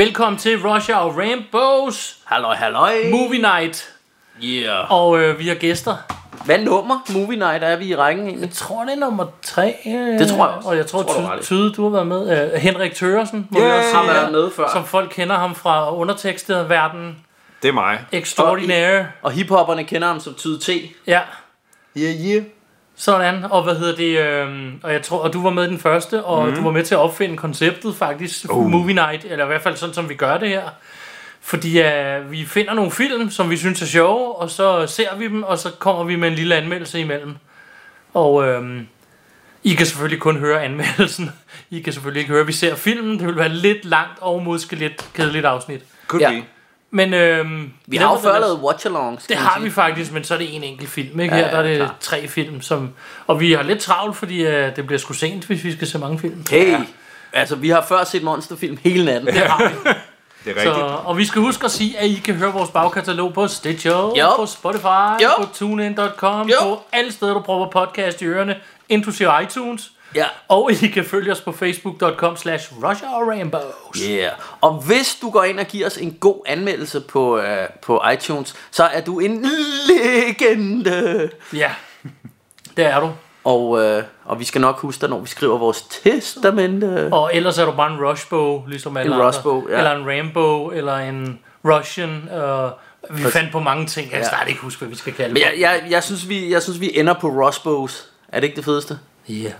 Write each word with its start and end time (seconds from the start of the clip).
Velkommen 0.00 0.38
til 0.38 0.58
Russia 0.68 0.96
og 0.98 1.16
Rainbows 1.16 2.16
Halløj, 2.24 2.54
halløj. 2.54 2.94
Movie 3.10 3.38
Night. 3.40 3.92
Yeah. 4.44 4.90
Og 4.92 5.20
øh, 5.20 5.38
vi 5.38 5.48
har 5.48 5.54
gæster. 5.54 5.96
Hvad 6.44 6.58
nummer 6.58 6.98
Movie 7.12 7.38
Night 7.38 7.64
er 7.64 7.76
vi 7.76 7.84
i 7.84 7.96
rækken 7.96 8.26
egentlig? 8.26 8.46
Jeg 8.46 8.54
tror, 8.54 8.84
det 8.84 8.92
er 8.92 8.96
nummer 8.96 9.26
tre. 9.42 9.76
Øh, 9.86 9.92
Det 9.92 10.28
tror 10.28 10.46
jeg 10.46 10.56
også. 10.56 10.68
Og 10.68 10.76
jeg 10.76 10.86
tror, 10.86 11.02
Tror 11.02 11.08
du 11.08 11.14
tror 11.14 11.22
har 11.22 11.32
ret 11.32 11.40
i. 11.40 11.44
Tyde, 11.44 11.72
du 11.72 11.82
har 11.82 11.90
været 11.90 12.06
med. 12.06 12.52
Øh, 12.54 12.60
Henrik 12.60 12.94
Thøresen, 12.94 13.48
må 13.50 13.58
Ja, 13.60 13.64
vi 13.64 13.70
også 13.70 13.88
sige. 13.88 13.96
Har 13.96 14.12
været 14.12 14.32
med 14.32 14.50
før? 14.50 14.68
Som 14.72 14.84
folk 14.84 15.10
kender 15.14 15.36
ham 15.36 15.54
fra 15.54 15.94
undertekstet 15.96 16.68
verden. 16.68 17.16
Det 17.62 17.68
er 17.68 17.72
mig. 17.72 17.98
Extraordinaire. 18.12 19.06
Og 19.22 19.30
hiphopperne 19.32 19.84
kender 19.84 20.08
ham 20.08 20.20
som 20.20 20.34
Tyde 20.34 20.58
T. 20.58 20.68
Ja, 21.06 21.20
Yeah, 21.96 22.14
yeah. 22.26 22.42
Sådan. 23.00 23.44
Og 23.44 23.62
hvad 23.62 23.76
hedder 23.76 23.96
det? 23.96 24.18
Øh, 24.18 24.72
og 24.82 24.92
jeg 24.92 25.02
tror, 25.02 25.18
og 25.18 25.32
du 25.32 25.42
var 25.42 25.50
med 25.50 25.68
den 25.68 25.78
første, 25.78 26.24
og 26.24 26.48
mm. 26.48 26.54
du 26.54 26.62
var 26.62 26.70
med 26.70 26.84
til 26.84 26.94
at 26.94 26.98
opfinde 26.98 27.36
konceptet 27.36 27.96
faktisk. 27.96 28.46
Oh. 28.48 28.66
Movie 28.66 28.94
Night, 28.94 29.24
eller 29.24 29.44
i 29.44 29.46
hvert 29.46 29.62
fald 29.62 29.76
sådan, 29.76 29.94
som 29.94 30.08
vi 30.08 30.14
gør 30.14 30.38
det 30.38 30.48
her. 30.48 30.62
Fordi 31.40 31.80
uh, 31.80 32.30
vi 32.30 32.44
finder 32.44 32.74
nogle 32.74 32.90
film, 32.90 33.30
som 33.30 33.50
vi 33.50 33.56
synes 33.56 33.82
er 33.82 33.86
sjove, 33.86 34.36
og 34.36 34.50
så 34.50 34.86
ser 34.86 35.16
vi 35.16 35.28
dem, 35.28 35.42
og 35.42 35.58
så 35.58 35.70
kommer 35.78 36.04
vi 36.04 36.16
med 36.16 36.28
en 36.28 36.34
lille 36.34 36.56
anmeldelse 36.56 37.00
imellem. 37.00 37.36
Og 38.14 38.48
øhm, 38.48 38.86
I 39.64 39.74
kan 39.74 39.86
selvfølgelig 39.86 40.20
kun 40.20 40.36
høre 40.36 40.62
anmeldelsen. 40.64 41.30
I 41.70 41.80
kan 41.80 41.92
selvfølgelig 41.92 42.20
ikke 42.20 42.30
høre, 42.32 42.40
at 42.40 42.46
vi 42.46 42.52
ser 42.52 42.74
filmen. 42.74 43.18
Det 43.18 43.26
vil 43.26 43.36
være 43.36 43.48
lidt 43.48 43.84
langt 43.84 44.18
og 44.20 44.42
måske 44.42 44.76
lidt 44.76 45.10
kedeligt 45.14 45.44
afsnit. 45.44 45.80
Could 46.06 46.22
Ja. 46.22 46.30
be. 46.30 46.42
Men 46.92 47.14
øhm, 47.14 47.72
Vi 47.86 47.96
har 47.96 48.12
jo 48.12 48.18
før 48.20 48.38
lavet 48.40 48.58
watch-alongs. 48.62 49.26
det 49.28 49.36
har 49.36 49.54
sige. 49.56 49.64
vi 49.64 49.70
faktisk, 49.70 50.12
men 50.12 50.24
så 50.24 50.34
er 50.34 50.38
det 50.38 50.56
en 50.56 50.64
enkelt 50.64 50.90
film. 50.90 51.20
Ikke? 51.20 51.34
Ja, 51.36 51.40
Her 51.44 51.50
der 51.50 51.58
er 51.58 51.62
ja, 51.62 51.68
det 51.70 51.78
klart. 51.78 51.94
tre 52.00 52.28
film. 52.28 52.60
Som, 52.62 52.90
og 53.26 53.40
vi 53.40 53.52
har 53.52 53.62
lidt 53.62 53.78
travlt, 53.80 54.16
fordi 54.16 54.46
uh, 54.46 54.52
det 54.52 54.86
bliver 54.86 54.98
sgu 54.98 55.12
sent, 55.12 55.44
hvis 55.44 55.64
vi 55.64 55.72
skal 55.72 55.88
se 55.88 55.98
mange 55.98 56.18
film. 56.18 56.44
Hey, 56.50 56.76
altså 57.32 57.56
vi 57.56 57.68
har 57.68 57.84
før 57.88 58.04
set 58.04 58.22
monsterfilm 58.22 58.78
hele 58.84 59.04
natten. 59.04 59.26
Det 59.26 59.36
har 59.42 59.68
vi. 59.68 59.90
Det 60.44 60.56
er 60.56 60.62
Så, 60.62 60.68
rigtigt. 60.70 60.86
og 61.04 61.18
vi 61.18 61.24
skal 61.24 61.42
huske 61.42 61.64
at 61.64 61.70
sige, 61.70 61.98
at 61.98 62.06
I 62.06 62.14
kan 62.14 62.34
høre 62.34 62.52
vores 62.52 62.70
bagkatalog 62.70 63.34
på 63.34 63.46
Stitcher, 63.48 64.12
Jo. 64.18 64.36
på 64.36 64.46
Spotify, 64.46 65.22
Jo. 65.22 65.28
på 65.38 65.48
TuneIn.com, 65.54 66.48
Jo. 66.48 66.54
på 66.62 66.82
alle 66.92 67.12
steder, 67.12 67.34
du 67.34 67.40
prøver 67.40 67.70
podcast 67.70 68.22
i 68.22 68.24
ørerne, 68.24 68.56
inklusive 68.88 69.30
iTunes. 69.42 69.90
Ja. 70.14 70.24
Og 70.48 70.72
I 70.72 70.86
kan 70.88 71.04
følge 71.04 71.32
os 71.32 71.40
på 71.40 71.52
facebook.com 71.52 72.36
slash 72.36 72.72
Rainbows. 72.82 73.98
Yeah. 74.10 74.30
Og 74.60 74.72
hvis 74.74 75.18
du 75.22 75.30
går 75.30 75.44
ind 75.44 75.60
og 75.60 75.66
giver 75.66 75.86
os 75.86 75.96
en 75.96 76.12
god 76.20 76.42
anmeldelse 76.46 77.00
på, 77.00 77.36
uh, 77.38 77.44
på 77.82 78.02
iTunes, 78.14 78.54
så 78.70 78.84
er 78.84 79.00
du 79.00 79.18
en 79.18 79.46
legende. 79.88 81.30
Ja, 81.52 81.70
det 82.76 82.86
er 82.86 83.00
du. 83.00 83.10
Og, 83.44 83.68
uh, 83.70 84.02
og 84.24 84.38
vi 84.40 84.44
skal 84.44 84.60
nok 84.60 84.78
huske 84.80 85.00
dig, 85.00 85.08
når 85.10 85.18
vi 85.20 85.28
skriver 85.28 85.58
vores 85.58 85.82
testamente. 85.82 87.08
Og 87.12 87.30
ellers 87.34 87.58
er 87.58 87.64
du 87.64 87.72
bare 87.72 87.92
en 87.92 88.04
rushbow, 88.04 88.66
ligesom 88.66 88.96
alle 88.96 89.08
En 89.08 89.12
andre. 89.20 89.26
rushbow, 89.26 89.68
ja. 89.70 89.76
Eller 89.78 89.92
en 89.92 90.06
rainbow, 90.06 90.70
eller 90.70 90.96
en 90.96 91.38
russian. 91.64 92.28
Uh, 92.32 92.70
vi 93.18 93.22
fandt 93.30 93.52
på 93.52 93.60
mange 93.60 93.86
ting, 93.86 94.04
jeg 94.04 94.12
kan 94.12 94.22
Ja. 94.22 94.28
snart 94.28 94.48
ikke 94.48 94.60
huske, 94.60 94.78
hvad 94.78 94.88
vi 94.88 94.96
skal 94.96 95.12
kalde 95.12 95.34
Men 95.34 95.42
jeg, 95.42 95.54
jeg, 95.58 95.82
jeg, 95.90 96.02
synes, 96.02 96.28
vi, 96.28 96.52
jeg 96.52 96.62
synes, 96.62 96.80
vi 96.80 96.98
ender 96.98 97.14
på 97.14 97.28
Rosbows. 97.28 98.06
Er 98.28 98.40
det 98.40 98.46
ikke 98.46 98.56
det 98.56 98.64
fedeste? 98.64 98.98
Yeah. 99.30 99.52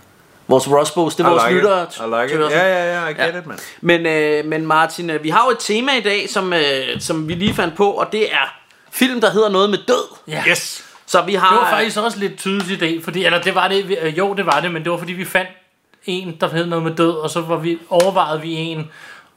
Vores 0.48 0.68
Rosbows, 0.70 1.14
det 1.14 1.24
er 1.26 1.28
I 1.28 1.32
vores 1.32 1.42
like 1.44 1.54
lyttere. 1.54 1.82
I 2.20 2.22
like 2.22 2.34
it. 2.46 2.50
Ja, 2.50 2.66
ja, 2.68 3.00
ja, 3.00 3.08
I 3.08 3.12
get 3.12 3.36
it, 3.42 3.46
man. 3.46 3.58
Men, 3.80 4.06
øh, 4.06 4.44
men 4.44 4.66
Martin, 4.66 5.10
øh, 5.10 5.24
vi 5.24 5.28
har 5.28 5.44
jo 5.46 5.50
et 5.50 5.58
tema 5.58 5.92
i 5.96 6.00
dag, 6.00 6.30
som, 6.30 6.52
øh, 6.52 7.00
som 7.00 7.28
vi 7.28 7.34
lige 7.34 7.54
fandt 7.54 7.76
på, 7.76 7.90
og 7.90 8.12
det 8.12 8.32
er 8.32 8.54
film, 8.90 9.20
der 9.20 9.30
hedder 9.30 9.48
noget 9.48 9.70
med 9.70 9.78
død. 9.88 10.04
Ja. 10.28 10.42
Yes. 10.48 10.84
Så 11.06 11.22
vi 11.22 11.34
har... 11.34 11.48
Det 11.50 11.58
var 11.58 11.70
faktisk 11.70 11.98
også 11.98 12.18
lidt 12.18 12.38
tydeligt 12.38 12.70
i 12.70 12.76
dag, 12.76 13.00
fordi, 13.04 13.24
eller 13.24 13.42
det 13.42 13.54
var 13.54 13.68
det, 13.68 13.88
vi- 13.88 13.96
øh, 14.02 14.18
jo 14.18 14.34
det 14.34 14.46
var 14.46 14.60
det, 14.60 14.72
men 14.72 14.84
det 14.84 14.92
var 14.92 14.98
fordi 14.98 15.12
vi 15.12 15.24
fandt 15.24 15.50
en, 16.04 16.36
der 16.40 16.48
hed 16.48 16.66
noget 16.66 16.84
med 16.84 16.94
død, 16.94 17.10
og 17.12 17.30
så 17.30 17.40
var 17.40 17.56
vi, 17.56 17.78
overvejede 17.90 18.40
vi 18.40 18.54
en, 18.54 18.90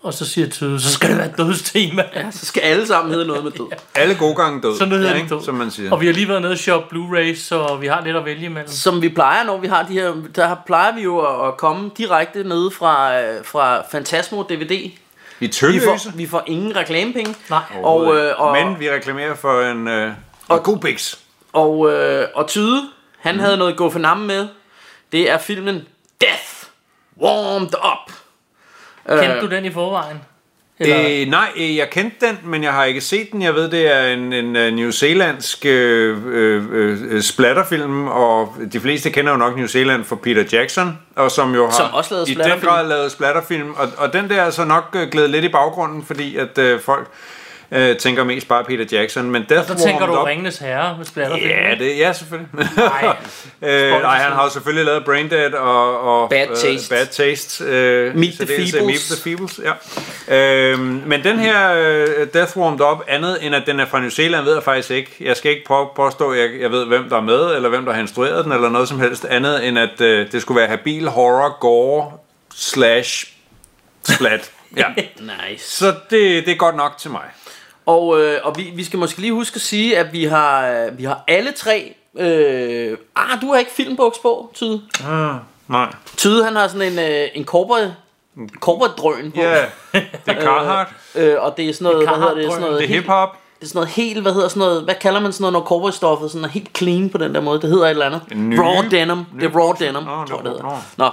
og 0.03 0.13
så 0.13 0.25
siger 0.25 0.49
Tyde, 0.49 0.81
så 0.81 0.91
skal 0.91 1.09
det 1.09 1.17
være 1.17 1.29
et 1.29 1.37
dødstema. 1.37 2.03
Ja, 2.15 2.31
så 2.31 2.45
skal 2.45 2.61
alle 2.61 2.87
sammen 2.87 3.13
hedde 3.13 3.27
noget 3.27 3.43
med 3.43 3.51
død. 3.51 3.67
Alle 3.95 4.15
gode 4.15 4.35
gange 4.35 4.61
død. 4.61 4.77
Sådan 4.77 4.91
hedder 4.91 5.07
ja, 5.07 5.13
det 5.13 5.21
ikke? 5.23 5.35
død. 5.35 5.43
Som 5.43 5.55
man 5.55 5.71
siger. 5.71 5.91
Og 5.91 6.01
vi 6.01 6.05
har 6.05 6.13
lige 6.13 6.27
været 6.27 6.41
nede 6.41 6.51
og 6.51 6.57
shoppe 6.57 6.95
Blu-rays, 6.95 7.35
så 7.35 7.77
vi 7.81 7.87
har 7.87 8.01
lidt 8.05 8.15
at 8.15 8.25
vælge 8.25 8.45
imellem. 8.45 8.69
Som 8.69 9.01
vi 9.01 9.09
plejer, 9.09 9.43
når 9.43 9.57
vi 9.57 9.67
har 9.67 9.83
de 9.83 9.93
her... 9.93 10.13
Der 10.35 10.55
plejer 10.65 10.95
vi 10.95 11.01
jo 11.01 11.47
at, 11.47 11.57
komme 11.57 11.91
direkte 11.97 12.43
nede 12.43 12.71
fra, 12.71 13.21
øh, 13.21 13.45
fra 13.45 13.83
Fantasmo 13.91 14.43
DVD. 14.43 14.91
Vi 15.39 15.45
er 15.45 15.71
Vi 15.71 15.79
får, 15.79 16.17
vi 16.17 16.27
får 16.27 16.43
ingen 16.47 16.75
reklamepenge. 16.75 17.35
Nej. 17.49 17.61
Og, 17.83 18.15
øh, 18.15 18.41
og, 18.41 18.51
Men 18.51 18.79
vi 18.79 18.91
reklamerer 18.91 19.35
for 19.35 19.61
en, 19.61 19.87
øh, 19.87 20.11
en 20.51 20.59
god 20.63 20.77
biks. 20.77 21.19
og, 21.53 21.91
øh, 21.91 22.27
og 22.35 22.47
Tyde, 22.47 22.81
han 23.19 23.39
havde 23.39 23.57
noget 23.57 23.77
gå 23.77 23.89
for 23.89 23.99
med. 24.15 24.47
Det 25.11 25.29
er 25.29 25.37
filmen 25.37 25.81
Death 26.21 26.67
Warmed 27.21 27.73
Up. 27.73 28.13
Kendte 29.07 29.41
du 29.41 29.49
den 29.49 29.65
i 29.65 29.71
forvejen? 29.71 30.17
Eller, 30.79 31.21
Øh, 31.21 31.27
nej, 31.27 31.47
øh, 31.55 31.75
jeg 31.75 31.89
kendte 31.89 32.27
den, 32.27 32.37
men 32.43 32.63
jeg 32.63 32.73
har 32.73 32.83
ikke 32.83 33.01
set 33.01 33.31
den. 33.31 33.41
Jeg 33.41 33.55
ved, 33.55 33.69
det 33.69 33.91
er 33.95 34.13
en, 34.13 34.33
en 34.33 34.55
uh, 34.55 34.61
New 34.61 34.91
Zealandsk 34.91 35.65
øh, 35.65 36.17
øh, 36.25 36.63
øh, 36.71 37.21
splatterfilm, 37.21 38.07
og 38.07 38.55
de 38.73 38.79
fleste 38.79 39.09
kender 39.09 39.31
jo 39.31 39.37
nok 39.37 39.57
New 39.57 39.67
Zealand 39.67 40.03
for 40.03 40.15
Peter 40.15 40.43
Jackson, 40.51 40.99
og 41.15 41.31
som 41.31 41.55
jo 41.55 41.65
har 41.65 41.73
Som 41.73 41.93
også 41.93 42.13
lavede 42.13 42.31
i 42.31 42.33
den 42.33 42.59
grad 42.61 42.87
lavet 42.87 43.11
splatterfilm. 43.11 43.73
Og, 43.77 43.87
og 43.97 44.13
den 44.13 44.29
der 44.29 44.41
er 44.41 44.49
så 44.49 44.65
nok 44.65 44.95
øh, 44.95 45.09
glædet 45.09 45.29
lidt 45.29 45.45
i 45.45 45.49
baggrunden, 45.49 46.03
fordi 46.05 46.37
at 46.37 46.57
øh, 46.57 46.79
folk 46.81 47.07
øh, 47.73 47.97
tænker 47.97 48.23
mest 48.23 48.47
bare 48.47 48.63
Peter 48.63 48.97
Jackson. 48.97 49.31
Men 49.31 49.45
Death 49.49 49.67
så 49.67 49.75
tænker 49.75 49.99
Warmed 49.99 50.15
du 50.17 50.23
Ringenes 50.23 50.57
Herre 50.57 50.97
med 50.97 51.05
splatterfilm. 51.05 51.49
Ja, 51.49 51.75
det, 51.79 51.97
ja, 51.97 52.13
selvfølgelig. 52.13 52.49
Nej. 52.77 53.15
øh, 53.71 53.91
nej, 53.91 54.17
han 54.17 54.31
har 54.31 54.43
jo 54.43 54.49
selvfølgelig 54.49 54.85
lavet 54.85 55.05
Braindead 55.05 55.53
og, 55.53 56.01
og 56.01 56.29
Bad 56.29 56.47
Taste. 56.47 56.95
Øh, 56.95 56.99
bad 56.99 57.05
Taste 57.05 57.63
øh, 57.63 58.15
Meet 58.15 58.33
the 58.33 58.47
Feebles. 58.47 58.85
Meet 58.85 58.99
the 58.99 59.23
Feebles, 59.23 59.59
ja. 59.63 59.73
Øhm, 60.71 61.03
men 61.05 61.23
den 61.23 61.39
her 61.39 61.73
øh, 61.73 62.27
Death 62.33 62.57
Warmed 62.57 62.81
Up, 62.81 62.97
andet 63.07 63.45
end 63.45 63.55
at 63.55 63.63
den 63.65 63.79
er 63.79 63.85
fra 63.85 63.99
New 63.99 64.09
Zealand, 64.09 64.45
ved 64.45 64.53
jeg 64.53 64.63
faktisk 64.63 64.91
ikke. 64.91 65.15
Jeg 65.19 65.37
skal 65.37 65.51
ikke 65.51 65.63
på, 65.67 65.91
påstå, 65.95 66.31
at 66.31 66.39
jeg, 66.39 66.49
jeg 66.61 66.71
ved, 66.71 66.85
hvem 66.85 67.09
der 67.09 67.17
er 67.17 67.21
med, 67.21 67.55
eller 67.55 67.69
hvem 67.69 67.85
der 67.85 67.93
har 67.93 68.01
instrueret 68.01 68.45
den, 68.45 68.53
eller 68.53 68.69
noget 68.69 68.87
som 68.87 68.99
helst 68.99 69.25
andet, 69.25 69.67
end 69.67 69.79
at 69.79 70.01
øh, 70.01 70.31
det 70.31 70.41
skulle 70.41 70.59
være 70.59 70.69
habil 70.69 71.07
horror, 71.07 71.57
gore, 71.59 72.11
slash, 72.55 73.33
splat. 74.03 74.51
ja. 74.77 74.85
Nice. 75.49 75.77
Så 75.77 75.85
det, 76.09 76.45
det 76.45 76.51
er 76.51 76.55
godt 76.55 76.75
nok 76.75 76.97
til 76.97 77.11
mig. 77.11 77.23
Og, 77.85 78.21
øh, 78.21 78.39
og 78.43 78.57
vi, 78.57 78.71
vi 78.75 78.83
skal 78.83 78.99
måske 78.99 79.21
lige 79.21 79.33
huske 79.33 79.55
at 79.55 79.61
sige, 79.61 79.97
at 79.97 80.13
vi 80.13 80.23
har, 80.25 80.67
øh, 80.67 80.97
vi 80.97 81.03
har 81.03 81.23
alle 81.27 81.51
tre... 81.51 81.95
Øh, 82.19 82.97
ah, 83.15 83.41
du 83.41 83.51
har 83.51 83.59
ikke 83.59 83.71
filmbuks 83.71 84.19
på, 84.19 84.51
Tyde. 84.53 84.81
Ah, 85.07 85.35
nej. 85.67 85.93
Tyde, 86.17 86.45
han 86.45 86.55
har 86.55 86.67
sådan 86.67 86.91
en, 86.93 86.99
øh, 86.99 87.27
en 87.33 87.45
cowboy, 87.45 87.79
cowboy 88.59 88.87
drøn 88.97 89.31
på. 89.31 89.41
Ja, 89.41 89.65
det 89.93 90.03
er 90.27 90.41
Carhartt. 90.41 90.89
Øh, 91.15 91.35
og 91.39 91.57
det 91.57 91.69
er 91.69 91.73
sådan 91.73 91.83
noget, 91.93 92.07
hvad 92.07 92.17
hedder 92.17 92.33
det, 92.33 92.45
sådan 92.45 92.61
noget, 92.61 92.79
Det 92.81 92.91
er 92.91 92.95
hip-hop. 92.95 93.29
det 93.59 93.63
er 93.65 93.67
sådan 93.67 93.77
noget 93.77 93.89
helt, 93.89 94.21
hvad 94.21 94.33
hedder 94.33 94.47
sådan 94.47 94.59
noget, 94.59 94.83
hvad 94.83 94.95
kalder 94.95 95.19
man 95.19 95.31
sådan 95.33 95.41
noget, 95.41 95.53
når 95.53 95.61
cowboystoffet 95.61 96.31
sådan 96.31 96.45
er 96.45 96.49
helt 96.49 96.77
clean 96.77 97.09
på 97.09 97.17
den 97.17 97.35
der 97.35 97.41
måde, 97.41 97.61
det 97.61 97.69
hedder 97.69 97.85
et 97.85 97.89
eller 97.89 98.05
andet. 98.05 98.21
Raw 98.59 98.89
denim, 98.91 99.25
det 99.39 99.43
er 99.55 99.59
raw 99.59 99.71
denim, 99.79 100.03
Nå, 100.03 100.25
tror 100.25 100.35
jeg, 100.35 100.43
det 100.45 100.51
hedder. 100.51 100.63
nå. 100.63 100.75
Nå. 100.97 101.09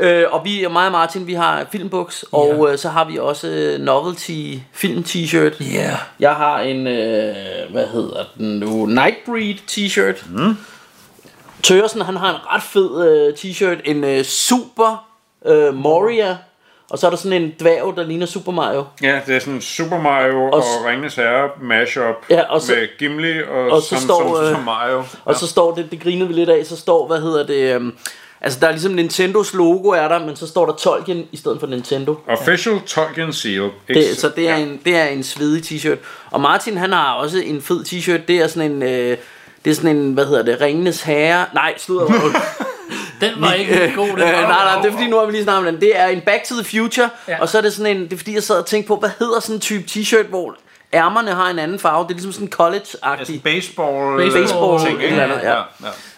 Øh, 0.00 0.24
og 0.30 0.44
vi, 0.44 0.66
mig 0.70 0.86
og 0.86 0.92
Martin, 0.92 1.26
vi 1.26 1.34
har 1.34 1.66
filmbuks, 1.72 2.24
og 2.32 2.68
øh, 2.72 2.78
så 2.78 2.88
har 2.88 3.04
vi 3.04 3.18
også 3.18 3.48
øh, 3.48 3.80
novelty 3.80 4.54
film 4.72 5.02
t-shirt. 5.08 5.62
Yeah. 5.74 5.92
Jeg 6.20 6.32
har 6.34 6.60
en, 6.60 6.86
øh, 6.86 7.34
hvad 7.70 7.86
hedder 7.86 8.24
den 8.38 8.58
nu, 8.58 8.86
Nightbreed 8.86 9.54
t-shirt. 9.70 10.24
Mm. 10.30 10.56
Tørsen, 11.62 12.00
han 12.00 12.16
har 12.16 12.30
en 12.30 12.36
ret 12.54 12.62
fed 12.62 13.06
øh, 13.08 13.34
t-shirt, 13.34 13.80
en 13.84 14.04
øh, 14.04 14.24
Super 14.24 15.06
øh, 15.46 15.74
Moria, 15.74 16.36
og 16.90 16.98
så 16.98 17.06
er 17.06 17.10
der 17.10 17.16
sådan 17.16 17.42
en 17.42 17.52
dværg, 17.60 17.92
der 17.96 18.02
ligner 18.06 18.26
Super 18.26 18.52
Mario. 18.52 18.84
Ja, 19.02 19.20
det 19.26 19.36
er 19.36 19.40
sådan 19.40 19.60
Super 19.60 20.00
Mario 20.00 20.42
og, 20.44 20.54
og 20.54 20.62
Ringenes 20.88 21.14
Herre 21.14 21.48
mashup 21.62 22.14
Ja, 22.30 22.42
og 22.42 22.60
så- 22.60 22.72
med 22.72 22.88
Gimli 22.98 23.42
og, 23.42 23.70
og 23.70 23.82
så 23.82 23.88
som, 23.88 23.98
står, 23.98 24.34
som, 24.36 24.44
øh, 24.44 24.50
som 24.54 24.62
Mario. 24.64 25.02
Og 25.24 25.34
så 25.34 25.46
står 25.46 25.74
det, 25.74 25.90
det 25.90 26.00
grinede 26.02 26.28
vi 26.28 26.34
lidt 26.34 26.50
af, 26.50 26.66
så 26.66 26.76
står, 26.76 27.06
hvad 27.06 27.20
hedder 27.20 27.46
det, 27.46 27.74
øhm, 27.74 27.96
Altså, 28.42 28.60
der 28.60 28.66
er 28.66 28.70
ligesom 28.70 28.92
Nintendos 28.92 29.54
logo 29.54 29.88
er 29.88 30.08
der, 30.08 30.18
men 30.26 30.36
så 30.36 30.46
står 30.46 30.66
der 30.66 30.72
Tolkien 30.72 31.26
i 31.32 31.36
stedet 31.36 31.60
for 31.60 31.66
Nintendo. 31.66 32.14
Official 32.28 32.80
Tolkien 32.86 33.32
Seal. 33.32 33.70
Det, 33.88 34.18
så 34.18 34.28
det 34.36 34.48
er, 34.48 34.56
en, 34.56 34.80
det 34.84 34.96
er 34.96 35.04
en 35.04 35.22
svedig 35.22 35.62
t-shirt. 35.62 35.96
Og 36.30 36.40
Martin, 36.40 36.76
han 36.76 36.92
har 36.92 37.12
også 37.14 37.38
en 37.38 37.62
fed 37.62 37.84
t-shirt. 37.84 38.26
Det 38.28 38.36
er 38.36 38.46
sådan 38.46 38.70
en... 38.70 38.82
Øh, 38.82 39.16
det 39.64 39.70
er 39.70 39.74
sådan 39.74 39.96
en, 39.96 40.12
hvad 40.12 40.26
hedder 40.26 40.42
det, 40.42 40.60
Ringenes 40.60 41.02
Herre. 41.02 41.44
Nej, 41.54 41.74
sludder. 41.78 42.06
Den 43.20 43.32
var 43.36 43.52
ikke 43.52 43.92
god. 43.96 44.08
Den 44.08 44.18
Øh, 44.18 44.24
var, 44.24 44.32
nej, 44.32 44.64
nej, 44.64 44.82
det 44.82 44.88
er 44.88 44.92
fordi, 44.92 45.06
nu 45.06 45.16
har 45.18 45.26
vi 45.26 45.32
lige 45.32 45.42
snakket 45.44 45.68
om 45.68 45.72
den. 45.74 45.80
Det 45.80 45.98
er 46.00 46.06
en 46.06 46.20
Back 46.20 46.44
to 46.44 46.54
the 46.54 46.64
Future, 46.64 47.10
ja. 47.28 47.32
Ja. 47.32 47.40
og 47.40 47.48
så 47.48 47.58
er 47.58 47.62
det 47.62 47.72
sådan 47.72 47.96
en, 47.96 48.04
det 48.04 48.12
er 48.12 48.16
fordi, 48.16 48.34
jeg 48.34 48.42
sad 48.42 48.58
og 48.58 48.66
tænkte 48.66 48.88
på, 48.88 48.96
hvad 48.96 49.10
hedder 49.18 49.40
sådan 49.40 49.56
en 49.56 49.60
type 49.60 49.84
t-shirt, 49.90 50.26
hvor 50.26 50.56
ærmerne 50.92 51.30
har 51.30 51.50
en 51.50 51.58
anden 51.58 51.78
farve. 51.78 52.02
Det 52.02 52.10
er 52.10 52.14
ligesom 52.14 52.32
sådan 52.32 52.48
college-agtig. 52.48 53.18
Altså 53.18 53.40
baseball, 53.44 54.30
Baseball, 54.32 54.86
ting, 54.86 54.98
et 54.98 55.06
eller 55.10 55.22
andet, 55.24 55.40
ja. 55.42 55.56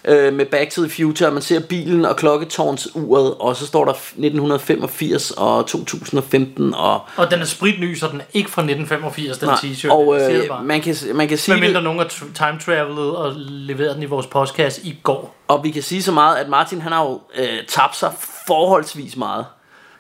ja. 0.05 0.27
øh, 0.27 0.33
med 0.33 0.47
Back 0.47 0.71
to 0.71 0.83
the 0.83 0.91
Future, 0.91 1.31
man 1.31 1.43
ser 1.43 1.61
bilen 1.61 2.05
og 2.05 2.17
klokketårnsuret, 2.17 3.35
og 3.35 3.57
så 3.57 3.67
står 3.67 3.85
der 3.85 3.93
1985 3.93 5.31
og 5.31 5.67
2015, 5.67 6.75
og, 6.75 7.01
Og 7.17 7.31
den 7.31 7.41
er 7.41 7.45
spritny, 7.45 7.95
så 7.95 8.09
den 8.09 8.21
er 8.21 8.25
ikke 8.33 8.51
fra 8.51 8.63
1985, 8.63 9.39
den 9.39 9.49
nej, 9.49 9.57
t-shirt. 9.57 9.91
og 9.91 10.33
øh, 10.33 10.65
man, 10.65 10.81
kan, 10.81 10.97
man 11.15 11.29
kan 11.29 11.39
sige 11.39 11.55
Hvad 11.55 11.69
mindre 11.69 11.83
nogen 11.83 11.99
har 11.99 12.09
time 12.35 12.61
travelet 12.61 13.17
og 13.17 13.33
leveret 13.37 13.95
den 13.95 14.03
i 14.03 14.07
vores 14.07 14.27
podcast 14.27 14.79
i 14.85 14.99
går. 15.03 15.37
og 15.49 15.65
vi 15.65 15.71
kan 15.71 15.83
sige 15.83 16.03
så 16.03 16.13
meget, 16.13 16.37
at 16.37 16.49
Martin 16.49 16.81
han 16.81 16.93
har 16.93 17.05
jo 17.05 17.21
øh, 17.39 17.49
tabt 17.69 17.97
sig 17.97 18.13
forholdsvis 18.47 19.17
meget. 19.17 19.47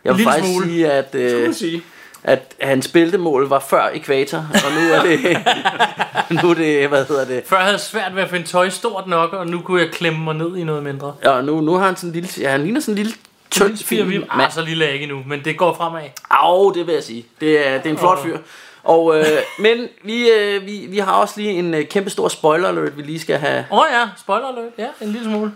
Jeg 0.05 0.17
vil 0.17 0.25
faktisk 0.25 0.53
smule. 0.53 0.67
sige, 0.67 0.93
at, 0.93 1.15
øh, 1.15 1.55
sige. 1.55 1.83
At 2.25 2.55
hans 2.61 2.89
bæltemål 2.89 3.49
var 3.49 3.59
før 3.59 3.89
ekvator, 3.95 4.39
og 4.39 4.73
nu 4.73 4.93
er 4.93 5.03
det, 5.03 5.21
nu 6.43 6.51
er 6.51 6.55
det, 6.55 6.89
hvad 6.89 7.05
hedder 7.05 7.25
det, 7.25 7.43
Før 7.47 7.57
havde 7.57 7.73
jeg 7.73 7.81
svært 7.81 8.17
ved 8.17 8.23
at 8.23 8.31
finde 8.31 8.47
tøj 8.47 8.69
stort 8.69 9.07
nok, 9.07 9.33
og 9.33 9.47
nu 9.47 9.61
kunne 9.61 9.81
jeg 9.81 9.91
klemme 9.91 10.25
mig 10.25 10.35
ned 10.35 10.57
i 10.57 10.65
noget 10.65 10.83
mindre. 10.83 11.15
ja, 11.25 11.41
nu, 11.41 11.61
nu 11.61 11.75
har 11.75 11.87
han 11.87 11.97
sådan 11.97 12.09
en 12.09 12.13
lille, 12.13 12.29
ja, 12.41 12.51
han 12.51 12.63
ligner 12.63 12.81
sådan 12.81 12.93
en 12.93 12.97
lille 12.97 13.13
tynd 13.51 13.77
Fire 13.77 14.05
vi 14.05 14.11
film. 14.13 14.25
ah, 14.31 14.53
så 14.53 14.63
lille 14.63 14.85
er 14.85 14.89
jeg 14.89 14.95
ikke 14.95 15.05
endnu, 15.05 15.23
men 15.27 15.45
det 15.45 15.57
går 15.57 15.75
fremad. 15.75 16.03
Au, 16.31 16.73
det 16.73 16.87
vil 16.87 16.95
jeg 16.95 17.03
sige. 17.03 17.27
Det 17.41 17.69
er, 17.69 17.77
det 17.79 17.87
er 17.87 17.91
en 17.91 17.99
flot 17.99 18.23
fyr. 18.23 18.39
Og, 18.85 19.19
øh, 19.19 19.27
men 19.59 19.89
vi, 20.05 20.31
øh, 20.31 20.67
vi, 20.67 20.87
vi 20.89 20.99
har 20.99 21.13
også 21.13 21.35
lige 21.41 21.51
en 21.51 21.75
øh, 21.75 21.89
kæmpe 21.89 22.11
stor 22.11 22.29
spoiler 22.29 22.69
alert, 22.69 22.97
vi 22.97 23.03
lige 23.03 23.21
skal 23.21 23.39
have. 23.39 23.65
Åh 23.71 23.79
oh, 23.79 23.85
ja, 23.93 24.09
spoiler 24.19 24.49
alert. 24.49 24.73
Ja, 24.79 24.87
en 25.01 25.13
lille 25.13 25.25
smule. 25.25 25.53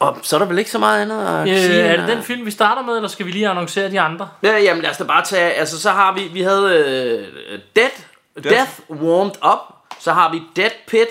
Og 0.00 0.18
så 0.22 0.36
er 0.36 0.38
der 0.38 0.46
vel 0.46 0.58
ikke 0.58 0.70
så 0.70 0.78
meget 0.78 1.02
andet 1.02 1.26
at 1.26 1.48
Øh, 1.48 1.58
sige. 1.58 1.80
er 1.80 1.96
det 1.96 2.08
den 2.16 2.22
film, 2.22 2.46
vi 2.46 2.50
starter 2.50 2.82
med, 2.82 2.96
eller 2.96 3.08
skal 3.08 3.26
vi 3.26 3.30
lige 3.30 3.48
annoncere 3.48 3.90
de 3.90 4.00
andre? 4.00 4.28
Ja, 4.42 4.58
jamen 4.58 4.82
lad 4.82 4.90
os 4.90 4.96
da 4.96 5.04
bare 5.04 5.24
tage, 5.24 5.52
altså 5.52 5.80
så 5.80 5.90
har 5.90 6.14
vi, 6.14 6.20
vi 6.32 6.42
havde 6.42 6.74
øh, 6.74 7.58
Death, 7.76 7.94
Death, 8.42 8.48
Death 8.48 8.70
Warmed 9.02 9.32
Up, 9.52 9.58
så 10.00 10.12
har 10.12 10.32
vi 10.32 10.42
Dead 10.56 10.70
Pit, 10.88 11.08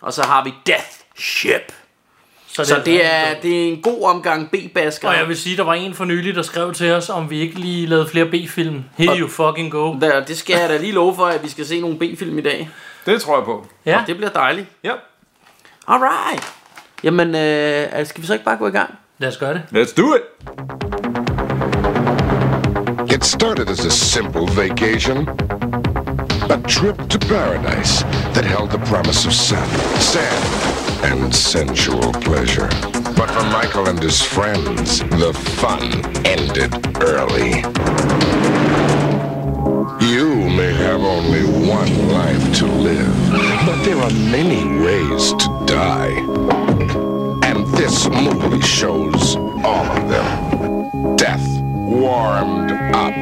og 0.00 0.12
så 0.12 0.22
har 0.22 0.44
vi 0.44 0.54
Death 0.66 0.86
Ship. 1.16 1.72
Så 2.52 2.82
det 2.84 3.04
er, 3.04 3.40
det 3.42 3.62
er 3.64 3.68
en 3.72 3.82
god 3.82 4.02
omgang 4.04 4.50
B-basker. 4.50 5.08
Og 5.08 5.16
jeg 5.16 5.28
vil 5.28 5.36
sige, 5.36 5.56
der 5.56 5.62
var 5.64 5.74
en 5.74 5.94
for 5.94 6.04
nylig, 6.04 6.34
der 6.34 6.42
skrev 6.42 6.74
til 6.74 6.92
os, 6.92 7.08
om 7.10 7.30
vi 7.30 7.40
ikke 7.40 7.54
lige 7.54 7.86
lavede 7.86 8.08
flere 8.08 8.24
B-film. 8.26 8.84
Here 8.98 9.18
you 9.18 9.28
fucking 9.28 9.72
go. 9.72 9.94
Der, 10.00 10.24
det 10.24 10.38
skal 10.38 10.58
jeg 10.60 10.68
da 10.68 10.76
lige 10.76 10.92
love 10.92 11.14
for, 11.16 11.26
at 11.26 11.42
vi 11.42 11.48
skal 11.48 11.66
se 11.66 11.80
nogle 11.80 11.98
B-film 11.98 12.38
i 12.38 12.40
dag. 12.42 12.70
Det 13.06 13.22
tror 13.22 13.36
jeg 13.36 13.44
på. 13.44 13.66
Ja, 13.86 14.00
Og 14.00 14.06
det 14.06 14.16
bliver 14.16 14.30
dejligt. 14.30 14.66
Ja. 14.84 14.92
Alright. 15.88 16.52
Jamen, 17.04 17.34
øh, 17.34 17.86
altså, 17.92 18.10
skal 18.10 18.22
vi 18.22 18.26
så 18.26 18.32
ikke 18.32 18.44
bare 18.44 18.56
gå 18.56 18.66
i 18.66 18.70
gang? 18.70 18.94
lad 19.18 19.28
os 19.28 19.36
gøre 19.36 19.54
det. 19.54 19.62
Let's 19.72 19.94
do 19.94 20.14
it. 20.14 20.22
It 23.14 23.24
started 23.24 23.68
as 23.68 23.84
a 23.84 23.90
simple 23.90 24.46
vacation. 24.46 25.28
A 26.50 26.58
trip 26.68 26.96
to 27.10 27.18
paradise 27.18 28.02
that 28.34 28.44
held 28.44 28.70
the 28.70 28.78
promise 28.92 29.26
of 29.26 29.32
sun, 29.32 29.68
sand, 30.12 30.44
and 31.04 31.32
sensual 31.34 32.12
pleasure. 32.12 32.68
But 33.16 33.28
for 33.30 33.44
Michael 33.58 33.88
and 33.88 33.98
his 34.02 34.22
friends, 34.22 35.00
the 35.24 35.32
fun 35.34 35.82
ended 36.24 36.72
early. 37.02 38.87
You 40.00 40.34
may 40.36 40.72
have 40.74 41.00
only 41.02 41.42
one 41.44 42.08
life 42.08 42.56
to 42.58 42.66
live, 42.66 43.14
but 43.66 43.82
there 43.84 43.96
are 43.96 44.10
many 44.10 44.64
ways 44.80 45.32
to 45.32 45.64
die. 45.66 46.12
And 47.42 47.66
this 47.76 48.08
movie 48.08 48.60
shows 48.60 49.34
all 49.64 49.84
of 49.84 50.08
them. 50.08 51.16
Death 51.16 51.44
warmed 51.62 52.70
up. 52.94 53.12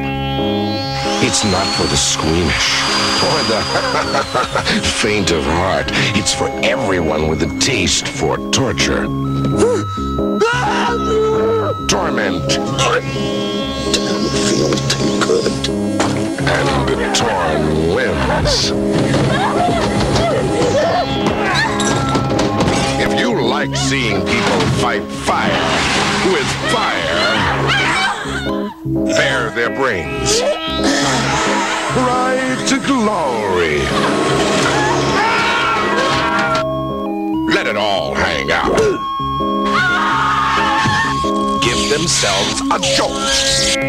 It's 1.23 1.43
not 1.45 1.65
for 1.75 1.87
the 1.87 1.97
squeamish 1.97 2.81
or 3.23 3.43
the 3.49 4.81
faint 5.01 5.31
of 5.31 5.43
heart. 5.43 5.87
It's 6.15 6.33
for 6.33 6.47
everyone 6.63 7.27
with 7.27 7.41
a 7.41 7.59
taste 7.59 8.07
for 8.07 8.37
torture. 8.51 9.05
Torment. 11.87 12.47
Don't 13.93 14.29
feel 14.47 14.71
too 14.89 15.19
good. 15.25 15.86
And 16.49 17.15
torn 17.15 17.95
limbs. 17.95 18.71
If 22.99 23.19
you 23.19 23.41
like 23.41 23.75
seeing 23.75 24.25
people 24.25 24.59
fight 24.81 25.03
fire 25.03 25.51
with 26.31 26.47
fire, 26.71 27.51
bare 29.17 29.49
their 29.51 29.75
brains. 29.75 30.41
Ride 31.97 32.65
to 32.69 32.79
glory. 32.85 33.79
Let 37.53 37.67
it 37.67 37.75
all 37.75 38.13
hang 38.15 38.51
out. 38.51 39.26
Themselves 41.97 42.61
a 42.61 42.77
joke. 42.95 43.17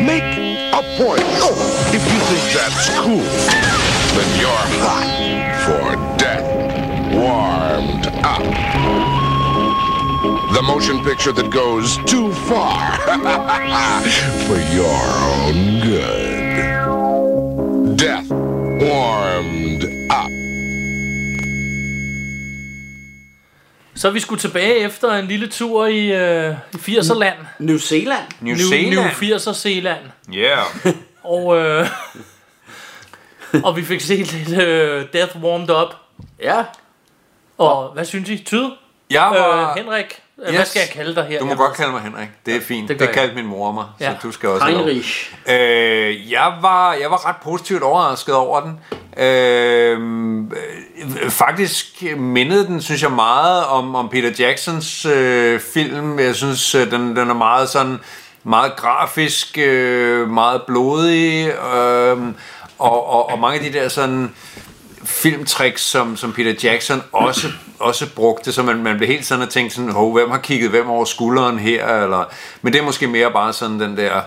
Make 0.03 0.25
a 0.73 0.81
point. 0.97 1.21
If 1.93 2.01
you 2.11 2.19
think 2.31 2.45
that's 2.57 2.89
cool, 3.01 3.29
then 4.17 4.29
you're 4.41 4.67
hot 4.81 5.09
for 5.67 5.87
death 6.17 6.47
warmed 7.13 8.07
up. 8.25 8.41
The 10.55 10.63
motion 10.63 11.05
picture 11.05 11.33
that 11.33 11.51
goes 11.53 11.99
too 12.07 12.33
far 12.49 12.97
for 14.47 14.59
your 14.73 15.01
own 15.37 15.81
good. 15.83 16.39
Death 17.99 18.31
warmed 18.31 19.85
Så 23.99 24.11
vi 24.11 24.21
skulle 24.21 24.41
tilbage 24.41 24.77
efter 24.77 25.13
en 25.13 25.27
lille 25.27 25.49
tur 25.49 25.87
i, 25.87 26.07
øh, 26.13 26.55
i 26.75 26.77
80'er-land. 26.77 27.37
New 27.59 27.79
Zealand. 27.79 28.25
New 28.41 28.57
New, 28.57 28.67
Zealand. 28.69 28.91
New 29.21 29.37
80'er 29.37 29.53
Zealand. 29.55 30.01
Yeah. 30.35 30.65
Og, 31.25 31.57
øh, 31.57 31.87
og 33.65 33.77
vi 33.77 33.85
fik 33.85 34.01
set 34.01 34.33
lidt 34.33 34.63
øh, 34.63 35.07
Death 35.13 35.37
Warmed 35.43 35.71
Up. 35.71 35.95
Ja. 36.43 36.65
Og 37.59 37.89
hvad 37.93 38.05
synes 38.05 38.29
I? 38.31 38.39
Tyd? 38.39 38.71
Jeg 39.11 39.33
Øh, 39.35 39.41
var... 39.41 39.75
Henrik? 39.77 40.23
Yes. 40.47 40.55
Hvad 40.57 40.65
skal 40.65 40.81
jeg 40.81 40.89
kalde 40.89 41.15
dig 41.15 41.25
her? 41.25 41.39
Du 41.39 41.45
må 41.45 41.55
godt 41.55 41.75
kalde 41.75 41.93
mig 41.93 42.01
Henrik. 42.01 42.29
Det 42.47 42.57
er 42.57 42.61
fint. 42.61 42.89
det 42.89 43.01
Det, 43.01 43.11
kaldte 43.11 43.35
min 43.35 43.47
mor 43.47 43.73
mig, 43.73 43.85
så 43.99 44.05
Ja. 44.05 44.15
du 44.23 44.33
skal 44.33 44.49
også. 44.49 44.67
Heinrich. 44.67 45.35
Øh, 45.49 46.33
jeg, 46.33 46.53
var, 46.63 46.93
jeg 46.93 47.11
var 47.11 47.29
ret 47.29 47.37
positivt 47.43 47.83
overrasket 47.83 48.35
over 48.35 48.61
den. 48.61 48.81
Øh, 49.25 49.99
øh, 51.23 51.31
faktisk 51.31 52.03
mindede 52.17 52.67
den, 52.67 52.83
synes 52.83 53.03
jeg, 53.03 53.11
meget 53.13 53.65
om, 53.65 53.95
om 53.95 54.09
Peter 54.09 54.31
Jacksons 54.39 55.05
øh, 55.07 55.61
film. 55.61 56.19
Jeg 56.19 56.35
synes, 56.35 56.75
øh, 56.75 56.91
den, 56.91 57.17
den 57.17 57.31
er 57.31 57.35
meget 57.35 57.69
sådan 57.69 57.99
meget 58.45 58.77
grafisk, 58.77 59.59
øh, 59.59 60.29
meget 60.31 60.63
blodig, 60.67 61.49
øh, 61.49 62.19
og, 62.79 63.09
og, 63.11 63.31
og 63.31 63.39
mange 63.39 63.59
af 63.67 63.73
de 63.73 63.79
der 63.79 63.89
sådan 63.89 64.35
filmtricks, 65.09 65.83
som, 65.83 66.17
som 66.17 66.33
Peter 66.33 66.55
Jackson 66.65 67.03
også, 67.13 67.49
også 67.79 68.15
brugte, 68.15 68.53
så 68.53 68.63
man, 68.63 68.83
man 68.83 68.97
blev 68.97 69.09
helt 69.09 69.27
sådan 69.27 69.43
og 69.43 69.51
tænkte 69.51 69.77
sådan, 69.77 69.91
Hov, 69.91 70.13
hvem 70.13 70.31
har 70.31 70.39
kigget 70.39 70.71
hvem 70.71 70.89
over 70.89 71.05
skulderen 71.05 71.59
her? 71.59 71.87
Eller, 71.87 72.25
men 72.63 72.73
det 72.73 72.81
er 72.81 72.85
måske 72.85 73.07
mere 73.07 73.31
bare 73.33 73.53
sådan 73.53 73.81
den 73.81 73.97
der 73.97 74.21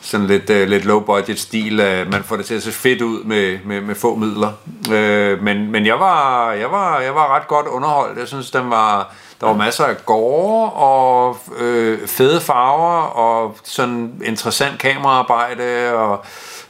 sådan 0.00 0.26
lidt, 0.26 0.50
uh, 0.50 0.56
lidt 0.56 0.84
low 0.84 1.00
budget 1.00 1.40
stil, 1.40 1.80
uh, 1.80 2.12
man 2.12 2.22
får 2.24 2.36
det 2.36 2.46
til 2.46 2.54
at 2.54 2.62
se 2.62 2.72
fedt 2.72 3.02
ud 3.02 3.24
med, 3.24 3.58
med, 3.64 3.80
med 3.80 3.94
få 3.94 4.14
midler. 4.14 4.52
Uh, 4.88 5.42
men 5.42 5.70
men 5.70 5.86
jeg, 5.86 6.00
var, 6.00 6.52
jeg, 6.52 6.70
var, 6.70 7.00
jeg 7.00 7.14
var 7.14 7.36
ret 7.36 7.48
godt 7.48 7.66
underholdt. 7.66 8.18
Jeg 8.18 8.28
synes, 8.28 8.50
den 8.50 8.70
var, 8.70 9.14
der 9.44 9.50
var 9.50 9.56
masser 9.56 9.84
af 9.84 9.96
gårde 10.06 10.72
og 10.72 11.36
øh, 11.58 12.08
fede 12.08 12.40
farver 12.40 13.02
og 13.02 13.56
sådan 13.64 14.22
interessant 14.24 14.78
kameraarbejde 14.78 15.92
og 15.94 16.24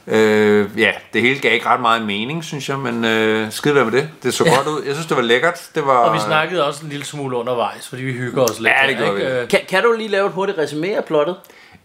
Øh, 0.07 0.79
ja, 0.79 0.91
det 1.13 1.21
hele 1.21 1.39
gav 1.39 1.53
ikke 1.53 1.65
ret 1.65 1.81
meget 1.81 2.01
mening, 2.01 2.43
synes 2.43 2.69
jeg, 2.69 2.79
men 2.79 3.05
øh, 3.05 3.51
skide 3.51 3.73
med 3.73 3.91
det. 3.91 4.09
Det 4.23 4.33
så 4.33 4.43
ja. 4.45 4.55
godt 4.55 4.67
ud. 4.67 4.83
Jeg 4.85 4.93
synes, 4.93 5.07
det 5.07 5.17
var 5.17 5.23
lækkert. 5.23 5.69
Det 5.75 5.85
var, 5.85 5.97
Og 5.97 6.13
vi 6.13 6.19
snakkede 6.19 6.67
også 6.67 6.83
en 6.83 6.89
lille 6.89 7.05
smule 7.05 7.37
undervejs, 7.37 7.87
fordi 7.87 8.03
vi 8.03 8.13
hygger 8.13 8.43
os 8.43 8.59
lidt. 8.59 8.73
Ja, 8.81 8.87
det 8.87 8.97
gør 8.97 9.15
ikke? 9.15 9.41
vi. 9.41 9.47
Kan, 9.47 9.59
kan 9.69 9.83
du 9.83 9.91
lige 9.91 10.09
lave 10.09 10.27
et 10.27 10.31
hurtigt 10.33 10.57
resume 10.57 10.97
af 10.97 11.05
plottet? 11.05 11.35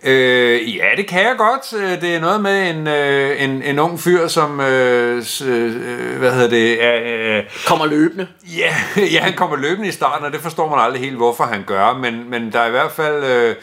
Øh, 0.04 0.76
ja, 0.76 0.84
det 0.96 1.06
kan 1.06 1.20
jeg 1.22 1.34
godt. 1.38 1.82
Øh, 1.82 2.00
Det 2.00 2.14
er 2.14 2.20
noget 2.20 2.40
med 2.40 2.70
en, 2.70 2.86
øh, 2.86 3.42
en, 3.44 3.62
en 3.62 3.78
ung 3.78 4.00
fyr, 4.00 4.28
som, 4.28 4.60
øh, 4.60 5.22
s- 5.22 5.42
øh, 5.42 6.18
hvad 6.18 6.32
hedder 6.32 6.48
det, 6.50 6.80
øh, 6.80 7.42
Kommer 7.66 7.86
løbende. 7.86 8.26
Ja, 8.56 8.74
ja, 9.14 9.20
han 9.20 9.32
kommer 9.32 9.56
løbende 9.56 9.88
i 9.88 9.92
starten, 9.92 10.26
og 10.26 10.32
det 10.32 10.40
forstår 10.40 10.68
man 10.70 10.78
aldrig 10.84 11.00
helt, 11.02 11.16
hvorfor 11.16 11.44
han 11.44 11.64
gør. 11.66 11.92
Men, 11.98 12.30
men 12.30 12.52
der 12.52 12.60
er 12.60 12.66
i 12.66 12.70
hvert 12.70 12.92
fald... 12.92 13.24
Øh, 13.24 13.54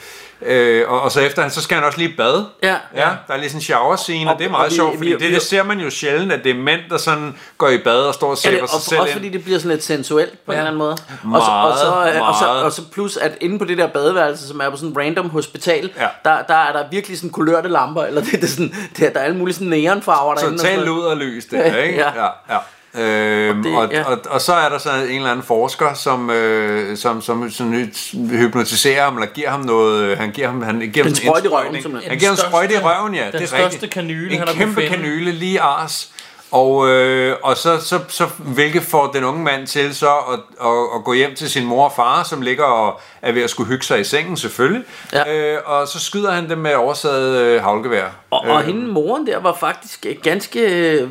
Øh, 0.42 0.84
og, 0.92 1.02
og 1.02 1.12
så 1.12 1.20
efter 1.22 1.42
han, 1.42 1.52
så 1.52 1.62
skal 1.62 1.76
han 1.76 1.84
også 1.86 1.98
lige 1.98 2.10
i 2.10 2.16
bad. 2.18 2.44
Ja. 2.64 2.76
ja. 2.96 3.10
Der 3.28 3.34
er 3.34 3.38
lige 3.38 3.50
sådan 3.50 3.58
en 3.58 3.62
shower 3.62 3.96
scene, 3.96 4.30
og, 4.30 4.34
Og- 4.34 4.40
det 4.40 4.46
er 4.46 4.50
og 4.50 4.52
meget 4.52 4.72
vi- 4.72 4.76
sjovt, 4.76 4.98
fordi 4.98 5.10
vi- 5.10 5.18
det, 5.26 5.34
det 5.34 5.42
ser 5.42 5.64
man 5.64 5.80
jo 5.80 5.90
sjældent, 5.90 6.32
at 6.32 6.44
det 6.44 6.50
er 6.50 6.56
mænd, 6.56 6.82
der 6.90 6.98
sådan 6.98 7.36
går 7.58 7.70
i 7.70 7.78
bad 7.78 8.00
og 8.02 8.14
står 8.14 8.30
og 8.30 8.38
sæber 8.38 8.68
sig 8.68 8.76
og 8.76 8.82
selv 8.82 9.00
også 9.00 9.10
ind. 9.12 9.20
fordi 9.20 9.30
det 9.30 9.44
bliver 9.44 9.60
sådan 9.60 9.72
lidt 9.72 9.84
sensuelt 9.84 10.46
på 10.46 10.52
ja. 10.52 10.58
en 10.58 10.68
eller 10.68 10.68
anden 10.68 10.78
måde. 10.80 10.92
og, 10.92 10.98
så, 11.18 11.24
Meget, 11.24 11.72
og, 11.72 11.78
så, 11.78 11.86
øh, 11.86 12.28
og, 12.28 12.36
så, 12.36 12.46
meget. 12.46 12.64
og 12.64 12.72
så 12.72 12.82
plus, 12.94 13.18
at 13.18 13.32
inde 13.42 13.60
på 13.60 13.66
det 13.66 13.78
der 13.78 13.88
badeværelse, 13.88 14.48
som 14.48 14.60
er 14.60 14.70
på 14.70 14.78
sådan 14.78 14.90
en 14.90 14.98
random 14.98 15.30
hospital, 15.30 15.90
Ja. 16.00 16.08
der, 16.26 16.42
der 16.42 16.56
er 16.56 16.72
der 16.72 16.84
virkelig 16.92 17.18
sådan 17.18 17.30
kulørte 17.30 17.70
lamper, 17.70 18.04
eller 18.04 18.22
det, 18.22 18.32
det 18.32 18.44
er 18.44 18.48
sådan, 18.48 18.76
der, 19.00 19.10
der 19.10 19.20
er 19.20 19.24
alle 19.24 19.38
mulige 19.38 19.56
sådan 19.56 19.68
neonfarver 19.68 20.36
derinde. 20.36 20.58
Totalt 20.58 20.88
ud 20.90 21.02
og 21.02 21.18
lys 21.18 21.46
det, 21.46 21.66
ikke? 21.86 21.98
Ja. 22.00 22.12
ja. 22.24 22.30
ja. 22.50 22.58
Øhm, 22.98 23.60
og, 23.60 23.64
det- 23.66 23.76
og, 23.78 23.90
ja. 23.92 24.04
og, 24.04 24.18
og 24.30 24.42
så 24.42 24.54
er 24.54 24.70
der 24.70 24.78
så 24.78 24.90
en 25.10 25.16
eller 25.16 25.32
anden 25.32 25.46
forsker, 25.46 25.94
som, 25.94 26.30
øh, 26.30 26.98
som, 26.98 27.22
som 27.22 27.52
sådan, 27.52 27.92
hypnotiserer 28.30 29.04
ham, 29.04 29.16
eller 29.18 29.28
giver 29.34 29.50
ham 29.50 29.60
noget, 29.60 30.18
han 30.18 30.32
giver 30.32 30.48
ham, 30.48 30.62
han 30.62 30.80
giver 30.80 31.04
ham 31.04 31.10
En 31.10 31.16
sådan 31.16 31.28
sprøjte 31.28 31.46
i 31.48 31.50
røven, 31.50 31.82
simpelthen. 31.82 32.10
Han 32.10 32.20
giver 32.20 32.30
ham 32.32 32.38
sprøjte 32.38 32.74
i 32.74 32.78
røven, 32.78 33.16
ja, 33.16 33.24
den 33.26 33.32
det 33.34 33.42
er 33.42 33.46
største 33.48 33.66
rigtigt. 33.66 33.94
kanyle, 33.94 34.32
en 34.34 34.40
han 34.40 34.48
har 34.48 34.56
kæmpe 34.56 34.82
kanyle 34.88 35.32
lige 35.32 35.62
ars. 35.62 36.10
Og, 36.52 36.90
øh, 36.90 37.36
og 37.44 37.58
så, 37.58 37.78
så, 37.80 38.00
så, 38.08 38.28
hvilket 38.38 38.84
får 38.84 39.08
den 39.12 39.24
unge 39.24 39.44
mand 39.44 39.68
til 39.68 39.96
så 39.96 40.10
at, 40.10 40.40
at, 40.62 40.72
at 40.96 41.04
gå 41.06 41.14
hjem 41.14 41.36
til 41.36 41.50
sin 41.50 41.66
mor 41.66 41.86
og 41.86 41.94
far, 41.96 42.24
som 42.24 42.42
ligger 42.42 42.64
og 42.64 43.00
er 43.22 43.32
ved 43.32 43.42
at 43.42 43.50
skulle 43.50 43.68
hygge 43.70 43.86
sig 43.86 44.00
i 44.00 44.04
sengen 44.04 44.38
selvfølgelig. 44.38 44.84
Ja. 45.14 45.34
Øh, 45.38 45.60
og 45.66 45.88
så 45.88 46.00
skyder 46.00 46.32
han 46.32 46.50
dem 46.50 46.58
med 46.58 46.74
oversaget 46.76 47.38
øh, 47.42 47.62
havlgevær. 47.64 48.06
Og, 48.32 48.40
og 48.40 48.64
hende 48.64 48.88
moren 48.88 49.28
der 49.28 49.40
var 49.40 49.54
faktisk 49.60 50.06
øh, 50.10 50.16
ganske 50.24 50.60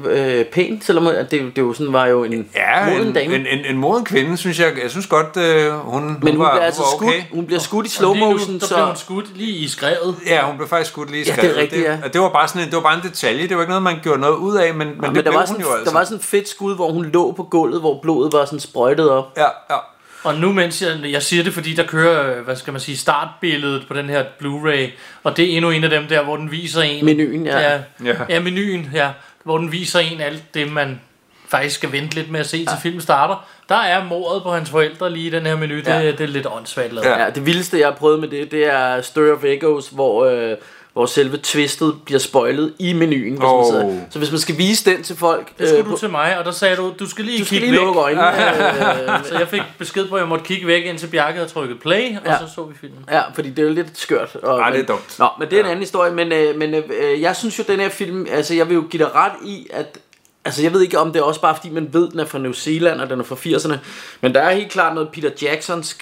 øh, 0.04 0.44
pæn, 0.44 0.80
selvom 0.82 1.06
at 1.06 1.30
det, 1.30 1.56
det 1.56 1.62
jo 1.62 1.72
sådan 1.72 1.92
var 1.92 2.06
jo 2.06 2.24
en 2.24 2.48
Ja, 2.54 2.90
moden 2.90 3.06
en, 3.08 3.14
dame. 3.14 3.34
en, 3.34 3.46
en, 3.46 3.64
en 3.64 3.76
moden 3.76 4.04
kvinde, 4.04 4.36
synes 4.36 4.60
jeg. 4.60 4.72
Jeg 4.82 4.90
synes 4.90 5.06
godt, 5.06 5.36
øh, 5.36 5.72
hun, 5.72 6.02
men 6.02 6.14
hun 6.22 6.30
hun 6.30 6.38
var, 6.38 6.50
bliver 6.50 6.64
altså 6.64 6.82
hun 7.00 7.06
var 7.06 7.12
okay. 7.12 7.20
skudt, 7.20 7.34
hun 7.34 7.46
bliver 7.46 7.60
skudt 7.60 7.86
i 7.86 7.90
slow 7.90 8.12
lige 8.14 8.24
nu, 8.24 8.30
motion, 8.32 8.60
så 8.60 8.74
blev 8.74 8.86
hun 8.86 8.96
skudt 8.96 9.36
lige 9.36 9.52
i 9.52 9.68
skrevet. 9.68 10.14
Ja, 10.26 10.42
hun 10.46 10.56
blev 10.56 10.68
faktisk 10.68 10.90
skudt 10.90 11.10
lige 11.10 11.22
i 11.22 11.26
Ja, 11.26 11.32
det 11.32 11.38
er 11.38 11.42
skrevet. 11.42 11.56
rigtigt, 11.56 11.82
ja. 11.84 11.98
det, 12.04 12.12
det, 12.12 12.20
var 12.20 12.28
bare 12.28 12.48
sådan 12.48 12.62
en, 12.62 12.66
det 12.68 12.76
var 12.76 12.82
bare 12.82 12.94
en 12.96 13.02
detalje. 13.02 13.48
Det 13.48 13.56
var 13.56 13.62
ikke 13.62 13.70
noget, 13.70 13.82
man 13.82 13.96
gjorde 14.02 14.20
noget 14.20 14.36
ud 14.36 14.56
af, 14.56 14.74
men, 14.74 14.88
men, 14.88 14.96
men 15.00 15.14
det 15.14 15.14
der 15.14 15.22
blev 15.22 15.32
var, 15.34 15.38
hun 15.40 15.46
sådan, 15.46 15.62
jo 15.62 15.72
altså. 15.72 15.84
der 15.92 15.98
var 15.98 16.04
sådan 16.04 16.18
et 16.18 16.24
fedt 16.24 16.48
skud, 16.48 16.74
hvor 16.74 16.92
hun 16.92 17.04
lå 17.04 17.32
på 17.32 17.42
gulvet, 17.42 17.80
hvor 17.80 17.98
blodet 18.02 18.32
var 18.32 18.44
sådan 18.44 18.60
sprøjtet 18.60 19.10
op. 19.10 19.32
Ja, 19.36 19.42
ja. 19.70 19.76
Og 20.26 20.34
nu 20.34 20.52
mens 20.52 20.82
jeg, 20.82 21.10
jeg 21.12 21.22
siger 21.22 21.42
det, 21.44 21.52
fordi 21.54 21.74
der 21.74 21.82
kører, 21.86 22.42
hvad 22.42 22.56
skal 22.56 22.72
man 22.72 22.80
sige, 22.80 22.96
startbilledet 22.96 23.84
på 23.88 23.94
den 23.94 24.08
her 24.08 24.24
Blu-ray, 24.42 24.90
og 25.24 25.36
det 25.36 25.52
er 25.52 25.56
endnu 25.56 25.70
en 25.70 25.84
af 25.84 25.90
dem 25.90 26.06
der, 26.06 26.22
hvor 26.22 26.36
den 26.36 26.50
viser 26.50 26.82
en... 26.82 27.04
Menuen, 27.04 27.46
ja. 27.46 27.58
Ja, 27.60 27.80
Ja. 28.04 28.14
ja 28.28 28.40
menuen, 28.40 28.90
ja. 28.94 29.10
Hvor 29.44 29.58
den 29.58 29.72
viser 29.72 29.98
en 30.00 30.20
alt 30.20 30.54
det, 30.54 30.72
man 30.72 31.00
faktisk 31.48 31.74
skal 31.74 31.92
vente 31.92 32.14
lidt 32.14 32.30
med 32.30 32.40
at 32.40 32.46
se, 32.46 32.64
til 32.64 32.76
filmen 32.82 33.00
starter. 33.00 33.46
Der 33.68 33.76
er 33.76 34.04
mordet 34.04 34.42
på 34.42 34.52
hans 34.52 34.70
forældre 34.70 35.12
lige 35.12 35.26
i 35.26 35.30
den 35.30 35.46
her 35.46 35.56
menu. 35.56 35.74
Det, 35.76 35.86
Ja. 35.86 36.06
det 36.06 36.20
er 36.20 36.26
lidt 36.26 36.46
åndssvagt 36.46 36.92
lavet. 36.92 37.06
Ja. 37.06 37.22
Ja, 37.24 37.30
det 37.30 37.46
vildeste, 37.46 37.78
jeg 37.78 37.86
har 37.86 37.94
prøvet 37.94 38.20
med 38.20 38.28
det, 38.28 38.50
det 38.50 38.66
er 38.72 39.00
Stir 39.00 39.32
of 39.32 39.44
Echoes, 39.44 39.88
hvor, 39.88 40.24
øh, 40.24 40.56
hvor 40.96 41.06
selve 41.06 41.36
twistet 41.36 41.94
bliver 42.04 42.18
spoilet 42.18 42.72
i 42.78 42.92
menuen. 42.92 43.30
Hvis 43.32 43.40
Oh. 43.42 43.58
man 43.58 43.66
sidder. 43.90 44.00
Så 44.10 44.18
hvis 44.18 44.30
man 44.30 44.40
skal 44.40 44.58
vise 44.58 44.90
den 44.90 45.02
til 45.02 45.16
folk... 45.16 45.58
Det 45.58 45.68
skulle 45.68 45.84
øh, 45.84 45.90
du 45.90 45.96
til 45.98 46.10
mig, 46.10 46.38
og 46.38 46.44
der 46.44 46.50
sagde 46.50 46.76
du, 46.76 46.92
du 46.98 47.08
skal 47.08 47.24
lige 47.24 47.38
du 47.38 47.44
skal 47.44 47.58
kigge 47.58 47.70
lige 47.72 47.80
væk. 47.80 47.86
lukke 47.86 48.00
øjnene. 48.00 48.28
øh, 49.18 49.24
Så 49.24 49.38
jeg 49.38 49.48
fik 49.48 49.62
besked 49.78 50.08
på, 50.08 50.14
at 50.14 50.20
jeg 50.20 50.28
måtte 50.28 50.44
kigge 50.44 50.66
væk, 50.66 50.84
indtil 50.84 51.06
Bjarke 51.06 51.36
havde 51.38 51.48
trykket 51.48 51.80
play, 51.80 52.16
og 52.16 52.22
Ja. 52.26 52.38
så 52.38 52.54
så 52.54 52.64
vi 52.64 52.74
filmen. 52.80 52.98
Ja, 53.10 53.22
fordi 53.34 53.50
det 53.50 53.58
er 53.58 53.62
jo 53.62 53.72
lidt 53.72 53.98
skørt. 53.98 54.36
Og, 54.36 54.58
Ej, 54.60 54.70
det 54.70 54.74
er 54.74 54.78
men, 54.82 54.86
dumt. 54.86 55.16
Nå, 55.18 55.28
men 55.38 55.50
det 55.50 55.56
er 55.56 55.60
en 55.60 55.64
Ja. 55.66 55.70
anden 55.70 55.82
historie. 55.82 56.12
Men, 56.12 56.32
øh, 56.32 56.56
men 56.58 56.74
øh, 56.74 57.20
jeg 57.20 57.36
synes 57.36 57.58
jo, 57.58 57.64
den 57.68 57.80
her 57.80 57.88
film... 57.88 58.26
Altså, 58.30 58.54
jeg 58.54 58.68
vil 58.68 58.74
jo 58.74 58.84
give 58.90 59.04
dig 59.04 59.14
ret 59.14 59.32
i, 59.44 59.66
at... 59.72 59.98
Altså, 60.44 60.62
jeg 60.62 60.72
ved 60.72 60.82
ikke, 60.82 60.98
om 60.98 61.12
det 61.12 61.20
er 61.20 61.24
også 61.24 61.40
bare, 61.40 61.54
fordi 61.56 61.70
man 61.70 61.88
ved, 61.92 62.10
den 62.10 62.20
er 62.20 62.24
fra 62.24 62.38
New 62.38 62.52
Zealand, 62.52 63.00
og 63.00 63.10
den 63.10 63.20
er 63.20 63.24
fra 63.24 63.34
80'erne. 63.36 63.76
Men 64.20 64.34
der 64.34 64.40
er 64.40 64.54
helt 64.54 64.70
klart 64.72 64.94
noget 64.94 65.08
Peter 65.12 65.30
Jacksons... 65.42 65.98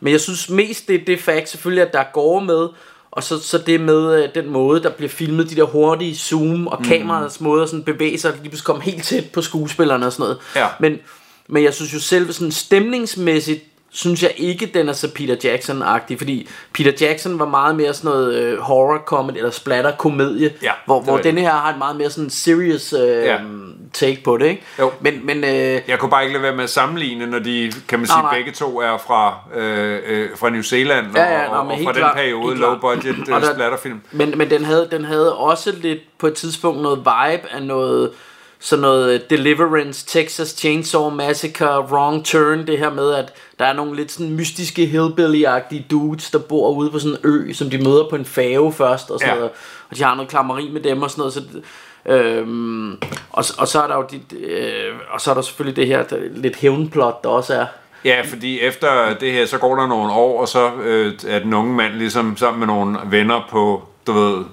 Men 0.00 0.12
jeg 0.12 0.20
synes 0.20 0.50
mest, 0.50 0.88
det 0.88 1.00
er 1.00 1.04
det 1.04 1.20
fakt, 1.20 1.48
selvfølgelig, 1.48 1.86
at 1.86 1.92
der 1.92 1.98
er 1.98 2.04
gårde 2.12 2.44
med, 2.46 2.68
og 3.16 3.22
så, 3.22 3.38
så 3.38 3.58
det 3.58 3.80
med 3.80 4.22
øh, 4.22 4.28
den 4.34 4.50
måde, 4.50 4.82
der 4.82 4.90
bliver 4.90 5.08
filmet, 5.08 5.50
de 5.50 5.56
der 5.56 5.64
hurtige 5.64 6.16
zoom, 6.16 6.66
og 6.66 6.84
kameraets 6.84 7.40
måde 7.40 7.62
at 7.62 7.68
sådan 7.68 7.84
bevæge 7.84 8.18
sig, 8.18 8.32
lige 8.32 8.42
pludselig 8.42 8.64
kommer 8.64 8.82
helt 8.82 9.04
tæt 9.04 9.30
på 9.32 9.42
skuespillerne 9.42 10.06
og 10.06 10.12
sådan 10.12 10.22
noget. 10.22 10.38
Ja. 10.56 10.66
Men, 10.80 10.98
men 11.48 11.64
jeg 11.64 11.74
synes 11.74 11.94
jo 11.94 12.00
selv 12.00 12.32
sådan 12.32 12.52
stemningsmæssigt, 12.52 13.64
synes 13.94 14.22
jeg 14.22 14.32
ikke, 14.36 14.66
den 14.66 14.88
er 14.88 14.92
så 14.92 15.10
Peter 15.14 15.36
Jackson-agtig, 15.44 16.18
fordi 16.18 16.48
Peter 16.72 16.92
Jackson 17.06 17.38
var 17.38 17.46
meget 17.48 17.76
mere 17.76 17.94
sådan 17.94 18.10
noget 18.10 18.34
øh, 18.34 18.58
horror 18.58 18.98
comedy 19.06 19.36
eller 19.36 19.50
splatter 19.50 19.92
komedie, 19.96 20.52
Ja, 20.62 20.72
hvor, 20.86 21.00
hvor 21.00 21.16
denne 21.18 21.40
her 21.40 21.50
har 21.50 21.70
et 21.72 21.78
meget 21.78 21.96
mere 21.96 22.10
sådan 22.10 22.30
serious 22.30 22.92
øh, 22.92 23.24
Ja. 23.24 23.38
take 23.92 24.20
på 24.24 24.36
det, 24.36 24.46
ikke? 24.46 24.62
Jo. 24.78 24.90
Men, 25.00 25.26
men 25.26 25.44
øh, 25.44 25.80
Jeg 25.88 25.98
kunne 25.98 26.10
bare 26.10 26.22
ikke 26.22 26.32
lade 26.32 26.42
være 26.42 26.56
med 26.56 26.64
at 26.64 26.70
sammenligne, 26.70 27.26
når 27.26 27.38
de, 27.38 27.72
kan 27.88 27.98
man 27.98 28.06
sige, 28.06 28.16
Nej, 28.16 28.22
nej. 28.22 28.34
begge 28.38 28.52
to 28.52 28.80
er 28.80 28.96
fra, 29.06 29.34
øh, 29.54 30.00
øh, 30.06 30.28
fra 30.36 30.50
New 30.50 30.62
Zealand, 30.62 31.06
og, 31.06 31.16
Ja, 31.16 31.40
ja, 31.42 31.46
nå, 31.48 31.52
og, 31.54 31.58
og 31.66 31.66
fra 31.84 31.92
den 31.92 31.94
klart, 32.00 32.14
periode, 32.16 32.48
helt 32.48 32.60
low 32.60 32.78
klart. 32.78 32.80
budget 32.80 33.28
Og 33.28 33.40
øh, 33.40 33.46
splatterfilm. 33.54 34.00
Men, 34.12 34.38
men 34.38 34.50
den, 34.50 34.64
havde, 34.64 34.88
den 34.90 35.04
havde 35.04 35.36
også 35.36 35.72
lidt 35.80 36.00
på 36.18 36.26
et 36.26 36.34
tidspunkt 36.34 36.82
noget 36.82 36.98
vibe 36.98 37.48
af 37.52 37.62
noget 37.62 38.10
sådan 38.64 38.80
noget 38.80 39.14
øh, 39.14 39.20
Deliverance, 39.30 40.06
Texas 40.06 40.48
Chainsaw 40.48 41.10
Massacre, 41.10 41.80
Wrong 41.80 42.24
Turn, 42.24 42.66
det 42.66 42.78
her 42.78 42.90
med, 42.90 43.12
at 43.14 43.32
der 43.58 43.64
er 43.64 43.72
nogle 43.72 43.96
lidt 43.96 44.12
sådan 44.12 44.32
mystiske 44.36 44.84
hillbilly-agtige 44.86 45.84
dudes, 45.90 46.30
der 46.30 46.38
bor 46.38 46.70
ude 46.70 46.90
på 46.90 46.98
sådan 46.98 47.16
en 47.24 47.30
ø, 47.30 47.52
som 47.52 47.70
de 47.70 47.78
møder 47.78 48.08
på 48.10 48.16
en 48.16 48.24
fave 48.24 48.72
først, 48.72 49.10
og 49.10 49.18
sådan 49.20 49.34
Ja. 49.34 49.38
noget, 49.38 49.50
og 49.90 49.96
de 49.96 50.02
har 50.02 50.14
noget 50.14 50.30
klammeri 50.30 50.70
med 50.72 50.80
dem 50.80 51.02
og 51.02 51.10
sådan 51.10 51.20
noget, 51.20 51.32
så, 51.34 51.42
øhm, 52.06 52.92
og, 53.32 53.44
og 53.58 53.68
så 53.68 53.82
er 53.82 53.86
der 53.86 53.94
jo 53.96 54.06
de, 54.10 54.36
øh, 54.36 54.92
og 55.10 55.20
så 55.20 55.30
er 55.30 55.34
der 55.34 55.42
selvfølgelig 55.42 55.76
det 55.76 55.86
her 55.86 56.02
der, 56.02 56.16
lidt 56.34 56.56
hævnplot, 56.56 57.24
der 57.24 57.28
også 57.28 57.54
er. 57.54 57.66
Ja, 58.04 58.20
fordi 58.28 58.60
efter 58.60 59.14
det 59.20 59.32
her, 59.32 59.46
så 59.46 59.58
går 59.58 59.76
der 59.76 59.86
nogle 59.86 60.12
år, 60.12 60.40
og 60.40 60.48
så 60.48 60.70
øh, 60.84 61.12
er 61.28 61.38
den 61.38 61.54
unge 61.54 61.74
mand 61.74 61.92
ligesom 61.94 62.36
sammen 62.36 62.58
med 62.58 62.66
nogle 62.66 62.98
venner 63.06 63.40
på, 63.50 63.82
du 64.06 64.12
ved, 64.12 64.44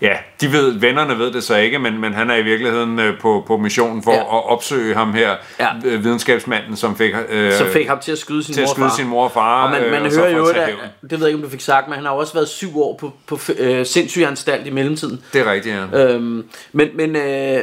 ja, 0.00 0.16
de 0.40 0.52
ved, 0.52 0.72
vennerne 0.72 1.18
ved 1.18 1.32
det 1.32 1.44
så 1.44 1.56
ikke, 1.56 1.78
men, 1.78 1.98
men 2.00 2.12
han 2.14 2.30
er 2.30 2.36
i 2.36 2.42
virkeligheden 2.42 2.98
øh, 2.98 3.20
på, 3.20 3.44
på 3.46 3.56
missionen 3.56 4.02
for 4.02 4.12
Ja. 4.12 4.18
at 4.20 4.50
opsøge 4.50 4.94
ham 4.94 5.12
her, 5.14 5.36
Ja. 5.60 5.68
øh, 5.84 6.04
videnskabsmanden, 6.04 6.76
som 6.76 6.96
fik, 6.96 7.12
øh, 7.28 7.52
Som 7.52 7.66
fik 7.66 7.86
ham 7.88 7.98
til 8.00 8.12
at 8.12 8.18
skyde 8.18 8.44
sin 8.44 8.54
til 8.54 8.60
at 8.60 8.64
mor 8.64 8.70
og 8.70 8.74
skyde 8.76 8.88
far. 8.88 8.96
sin 8.96 9.06
mor 9.08 9.24
og 9.24 9.32
far, 9.32 9.64
Og 9.64 9.70
man, 9.70 9.82
øh, 9.84 10.02
man 10.02 10.10
så 10.10 10.20
hører 10.20 10.30
jo, 10.36 10.46
at 10.46 10.56
at, 10.56 10.74
det 11.02 11.10
ved 11.10 11.18
jeg 11.18 11.26
ikke, 11.28 11.36
om 11.36 11.42
du 11.42 11.48
fik 11.50 11.60
sagt, 11.60 11.88
men 11.88 11.94
han 11.96 12.04
har 12.04 12.12
også 12.12 12.34
været 12.34 12.48
syv 12.48 12.78
år 12.82 12.96
på, 13.00 13.12
på 13.26 13.38
øh, 13.58 13.86
sindssygeanstalt 13.86 14.66
i 14.66 14.70
mellemtiden. 14.70 15.22
Det 15.32 15.40
er 15.40 15.52
rigtigt, 15.52 15.76
ja. 15.92 16.04
Øhm, 16.14 16.44
men 16.72 16.88
men 16.94 17.16
øh, 17.16 17.60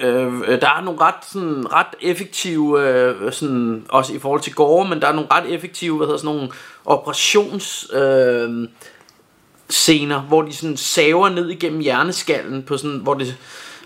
øh, 0.00 0.60
der 0.60 0.68
er 0.78 0.82
nogle 0.84 1.00
ret, 1.00 1.14
sådan, 1.32 1.72
ret 1.72 1.86
effektive, 2.00 2.88
øh, 2.88 3.32
sådan, 3.32 3.84
også 3.88 4.12
i 4.14 4.18
forhold 4.18 4.40
til 4.40 4.54
gårde, 4.54 4.88
men 4.88 5.00
der 5.00 5.08
er 5.08 5.12
nogle 5.12 5.28
ret 5.32 5.54
effektive, 5.54 5.96
hvad 5.96 6.06
hedder 6.06 6.18
sådan 6.18 6.34
nogle 6.36 6.48
operations... 6.84 7.86
Øh, 7.92 8.68
scener, 9.70 10.20
hvor 10.20 10.42
de 10.42 10.52
sådan 10.56 10.76
saver 10.76 11.28
ned 11.28 11.48
igennem 11.50 11.80
hjerneskallen 11.80 12.62
på 12.62 12.76
sådan, 12.76 13.00
hvor 13.02 13.14
det 13.14 13.36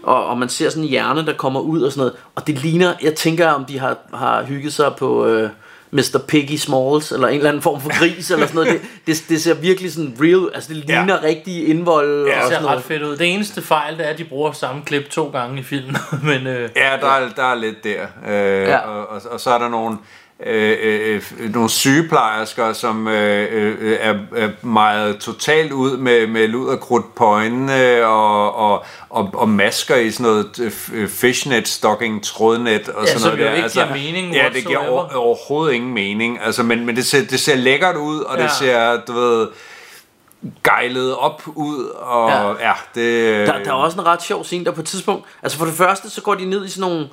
og, 0.03 0.27
og 0.27 0.39
man 0.39 0.49
ser 0.49 0.69
sådan 0.71 0.83
en 0.83 0.89
hjerne, 0.89 1.27
der 1.27 1.33
kommer 1.33 1.61
ud 1.61 1.83
og 1.83 1.93
sådan 1.93 2.01
noget. 2.01 2.13
Og 2.35 2.47
det 2.47 2.59
ligner, 2.59 2.95
jeg 3.03 3.15
tænker, 3.15 3.49
om 3.51 3.65
de 3.65 3.79
har, 3.79 3.97
har 4.15 4.43
hygget 4.43 4.73
sig 4.73 4.93
på 4.99 5.27
øh, 5.27 5.51
Mr. 5.91 6.19
Piggy 6.29 6.57
Smalls, 6.57 7.13
eller 7.13 7.29
en 7.29 7.35
eller 7.37 7.49
anden 7.49 7.63
form 7.63 7.81
for 7.81 7.99
gris, 7.99 8.31
eller 8.31 8.47
sådan 8.47 8.65
noget. 8.65 8.81
Det, 8.81 8.81
det, 9.07 9.25
det 9.29 9.43
ser 9.43 9.55
virkelig 9.55 9.93
sådan 9.93 10.17
real, 10.21 10.51
altså 10.55 10.69
det 10.75 10.77
ligner 10.77 11.15
ja. 11.15 11.23
rigtig 11.23 11.69
indvold 11.69 12.27
Ja, 12.27 12.37
og 12.37 12.43
Det 12.43 12.43
sådan 12.43 12.51
ser 12.51 12.57
ret 12.57 12.63
noget. 12.71 12.85
fedt 12.85 13.03
ud. 13.03 13.17
Det 13.17 13.35
eneste 13.35 13.63
fejl, 13.63 13.99
det 13.99 14.07
er, 14.07 14.11
at 14.11 14.19
de 14.19 14.25
bruger 14.25 14.53
samme 14.53 14.83
klip 14.87 15.11
to 15.11 15.29
gange 15.31 15.61
i 15.61 15.63
filmen. 15.63 15.97
Men 16.23 16.47
øh, 16.47 16.71
Ja, 16.77 16.97
der 17.01 17.07
er, 17.07 17.29
der 17.37 17.45
er 17.45 17.55
lidt 17.55 17.85
der. 17.85 18.03
Øh, 18.29 18.69
ja. 18.69 18.79
og, 18.79 19.09
og, 19.09 19.23
og 19.31 19.41
så 19.41 19.51
er 19.51 19.59
der 19.59 19.69
nogle, 19.69 19.99
øh, 20.47 20.77
øh, 20.83 21.23
øh, 21.41 21.53
nogle 21.55 21.69
sygeplejersker, 21.71 22.73
som 22.73 23.09
øh, 23.09 23.49
øh, 23.81 23.97
er, 24.01 24.15
er 24.37 24.49
meget 24.63 25.19
totalt 25.19 25.73
ud 25.73 25.97
med, 25.97 26.27
med 26.27 26.49
luderkrudt 26.49 27.15
på 27.15 27.25
øjnene 27.25 28.07
og, 28.07 28.55
og, 28.55 28.85
og, 29.11 29.31
og 29.35 29.49
masker 29.49 29.97
i 29.97 30.11
sådan 30.11 30.33
noget 30.33 30.73
øh, 30.93 31.09
fishnet, 31.09 31.69
stocking, 31.69 32.25
trådnet 32.25 32.89
og 32.89 33.07
Ja, 33.07 33.19
sådan 33.19 33.39
noget 33.39 33.39
der. 33.39 33.55
ikke 33.55 33.69
giver 33.69 33.93
mening 33.93 34.35
Ja, 34.35 34.49
det 34.55 34.67
giver 34.67 34.89
over, 34.89 35.15
overhovedet 35.17 35.75
ingen 35.75 35.95
mening. 35.95 36.39
Altså, 36.43 36.63
men 36.63 36.87
men 36.87 36.97
det, 36.97 37.07
ser, 37.07 37.25
det 37.25 37.41
ser 37.41 37.57
lækkert 37.57 37.97
ud, 37.97 38.21
og 38.21 38.39
det 38.39 38.45
Ja. 38.45 38.49
ser, 38.49 39.01
du 39.09 39.13
ved, 39.13 39.49
gejlet 40.65 41.17
op 41.17 41.43
ud, 41.47 41.85
og 41.85 42.31
Ja. 42.31 42.49
ja, 42.49 42.55
ja 42.61 42.73
det... 42.95 43.47
Der, 43.49 43.59
der 43.59 43.71
er 43.71 43.73
også 43.73 44.01
en 44.01 44.07
ret 44.07 44.23
sjov 44.23 44.45
scene, 44.45 44.65
der 44.65 44.71
på 44.71 44.81
et 44.81 44.87
tidspunkt, 44.87 45.25
altså 45.43 45.59
for 45.59 45.65
det 45.65 45.75
første, 45.75 46.11
så 46.11 46.21
går 46.23 46.35
de 46.35 46.45
ned 46.45 46.65
i 46.67 46.71
sådan 46.71 46.91
nogle, 46.91 47.09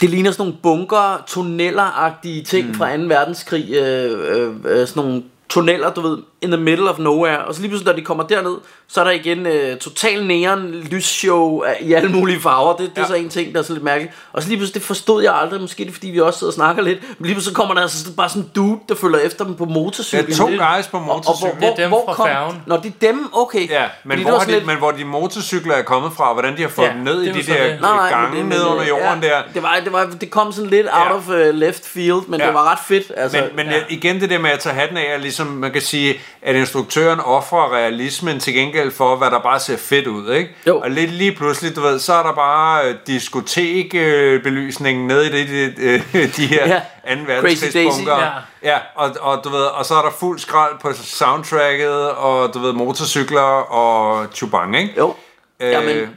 det 0.00 0.10
ligner 0.10 0.30
sådan 0.30 0.46
nogle 0.46 0.58
bunker, 0.62 1.24
tunneller-agtige 1.26 2.42
ting 2.42 2.68
mm. 2.68 2.74
fra 2.74 2.96
2. 2.96 3.02
verdenskrig, 3.02 3.70
øh, 3.70 4.38
øh, 4.38 4.54
øh, 4.64 4.86
sådan 4.86 5.02
nogle 5.04 5.22
tunneller, 5.54 5.90
du 5.94 6.00
ved, 6.00 6.18
in 6.42 6.50
the 6.50 6.60
middle 6.60 6.90
of 6.90 6.98
nowhere, 6.98 7.38
og 7.44 7.54
så 7.54 7.60
lige 7.60 7.68
pludselig, 7.70 7.92
når 7.92 7.98
de 8.00 8.04
kommer 8.04 8.24
derned, 8.24 8.56
så 8.88 9.00
er 9.00 9.04
der 9.04 9.10
igen 9.10 9.46
øh, 9.46 9.76
total 9.78 10.26
neon 10.26 10.70
lysshow 10.74 11.62
i 11.80 11.92
alle 11.92 12.08
mulige 12.08 12.40
farver, 12.40 12.76
det, 12.76 12.90
det 12.90 12.98
er 12.98 13.02
Ja. 13.02 13.06
så 13.08 13.14
en 13.14 13.28
ting, 13.28 13.52
der 13.54 13.58
er 13.58 13.64
så 13.64 13.72
lidt 13.72 13.84
mærkeligt, 13.84 14.14
og 14.32 14.42
så 14.42 14.48
lige 14.48 14.58
pludselig, 14.58 14.74
det 14.74 14.86
forstod 14.86 15.22
jeg 15.22 15.34
aldrig, 15.34 15.60
måske 15.60 15.82
er 15.82 15.84
det 15.84 15.94
fordi 15.94 16.10
vi 16.10 16.20
også 16.20 16.38
sidder 16.38 16.50
og 16.50 16.54
snakker 16.54 16.82
lidt, 16.82 16.98
men 17.18 17.26
lige 17.26 17.34
pludselig 17.34 17.56
kommer 17.56 17.74
der 17.74 17.82
altså 17.82 17.98
sådan- 17.98 18.16
bare 18.16 18.28
sådan 18.28 18.42
en 18.42 18.50
dude, 18.54 18.78
der 18.88 18.94
følger 18.94 19.18
efter 19.18 19.44
dem 19.44 19.54
på 19.54 19.64
motorcykel. 19.64 20.28
Ja, 20.28 20.34
to 20.36 20.46
det- 20.48 20.58
guys 20.60 20.86
på 20.86 20.96
Og, 20.96 21.02
og 21.02 21.06
hvor, 21.06 21.14
motorcykel. 21.14 21.60
Det 21.60 21.70
er 21.70 21.74
dem 21.76 21.90
fra 22.06 22.14
kom, 22.14 22.26
færgen. 22.26 22.62
Når 22.66 22.76
de 22.76 22.88
er 22.88 22.92
dem, 23.00 23.28
okay. 23.32 23.70
Ja, 23.70 23.82
men 24.04 24.10
Fordi 24.10 24.22
det 24.22 24.30
hvor, 24.30 24.38
de, 24.38 24.40
sådan 24.40 24.54
lidt- 24.54 24.66
men 24.66 24.76
hvor 24.78 24.90
de 24.90 25.04
motorcykler 25.04 25.74
er 25.74 25.82
kommet 25.82 26.12
fra, 26.16 26.32
hvordan 26.32 26.56
de 26.56 26.62
har 26.62 26.68
fået 26.68 26.86
Ja, 26.86 26.92
dem 26.92 27.00
ned 27.02 27.22
i 27.22 27.28
det 27.28 27.28
er 27.28 27.42
de 27.42 27.52
der 27.52 27.68
det. 27.72 27.80
Nej, 27.80 27.96
nej, 27.96 28.08
gange 28.10 28.36
det- 28.38 28.46
ned 28.46 28.64
under 28.64 28.84
jorden 28.86 29.22
ja, 29.22 29.28
der. 29.28 29.42
Det, 29.54 29.62
var, 29.62 29.76
det, 29.84 29.92
var, 29.92 30.06
det 30.20 30.30
kom 30.30 30.52
sådan 30.52 30.70
lidt 30.70 30.86
out 30.92 31.06
Ja. 31.06 31.14
of 31.16 31.28
uh, 31.28 31.34
left 31.54 31.86
field, 31.86 32.22
men 32.28 32.40
Ja. 32.40 32.46
det 32.46 32.54
var 32.54 32.70
ret 32.72 32.78
fedt. 32.86 33.12
Altså, 33.16 33.38
Men, 33.38 33.56
men 33.56 33.66
Ja. 33.66 33.72
ja. 33.76 33.82
igen 33.88 34.20
det 34.20 34.30
der 34.30 34.38
med 34.38 34.50
at 34.50 34.58
tage 34.58 34.74
hatten 34.74 34.96
af 34.96 35.14
og 35.14 35.20
ligesom 35.20 35.43
som 35.44 35.52
man 35.52 35.72
kan 35.72 35.82
sige, 35.82 36.20
at 36.42 36.56
instruktøren 36.56 37.20
offrer 37.20 37.74
realismen 37.74 38.40
til 38.40 38.54
gengæld 38.54 38.90
for, 38.90 39.16
hvad 39.16 39.30
der 39.30 39.38
bare 39.38 39.60
ser 39.60 39.76
fedt 39.76 40.06
ud, 40.06 40.32
ikke? 40.32 40.50
Jo. 40.66 40.80
Og 40.80 40.90
lidt 40.90 41.10
lige 41.10 41.32
pludselig, 41.32 41.76
du 41.76 41.80
ved, 41.80 41.98
så 41.98 42.12
er 42.12 42.22
der 42.22 42.32
bare 42.32 42.88
øh, 42.88 42.94
diskotekbelysningen 43.06 45.06
nede 45.06 45.26
i 45.26 45.30
det, 45.32 45.48
det, 45.76 46.02
øh, 46.14 46.36
de 46.36 46.46
her 46.46 46.66
Ja. 46.74 46.80
ja. 47.06 47.14
2. 47.14 47.20
Crazy 47.24 47.30
verdenskrigsbunker. 47.30 48.16
Daisy, 48.16 48.44
Ja, 48.62 48.78
og, 48.94 49.16
og, 49.20 49.40
du 49.44 49.48
ved, 49.48 49.62
og 49.64 49.84
så 49.84 49.94
er 49.94 50.02
der 50.02 50.10
fuld 50.10 50.38
skrald 50.38 50.72
på 50.80 50.92
soundtracket, 50.92 52.10
og 52.10 52.54
du 52.54 52.58
ved, 52.58 52.72
motorcykler 52.72 53.40
og 53.72 54.26
chubang, 54.34 54.76
ikke? 54.76 54.94
Jo. 54.98 55.14
Øh, 55.60 55.70
Jamen, 55.72 56.08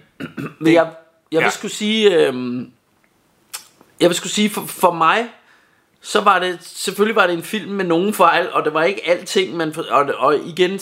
Men 0.59 0.73
jeg, 0.73 0.87
jeg 1.31 1.37
vil 1.39 1.43
ja. 1.43 1.49
skulle 1.49 1.73
sige, 1.73 2.27
øhm, 2.27 2.71
jeg 3.99 4.09
vil 4.09 4.15
skulle 4.15 4.33
sige, 4.33 4.49
for, 4.49 4.63
for 4.67 4.91
mig, 4.91 5.25
så 6.09 6.21
var 6.21 6.39
det, 6.39 6.57
selvfølgelig 6.61 7.15
var 7.15 7.27
det 7.27 7.33
en 7.33 7.43
film 7.43 7.71
med 7.71 7.85
nogle 7.85 8.13
fejl, 8.13 8.47
og 8.53 8.65
det 8.65 8.73
var 8.73 8.83
ikke 8.83 9.01
alting, 9.09 9.73
for, 9.75 9.85
og, 9.89 10.05
og 10.17 10.35
igen, 10.45 10.79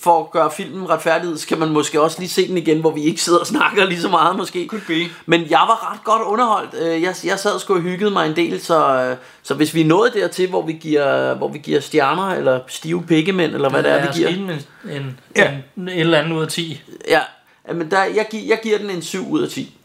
for 0.00 0.20
at 0.20 0.30
gøre 0.30 0.50
filmen 0.56 0.90
retfærdighed, 0.90 1.38
skal 1.38 1.58
man 1.58 1.68
måske 1.68 2.00
også 2.00 2.20
lige 2.20 2.28
se 2.28 2.48
den 2.48 2.58
igen, 2.58 2.80
hvor 2.80 2.90
vi 2.90 3.02
ikke 3.02 3.22
sidder 3.22 3.38
og 3.38 3.46
snakker 3.46 3.84
lige 3.84 4.00
så 4.00 4.08
meget 4.08 4.36
måske. 4.36 4.66
Could 4.66 4.82
be. 4.86 5.10
Men 5.26 5.40
jeg 5.50 5.58
var 5.58 5.92
ret 5.92 6.04
godt 6.04 6.22
underholdt. 6.22 6.74
Øh, 6.82 7.02
Jeg, 7.02 7.14
jeg 7.24 7.38
sad 7.38 7.58
sgu 7.58 7.74
og 7.74 7.80
hyggede 7.80 8.10
mig 8.10 8.26
en 8.26 8.36
del, 8.36 8.60
så, 8.60 9.00
øh, 9.10 9.16
så 9.42 9.54
hvis 9.54 9.74
vi 9.74 9.82
nået 9.82 10.14
dertil, 10.14 10.48
hvor 10.48 10.62
vi 10.66 10.72
giver, 10.72 11.34
hvor 11.34 11.48
vi 11.48 11.58
giver 11.58 11.80
stjerner, 11.80 12.28
eller 12.34 12.60
stive 12.68 13.02
pikkemænd, 13.02 13.54
eller 13.54 13.70
hvad 13.70 13.82
det 13.82 13.92
er, 13.92 14.06
vi 14.06 14.18
giver. 14.18 14.28
En, 14.28 14.50
en, 14.96 15.20
Ja. 15.36 15.52
en, 15.76 15.88
et 15.88 16.00
eller 16.00 16.18
andet 16.18 16.36
ud 16.36 16.42
af 16.42 16.48
10. 16.48 16.80
Ja, 17.08 17.20
men 17.74 17.90
der, 17.90 18.04
jeg, 18.04 18.26
jeg 18.32 18.58
giver 18.62 18.78
den 18.78 18.90
en 18.90 19.02
7 19.02 19.30
ud 19.30 19.42
af 19.42 19.48
10. 19.48 19.76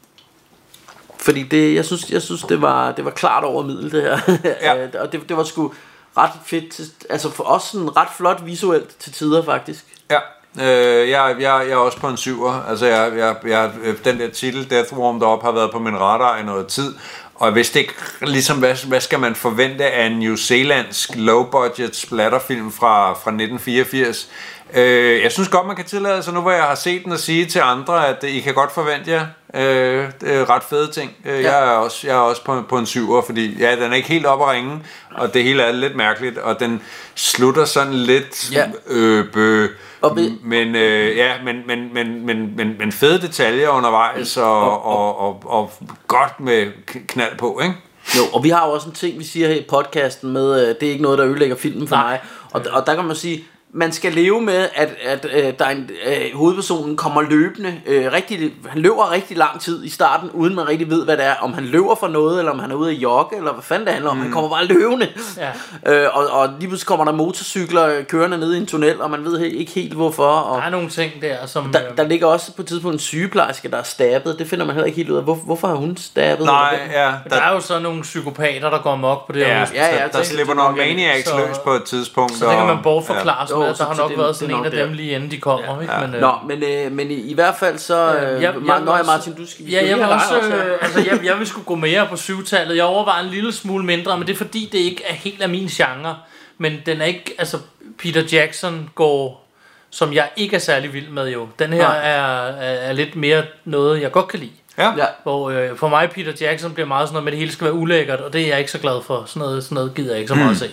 Fordi 1.19 1.43
det, 1.43 1.75
jeg 1.75 1.85
synes, 1.85 2.09
jeg 2.09 2.21
synes 2.21 2.41
det, 2.41 2.61
var, 2.61 2.91
det 2.91 3.05
var 3.05 3.11
klart 3.11 3.43
over 3.43 3.63
middel 3.63 3.91
det 3.91 4.01
her. 4.01 4.19
Ja. 4.61 4.88
og 5.03 5.11
det, 5.11 5.29
det 5.29 5.38
var 5.38 5.43
sgu 5.43 5.73
ret 6.17 6.31
fedt. 6.45 6.69
til- 6.73 6.91
Altså 7.09 7.31
for 7.31 7.43
os 7.43 7.63
sådan 7.63 7.97
ret 7.97 8.07
flot 8.17 8.41
visuelt 8.45 8.99
til 8.99 9.13
tider 9.13 9.43
faktisk. 9.45 9.85
Ja, 10.11 10.19
øh, 10.59 11.09
jeg, 11.09 11.35
jeg, 11.39 11.41
jeg 11.41 11.69
er 11.71 11.75
også 11.75 11.97
på 11.97 12.07
en 12.07 12.17
syver. 12.17 12.63
Altså, 12.69 12.85
jeg, 12.85 13.11
jeg, 13.17 13.35
jeg, 13.47 13.71
den 14.05 14.19
der 14.19 14.29
titel, 14.29 14.69
Death 14.69 14.93
Warmed 14.97 15.27
Up, 15.27 15.41
har 15.41 15.51
været 15.51 15.71
på 15.71 15.79
min 15.79 15.99
radar 15.99 16.38
i 16.38 16.43
noget 16.43 16.67
tid. 16.67 16.93
Og 17.35 17.47
jeg 17.47 17.55
vidste 17.55 17.79
ikke, 17.79 17.93
ligesom, 18.21 18.57
hvad, 18.59 18.88
hvad 18.88 19.01
skal 19.01 19.19
man 19.19 19.35
forvente 19.35 19.85
af 19.85 20.05
en 20.05 20.19
New 20.19 20.35
Zealandsk 20.35 21.09
low-budget 21.15 21.95
splatterfilm 21.95 22.71
fra, 22.71 23.09
fra 23.11 23.31
1984? 23.31 24.29
Øh, 24.73 25.21
jeg 25.23 25.31
synes 25.31 25.49
godt, 25.49 25.67
man 25.67 25.75
kan 25.75 25.85
tillade 25.85 26.23
sig, 26.23 26.33
nu 26.33 26.41
hvor 26.41 26.51
jeg 26.51 26.63
har 26.63 26.75
set 26.75 27.03
den, 27.03 27.11
og 27.11 27.19
sige 27.19 27.45
til 27.45 27.59
andre, 27.63 28.07
at 28.07 28.23
I 28.23 28.39
kan 28.39 28.53
godt 28.53 28.71
forvente 28.71 29.11
jer 29.11 29.25
øh, 29.53 30.09
er 30.25 30.49
ret 30.49 30.63
fede 30.63 30.91
ting. 30.91 31.11
Øh, 31.25 31.41
Ja. 31.43 31.51
Jeg 31.51 31.67
er 31.73 31.77
også, 31.77 32.07
jeg 32.07 32.15
er 32.15 32.19
også 32.19 32.43
på, 32.43 32.61
på 32.69 32.77
en 32.77 32.85
syver, 32.85 33.21
fordi 33.21 33.57
ja, 33.59 33.75
den 33.75 33.91
er 33.91 33.95
ikke 33.95 34.07
helt 34.09 34.25
op 34.25 34.41
at 34.41 34.47
ringe, 34.47 34.79
og 35.15 35.33
det 35.33 35.43
hele 35.43 35.63
er 35.63 35.71
lidt 35.71 35.95
mærkeligt, 35.95 36.38
og 36.38 36.59
den 36.59 36.81
slutter 37.15 37.65
sådan 37.65 37.93
lidt 37.93 38.51
Ja. 38.51 38.65
øh, 38.88 39.25
bø, 39.33 39.67
Og 40.01 40.15
ved- 40.15 40.31
men, 40.43 40.75
øh, 40.75 41.17
ja, 41.17 41.31
men, 41.43 41.55
men, 41.67 41.93
men, 41.93 42.25
men, 42.25 42.55
men, 42.57 42.75
men 42.79 42.91
fede 42.91 43.21
detaljer 43.21 43.69
undervejs, 43.69 44.38
og, 44.38 44.85
og, 44.85 45.19
og, 45.19 45.41
og 45.45 45.71
godt 46.07 46.39
med 46.39 46.67
knald 47.07 47.38
på, 47.38 47.59
ikke? 47.63 47.75
Jo, 48.17 48.21
og 48.33 48.43
vi 48.43 48.49
har 48.49 48.67
jo 48.67 48.73
også 48.73 48.88
en 48.89 48.95
ting, 48.95 49.19
vi 49.19 49.23
siger 49.23 49.47
her 49.47 49.55
i 49.55 49.65
podcasten 49.69 50.33
med, 50.33 50.61
øh, 50.61 50.75
det 50.79 50.88
er 50.88 50.91
ikke 50.91 51.03
noget, 51.03 51.17
der 51.19 51.25
ødelægger 51.27 51.55
filmen 51.55 51.88
for 51.88 51.95
Nej. 51.95 52.09
mig. 52.09 52.19
Og, 52.51 52.61
og 52.71 52.85
der 52.85 52.95
kan 52.95 53.05
man 53.05 53.15
sige, 53.15 53.43
man 53.73 53.91
skal 53.91 54.11
leve 54.13 54.41
med, 54.41 54.67
at, 54.75 54.89
at 55.05 55.27
øh, 55.33 55.53
der 55.59 55.65
er 55.65 55.69
en, 55.69 55.89
øh, 56.05 56.15
hovedpersonen 56.38 56.97
kommer 56.97 57.21
løbende. 57.21 57.73
Øh, 57.85 58.11
rigtig, 58.13 58.53
han 58.69 58.81
løber 58.81 59.11
rigtig 59.11 59.38
lang 59.38 59.61
tid 59.61 59.83
i 59.85 59.89
starten, 59.89 60.29
uden 60.33 60.55
man 60.55 60.67
rigtig 60.67 60.89
ved, 60.89 61.05
hvad 61.05 61.17
det 61.17 61.25
er. 61.25 61.33
Om 61.41 61.53
han 61.53 61.63
løber 61.65 61.95
for 61.99 62.07
noget, 62.07 62.39
eller 62.39 62.51
om 62.51 62.59
han 62.59 62.71
er 62.71 62.75
ude 62.75 62.89
at 62.91 62.95
jogge, 62.97 63.38
eller 63.38 63.53
hvad 63.53 63.63
fanden 63.63 63.85
det 63.85 63.93
handler 63.93 64.11
om. 64.11 64.17
Mm. 64.17 64.23
Han 64.23 64.31
kommer 64.31 64.49
bare 64.49 64.65
løbende. 64.65 65.07
Ja. 65.38 65.49
Øh, 65.93 66.07
og, 66.13 66.27
og 66.27 66.49
lige 66.59 66.67
pludselig 66.67 66.88
kommer 66.88 67.05
der 67.05 67.11
motorcykler 67.11 68.03
kørende 68.03 68.38
ned 68.38 68.53
i 68.53 68.57
en 68.57 68.65
tunnel, 68.65 69.01
og 69.01 69.11
man 69.11 69.23
ved 69.25 69.39
ikke 69.41 69.71
helt 69.71 69.93
hvorfor. 69.93 70.23
Og 70.25 70.58
Der 70.58 70.63
er 70.65 70.69
nogle 70.69 70.89
ting 70.89 71.12
der, 71.21 71.45
som... 71.45 71.71
der, 71.73 71.82
øh, 71.91 71.97
der 71.97 72.03
ligger 72.08 72.27
også 72.27 72.53
på 72.55 72.62
et 72.62 72.67
tidspunkt 72.67 72.93
en 72.93 72.99
sygeplejerske, 72.99 73.71
der 73.71 73.77
er 73.77 73.84
stabet. 73.84 74.39
Det 74.39 74.47
finder 74.47 74.65
man 74.65 74.75
heller 74.75 74.86
ikke 74.86 74.95
helt 74.95 75.10
ud 75.10 75.17
af. 75.17 75.23
Hvor, 75.23 75.36
hvorfor 75.36 75.67
har 75.67 75.75
hun 75.75 75.97
stabet? 75.97 76.45
Nej, 76.45 76.79
ja, 76.93 77.01
der 77.01 77.19
der, 77.29 77.41
er 77.41 77.53
jo 77.53 77.60
så 77.60 77.79
nogle 77.79 78.01
psykopater, 78.01 78.69
der 78.69 78.77
går 78.82 78.91
amok 78.91 79.27
på 79.27 79.34
det 79.34 79.45
her 79.45 79.58
ja, 79.58 79.65
ja, 79.73 80.03
der, 80.03 80.08
der 80.08 80.23
slipper 80.23 80.53
er 80.53 80.58
nogle 80.58 80.77
maniacs 80.77 81.29
så- 81.29 81.38
løs 81.38 81.58
på 81.58 81.71
et 81.71 81.84
tidspunkt. 81.84 82.34
Så 82.34 82.45
det 82.45 82.51
kan 82.53 82.62
og- 82.62 82.67
man 82.67 82.77
bortforklare 82.84 83.47
ja. 83.49 83.59
Ja. 83.62 83.67
Jo, 83.67 83.74
at 83.74 83.78
der 83.78 83.86
har 83.86 83.95
nok 83.95 84.10
det- 84.10 84.17
været 84.17 84.36
sådan 84.36 84.56
en 84.56 84.65
af 84.65 84.72
dem 84.72 84.93
lige 84.93 85.12
inden 85.15 85.32
de 85.32 85.38
kommer. 85.38 85.82
Ikke? 85.82 85.93
Ja. 85.93 86.00
Men, 86.06 86.15
øh, 86.15 86.22
Nå, 86.22 86.34
men, 86.48 86.63
øh, 86.63 86.91
men 86.91 87.12
i, 87.12 87.13
i 87.15 87.34
hvert 87.34 87.56
fald 87.60 87.78
så... 87.78 88.15
Øh, 88.15 88.22
jeg- 88.22 88.41
jeg, 88.41 88.54
ja, 88.67 88.74
også- 88.91 89.04
Martin, 89.06 89.34
du 89.34 89.45
skal... 89.48 89.65
vi 89.65 89.72
Ja, 89.72 89.78
skal 89.78 89.88
jeg 89.89 89.98
vil 89.98 90.06
også, 90.06 90.41
her. 90.50 90.65
øh, 90.74 90.78
altså, 90.82 91.00
jeg, 91.00 91.19
jeg 91.26 91.38
vil 91.39 91.48
skulle 91.48 91.65
gå 91.65 91.76
mere 91.76 92.08
på 92.08 92.15
syvtallet. 92.15 92.76
Jeg 92.78 92.86
overvejer 92.86 93.24
en 93.24 93.30
lille 93.30 93.52
smule 93.54 93.86
mindre, 93.86 94.17
men 94.17 94.28
det 94.28 94.34
er 94.34 94.38
fordi, 94.38 94.69
det 94.72 94.78
ikke 94.78 95.04
er 95.08 95.13
helt 95.13 95.41
af 95.41 95.50
min 95.50 95.67
genre. 95.67 96.15
Men 96.58 96.74
den 96.86 97.02
er 97.02 97.06
ikke, 97.06 97.36
altså, 97.38 97.58
Peter 98.00 98.22
Jackson 98.32 98.89
går, 98.95 99.48
som 99.89 100.13
jeg 100.13 100.30
ikke 100.36 100.56
er 100.56 100.60
særlig 100.60 100.93
vild 100.93 101.10
med 101.10 101.30
jo. 101.30 101.48
Den 101.60 101.74
her 101.74 101.88
er, 101.89 102.48
er, 102.48 102.74
er 102.89 102.93
lidt 102.93 103.15
mere 103.15 103.43
noget, 103.65 104.02
jeg 104.02 104.12
godt 104.12 104.28
kan 104.28 104.39
lide. 104.39 104.52
Ja. 104.78 104.93
Ja. 104.98 105.06
Hvor 105.24 105.50
øh, 105.50 105.76
for 105.78 105.88
mig, 105.89 106.10
Peter 106.10 106.32
Jackson 106.41 106.74
bliver 106.74 106.88
meget 106.88 107.08
sådan 107.08 107.13
noget 107.13 107.24
med, 107.24 107.32
at 107.32 107.34
det 107.34 107.39
hele 107.39 107.52
skal 107.52 107.65
være 107.65 107.74
ulækkert, 107.74 108.19
og 108.22 108.34
det 108.34 108.41
er 108.41 108.48
jeg 108.48 108.60
ikke 108.60 108.72
så 108.72 108.78
glad 108.80 109.02
for. 109.04 109.24
Sådan 109.28 109.39
noget, 109.39 109.63
sådan 109.63 109.76
noget 109.76 109.93
gider 109.95 110.10
jeg 110.12 110.17
ikke 110.19 110.28
så 110.30 110.36
meget 110.36 110.52
at 110.52 110.58
se. 110.58 110.69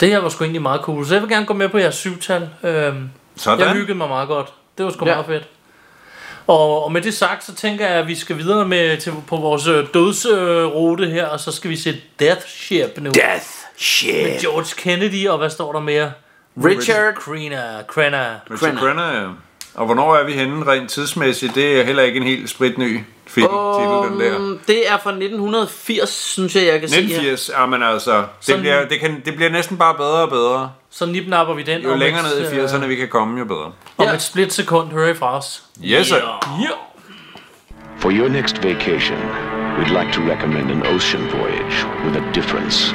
Det 0.00 0.08
her 0.08 0.18
var 0.18 0.28
sgu 0.28 0.44
egentlig 0.44 0.62
meget 0.62 0.80
cool, 0.80 1.06
så 1.06 1.14
jeg 1.14 1.22
vil 1.22 1.30
gerne 1.30 1.46
gå 1.46 1.54
med 1.54 1.68
på 1.68 1.78
jeres 1.78 1.94
syvtal. 1.94 2.48
Øhm, 2.62 3.10
Sådan. 3.36 3.60
jeg 3.66 3.72
hyggede 3.74 3.98
mig 3.98 4.08
meget 4.08 4.28
godt. 4.28 4.52
Det 4.78 4.84
var 4.84 4.92
sgu 4.92 5.06
Ja. 5.06 5.12
meget 5.14 5.26
fedt. 5.26 5.48
Og, 6.46 6.84
og 6.84 6.92
med 6.92 7.02
det 7.02 7.14
sagt, 7.14 7.44
så 7.44 7.54
tænker 7.54 7.86
jeg, 7.86 7.94
at 7.96 8.06
vi 8.06 8.14
skal 8.14 8.38
videre 8.38 8.64
med 8.68 8.96
til, 8.96 9.12
på 9.28 9.36
vores 9.36 9.66
øh, 9.66 9.86
dødsrute 9.94 11.06
her, 11.06 11.26
og 11.26 11.40
så 11.40 11.52
skal 11.52 11.70
vi 11.70 11.76
se 11.76 12.00
Death 12.20 12.46
Ship 12.46 12.98
nu. 13.00 13.10
Death 13.10 13.46
shit. 13.76 14.40
George 14.40 14.66
Kennedy, 14.76 15.28
og 15.28 15.38
hvad 15.38 15.50
står 15.50 15.72
der 15.72 15.80
mere? 15.80 16.12
Richard 16.64 17.14
Crenna, 17.14 17.62
Crenna. 17.86 18.34
Richard. 18.50 18.76
Crenna, 18.78 19.20
ja. 19.20 19.26
Og 19.74 19.86
hvornår 19.86 20.16
er 20.16 20.24
vi 20.24 20.32
henne 20.32 20.66
rent 20.66 20.90
tidsmæssigt? 20.90 21.54
Det 21.54 21.80
er 21.80 21.84
heller 21.84 22.02
ikke 22.02 22.16
en 22.16 22.22
helt 22.26 22.50
spritny 22.50 23.00
film, 23.28 23.48
den 24.10 24.20
der. 24.20 24.36
Um, 24.38 24.60
det 24.66 24.88
er 24.88 24.98
fra 25.02 25.10
1980, 25.10 26.08
synes 26.10 26.56
jeg, 26.56 26.66
jeg 26.66 26.80
kan 26.80 26.88
se 26.88 26.94
her. 26.94 27.02
1980, 27.02 27.50
ja, 27.58 27.66
men 27.66 27.82
altså, 27.82 28.16
det 28.18 28.26
Sådan- 28.40 28.60
bliver, 28.60 28.88
det, 28.88 29.00
kan, 29.00 29.22
det 29.24 29.36
bliver 29.36 29.50
næsten 29.50 29.76
bare 29.78 29.94
bedre 29.94 30.22
og 30.22 30.28
bedre. 30.30 30.70
Så 30.90 31.06
nipnapper 31.06 31.54
vi 31.54 31.62
den. 31.62 31.80
Jo 31.82 31.92
om 31.92 31.98
længere 31.98 32.22
ned 32.22 32.52
i 32.52 32.56
øh, 32.56 32.64
80'erne 32.64 32.86
vi 32.86 32.94
kan 32.96 33.08
komme, 33.08 33.38
jo 33.38 33.44
bedre. 33.44 33.72
Om 33.98 34.06
Ja. 34.06 34.12
et 34.14 34.22
split 34.22 34.52
sekund 34.52 34.90
hører 34.90 35.10
I 35.10 35.14
fra 35.14 35.36
os. 35.38 35.62
Yes, 35.84 36.06
sir. 36.06 36.16
Ja. 36.16 36.68
For 37.98 38.10
your 38.10 38.28
next 38.28 38.64
vacation, 38.64 39.18
we'd 39.78 40.00
like 40.00 40.12
to 40.12 40.20
recommend 40.32 40.70
an 40.70 40.86
ocean 40.94 41.22
voyage 41.32 41.86
with 42.04 42.16
a 42.16 42.32
difference. 42.34 42.94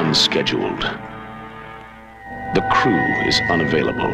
Unscheduled. 0.00 0.80
The 2.54 2.66
crew 2.72 3.04
is 3.28 3.38
unavailable. 3.50 4.12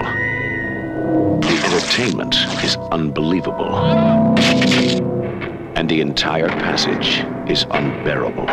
The 1.41 1.63
entertainment 1.65 2.35
is 2.65 2.77
unbelievable 2.91 3.77
and 5.77 5.89
the 5.89 6.01
entire 6.01 6.49
passage 6.49 7.25
is 7.49 7.67
unbearable. 7.71 8.47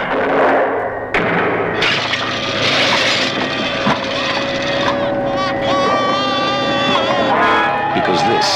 Because 7.96 8.22
this 8.28 8.48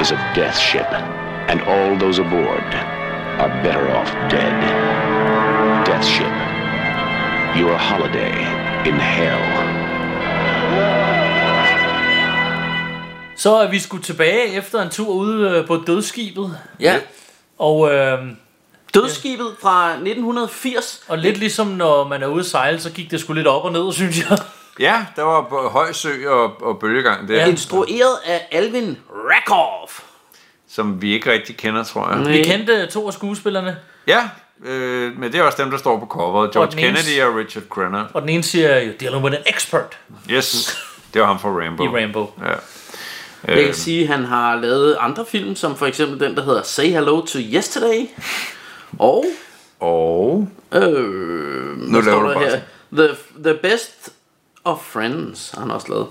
is 0.00 0.10
a 0.10 0.16
death 0.34 0.58
ship, 0.58 0.92
and 1.48 1.62
all 1.62 1.96
those 1.96 2.18
aboard 2.18 2.74
are 3.40 3.48
better 3.62 3.88
off 3.92 4.10
dead. 4.28 5.86
Death 5.86 6.04
ship. 6.04 6.45
Your 7.60 7.76
holiday 7.76 8.36
in 8.86 8.94
hell. 9.00 9.42
Så 13.36 13.56
er 13.56 13.70
vi 13.70 13.78
skulle 13.78 14.02
tilbage 14.02 14.46
efter 14.54 14.82
en 14.82 14.90
tur 14.90 15.08
ude 15.08 15.50
øh, 15.50 15.66
på 15.66 15.76
dødsskibet. 15.86 16.58
Ja. 16.80 16.96
Og, 17.58 17.92
øh, 17.94 18.18
Dødsskibet 18.94 19.46
fra 19.62 19.90
1980. 19.90 21.04
og 21.08 21.18
lidt 21.18 21.36
ligesom 21.38 21.66
når 21.66 22.08
man 22.08 22.22
er 22.22 22.26
ude 22.26 22.40
at 22.40 22.46
sejle, 22.46 22.80
så 22.80 22.90
gik 22.90 23.10
det 23.10 23.20
sgu 23.20 23.32
lidt 23.32 23.46
op 23.46 23.64
og 23.64 23.72
ned, 23.72 23.92
synes 24.00 24.30
jeg. 24.30 24.38
Ja, 24.80 25.06
der 25.16 25.22
var 25.22 25.68
høj 25.68 25.92
sø 25.92 26.28
og, 26.28 26.62
og 26.62 26.78
bølgegang 26.78 27.28
der, 27.28 27.34
Ja. 27.34 27.40
ja. 27.40 27.46
Instrueret 27.48 28.16
af 28.26 28.48
Alvin 28.52 28.98
Rakov. 29.10 29.90
som 30.68 31.02
vi 31.02 31.12
ikke 31.14 31.32
rigtig 31.32 31.56
kender, 31.56 31.84
tror 31.84 32.12
jeg. 32.16 32.26
Vi 32.28 32.42
kendte 32.42 32.86
to 32.86 33.06
af 33.06 33.12
skuespillerne, 33.12 33.76
Ja, 34.06 34.28
øh, 34.64 35.18
men 35.18 35.32
det 35.32 35.38
er 35.40 35.42
også 35.42 35.62
dem, 35.62 35.70
der 35.70 35.78
står 35.78 35.98
på 36.00 36.06
coveret. 36.06 36.46
Og 36.48 36.52
George 36.52 36.72
ene- 36.72 36.80
Kennedy 36.80 37.22
og 37.22 37.36
Richard 37.36 37.64
Crenna. 37.68 38.04
og 38.14 38.22
den 38.22 38.28
ene 38.28 38.42
siger, 38.42 38.80
you're 38.80 38.96
dealing 39.00 39.24
with 39.24 39.36
an 39.36 39.42
expert 39.54 39.98
Yes, 40.30 40.78
det 41.14 41.20
var 41.20 41.26
ham 41.26 41.38
fra 41.38 41.48
Rambo. 41.48 41.84
i 41.84 41.88
Rambo. 42.02 42.32
Ja. 42.40 42.46
Jeg 43.48 43.58
Øh, 43.58 43.64
kan 43.64 43.74
sige, 43.74 44.02
at 44.02 44.08
han 44.08 44.24
har 44.24 44.56
lavet 44.56 44.96
andre 45.00 45.24
film, 45.28 45.56
som 45.56 45.76
for 45.76 45.86
eksempel 45.86 46.20
den, 46.20 46.36
der 46.36 46.44
hedder 46.44 46.62
Say 46.62 46.86
Hello 46.90 47.20
to 47.26 47.38
Yesterday. 47.38 48.06
Og, 48.98 49.24
og 49.80 50.48
øh, 50.74 50.82
nu 51.78 52.00
laver 52.00 52.20
du 52.22 52.34
bare 52.34 52.44
her? 52.44 52.60
The, 52.92 53.08
the 53.44 53.54
Best 53.62 54.10
of 54.64 54.78
Friends 54.80 55.50
har 55.54 55.60
han 55.60 55.70
også 55.70 55.86
lavet. 55.88 56.06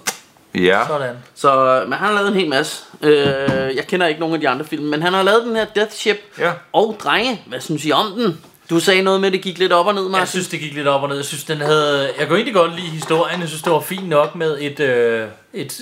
Ja. 0.56 0.88
Sådan. 0.88 1.16
Så, 1.36 1.82
men 1.84 1.94
han 1.94 2.08
har 2.08 2.14
lavet 2.14 2.28
en 2.28 2.34
hel 2.34 2.50
masse. 2.50 2.84
Øh, 3.02 3.76
jeg 3.76 3.88
kender 3.88 4.08
ikke 4.08 4.20
nogen 4.20 4.36
af 4.36 4.42
de 4.42 4.50
andre 4.50 4.66
film, 4.66 4.84
men 4.84 5.02
han 5.02 5.14
har 5.14 5.24
lavet 5.24 5.44
den 5.46 5.56
her 5.56 5.66
Death 5.66 5.92
Ship. 5.92 6.18
Ja. 6.40 6.52
Og 6.74 6.98
drenge, 7.04 7.42
hvad 7.46 7.60
synes 7.60 7.86
I 7.86 7.92
om 7.92 8.12
den? 8.18 8.42
Du 8.70 8.80
sagde 8.80 9.02
noget 9.02 9.22
med, 9.22 9.28
at 9.28 9.34
det 9.34 9.42
gik 9.42 9.58
lidt 9.58 9.72
op 9.72 9.88
og 9.88 9.94
ned, 9.94 10.04
Martin. 10.04 10.20
Jeg 10.20 10.28
synes, 10.28 10.48
det 10.48 10.60
gik 10.60 10.74
lidt 10.74 10.88
op 10.88 11.04
og 11.04 11.10
ned. 11.10 11.16
Jeg 11.16 11.26
synes, 11.26 11.44
den 11.44 11.58
havde... 11.58 12.10
Jeg 12.20 12.28
kunne 12.28 12.38
egentlig 12.38 12.54
godt 12.56 12.76
lide 12.76 12.88
historien. 12.88 13.40
Jeg 13.40 13.48
synes, 13.48 13.62
det 13.64 13.72
var 13.72 13.80
fint 13.80 14.10
nok 14.10 14.36
med 14.36 14.58
et, 14.62 14.80
øh, 14.80 15.28
et 15.54 15.82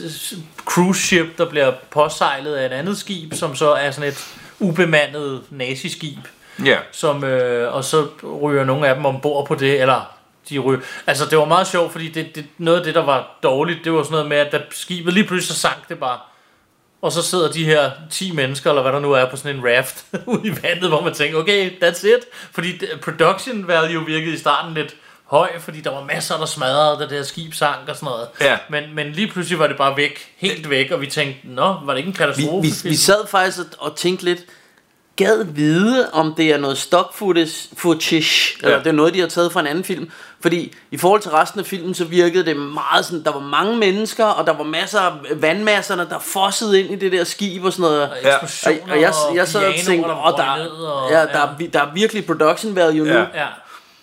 cruise 0.66 1.02
ship, 1.02 1.38
der 1.38 1.46
bliver 1.50 1.72
påsejlet 1.92 2.56
af 2.56 2.66
et 2.66 2.72
andet 2.72 2.98
skib, 2.98 3.34
som 3.34 3.56
så 3.56 3.72
er 3.74 3.92
sådan 3.92 4.10
et 4.10 4.28
ubemandet 4.60 5.42
naziskib. 5.50 6.20
Ja. 6.66 6.78
Som, 6.92 7.24
øh, 7.24 7.76
og 7.76 7.84
så 7.84 8.08
ryger 8.42 8.64
nogle 8.64 8.88
af 8.88 8.96
dem 8.96 9.06
ombord 9.06 9.48
på 9.48 9.56
det, 9.56 9.82
eller 9.82 10.14
de 10.50 10.60
ryger... 10.60 10.80
Altså, 11.08 11.26
det 11.26 11.38
var 11.38 11.46
meget 11.46 11.68
sjovt, 11.68 11.92
fordi 11.92 12.10
det, 12.10 12.36
det, 12.36 12.46
noget 12.58 12.78
af 12.78 12.84
det, 12.84 12.96
der 12.96 13.06
var 13.06 13.40
dårligt, 13.44 13.80
det 13.84 13.94
var 13.94 14.04
sådan 14.04 14.12
noget 14.12 14.28
med, 14.28 14.38
at 14.38 14.52
da 14.52 14.62
skibet 14.72 15.14
lige 15.14 15.28
pludselig 15.28 15.56
så 15.56 15.62
sank 15.62 15.90
det 15.90 16.00
bare. 16.00 16.20
Og 17.02 17.12
så 17.12 17.22
sidder 17.22 17.52
de 17.52 17.66
her 17.66 17.92
10 18.12 18.32
mennesker, 18.32 18.70
eller 18.70 18.82
hvad 18.82 18.92
der 18.92 19.00
nu 19.00 19.12
er, 19.12 19.30
på 19.30 19.38
sådan 19.38 19.56
en 19.56 19.66
raft 19.66 20.06
ude 20.26 20.48
i 20.48 20.52
vandet, 20.64 20.90
hvor 20.90 21.02
man 21.02 21.14
tænker, 21.14 21.38
okay, 21.38 21.72
that's 21.84 22.08
it. 22.08 22.26
Fordi 22.52 22.82
production 23.02 23.68
value 23.68 24.06
virkede 24.06 24.34
i 24.34 24.38
starten 24.38 24.74
lidt 24.74 24.96
høj, 25.26 25.60
fordi 25.60 25.82
der 25.82 25.90
var 25.90 26.04
masser, 26.04 26.38
der 26.38 26.46
smadrede, 26.46 27.00
da 27.00 27.04
det 27.04 27.12
her 27.12 27.24
skib 27.24 27.54
sank 27.54 27.90
og 27.90 27.96
sådan 27.96 28.06
noget. 28.06 28.28
Ja. 28.42 28.58
Men, 28.70 28.84
men 28.96 29.12
lige 29.12 29.28
pludselig 29.28 29.60
var 29.60 29.68
det 29.68 29.78
bare 29.78 29.98
væk, 29.98 30.32
helt 30.38 30.70
væk, 30.70 30.92
og 30.92 31.02
vi 31.02 31.08
tænkte, 31.08 31.40
nå, 31.48 31.76
var 31.84 31.94
det 31.94 31.98
ikke 31.98 32.08
en 32.08 32.14
vi, 32.14 32.18
katastrofe? 32.18 32.68
vi, 32.68 32.90
vi 32.90 32.96
sad 32.96 33.28
faktisk 33.28 33.60
og 33.78 33.96
tænkte 33.96 34.26
lidt, 34.26 34.40
gad 35.15 35.43
vide, 35.43 36.10
om 36.13 36.34
det 36.38 36.45
er 36.54 36.58
noget 36.58 36.78
stock 36.78 37.13
footage, 37.17 37.69
footage 37.78 38.58
ja. 38.62 38.67
eller 38.67 38.78
det 38.80 38.88
er 38.88 38.91
noget, 38.93 39.13
de 39.13 39.19
har 39.19 39.28
taget 39.28 39.52
fra 39.52 39.60
en 39.60 39.67
anden 39.67 39.84
film. 39.84 40.10
Fordi 40.41 40.73
i 40.91 40.97
forhold 40.97 41.21
til 41.21 41.32
resten 41.32 41.60
af 41.60 41.65
filmen, 41.65 41.93
så 41.93 42.06
virkede 42.06 42.45
det 42.45 42.58
meget 42.58 43.06
sådan, 43.06 43.23
der 43.23 43.32
var 43.32 43.39
mange 43.39 43.78
mennesker, 43.78 44.26
og 44.26 44.47
der 44.47 44.54
var 44.58 44.63
masser 44.63 44.99
af 44.99 45.12
vandmasserne, 45.36 46.08
der 46.10 46.19
fossede 46.19 46.82
ind 46.82 46.91
i 46.91 46.95
det 46.95 47.12
der 47.12 47.23
skib 47.23 47.63
og 47.65 47.73
sådan 47.73 47.84
noget. 47.84 48.02
Og 48.02 48.10
eksplosioner 48.23 48.80
Og, 48.84 48.89
og 48.91 49.02
jeg, 49.02 49.13
jeg 49.36 49.47
sad 49.47 49.65
og 49.67 49.73
tænkte, 49.86 50.10
der 50.10 50.28
åh, 50.34 50.38
der, 50.38 50.88
og, 50.88 51.12
ja, 51.12 51.19
der, 51.21 51.39
er, 51.41 51.58
vi- 51.58 51.67
der 51.67 51.80
er 51.82 51.93
virkelig 51.93 52.26
production 52.26 52.76
value 52.76 53.06
nu. 53.08 53.13
Ja. 53.13 53.19
ja. 53.19 53.45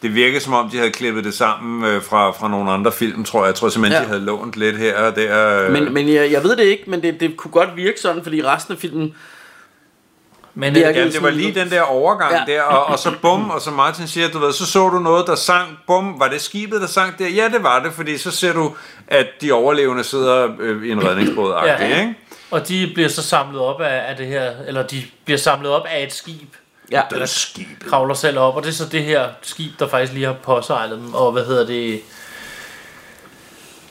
Det 0.03 0.15
virkede 0.15 0.41
som 0.41 0.53
om, 0.53 0.71
de 0.71 0.77
havde 0.77 0.91
klippet 0.91 1.25
det 1.25 1.35
sammen 1.35 1.85
øh, 1.91 2.03
fra, 2.03 2.31
fra 2.31 2.49
nogle 2.49 2.71
andre 2.71 2.93
film, 2.93 3.25
tror 3.25 3.41
jeg. 3.41 3.47
Jeg 3.47 3.55
tror 3.55 3.69
simpelthen, 3.69 3.99
Ja. 4.03 4.05
de 4.05 4.09
havde 4.09 4.25
lånt 4.25 4.57
lidt 4.57 4.79
her 4.79 4.97
og 4.97 5.17
der. 5.17 5.65
Øh. 5.67 5.73
Men, 5.73 5.95
men 5.95 6.09
jeg, 6.09 6.33
jeg 6.33 6.45
ved 6.45 6.57
det 6.57 6.65
ikke, 6.65 6.85
men 6.87 7.03
det, 7.03 7.21
det 7.21 7.37
kunne 7.37 7.51
godt 7.53 7.77
virke 7.77 8.01
sådan, 8.01 8.23
fordi 8.23 8.45
resten 8.45 8.75
af 8.75 8.81
filmen... 8.81 9.15
Men 10.55 10.75
Det 10.75 10.81
Ja, 10.81 10.93
det 11.05 11.23
var 11.23 11.31
lige 11.31 11.55
den 11.55 11.71
der 11.71 11.83
overgang 11.83 12.33
Ja. 12.49 12.53
der, 12.53 12.63
og, 12.63 12.85
og 12.87 12.99
så 12.99 13.13
bum, 13.23 13.51
og 13.51 13.61
så 13.61 13.71
Martin 13.71 14.09
siger, 14.09 14.29
du 14.29 14.39
ved, 14.39 14.53
så 14.53 14.67
så 14.67 14.89
du 14.89 14.99
noget, 14.99 15.27
der 15.27 15.35
sang, 15.35 15.79
bum, 15.87 16.21
var 16.21 16.29
det 16.29 16.41
skibet, 16.41 16.81
der 16.81 16.87
sang 16.87 17.19
der? 17.19 17.29
Ja, 17.29 17.49
det 17.49 17.63
var 17.63 17.83
det, 17.83 17.93
fordi 17.93 18.19
så 18.19 18.31
ser 18.31 18.53
du, 18.53 18.73
at 19.09 19.27
de 19.41 19.53
overlevende 19.53 20.05
sidder 20.05 20.49
øh, 20.61 20.85
i 20.87 20.91
en 20.91 21.09
redningsbåd, 21.09 21.55
Ja. 21.67 21.73
ja. 21.87 22.01
ikke? 22.01 22.15
Og 22.51 22.69
de 22.69 22.91
bliver 22.95 23.09
så 23.09 23.23
samlet 23.23 23.61
op 23.61 23.81
af, 23.81 24.11
af 24.11 24.17
det 24.17 24.27
her, 24.27 24.51
eller 24.67 24.83
de 24.83 25.03
bliver 25.25 25.39
samlet 25.39 25.71
op 25.73 25.87
af 25.91 26.03
et 26.03 26.13
skib, 26.13 26.49
Ja, 26.93 27.03
Det 27.11 27.23
er 27.23 27.27
skibet. 27.27 27.89
kravler 27.91 28.15
selv 28.15 28.39
op, 28.39 28.57
og 28.57 28.63
det 28.63 28.69
er 28.69 28.73
så 28.75 28.85
det 28.93 29.03
her 29.05 29.25
skib, 29.43 29.73
der 29.79 29.89
faktisk 29.89 30.13
lige 30.13 30.27
har 30.27 30.33
påsejlet 30.43 30.99
dem, 30.99 31.15
og 31.15 31.33
hvad 31.33 31.45
hedder 31.45 31.67
det, 31.67 32.01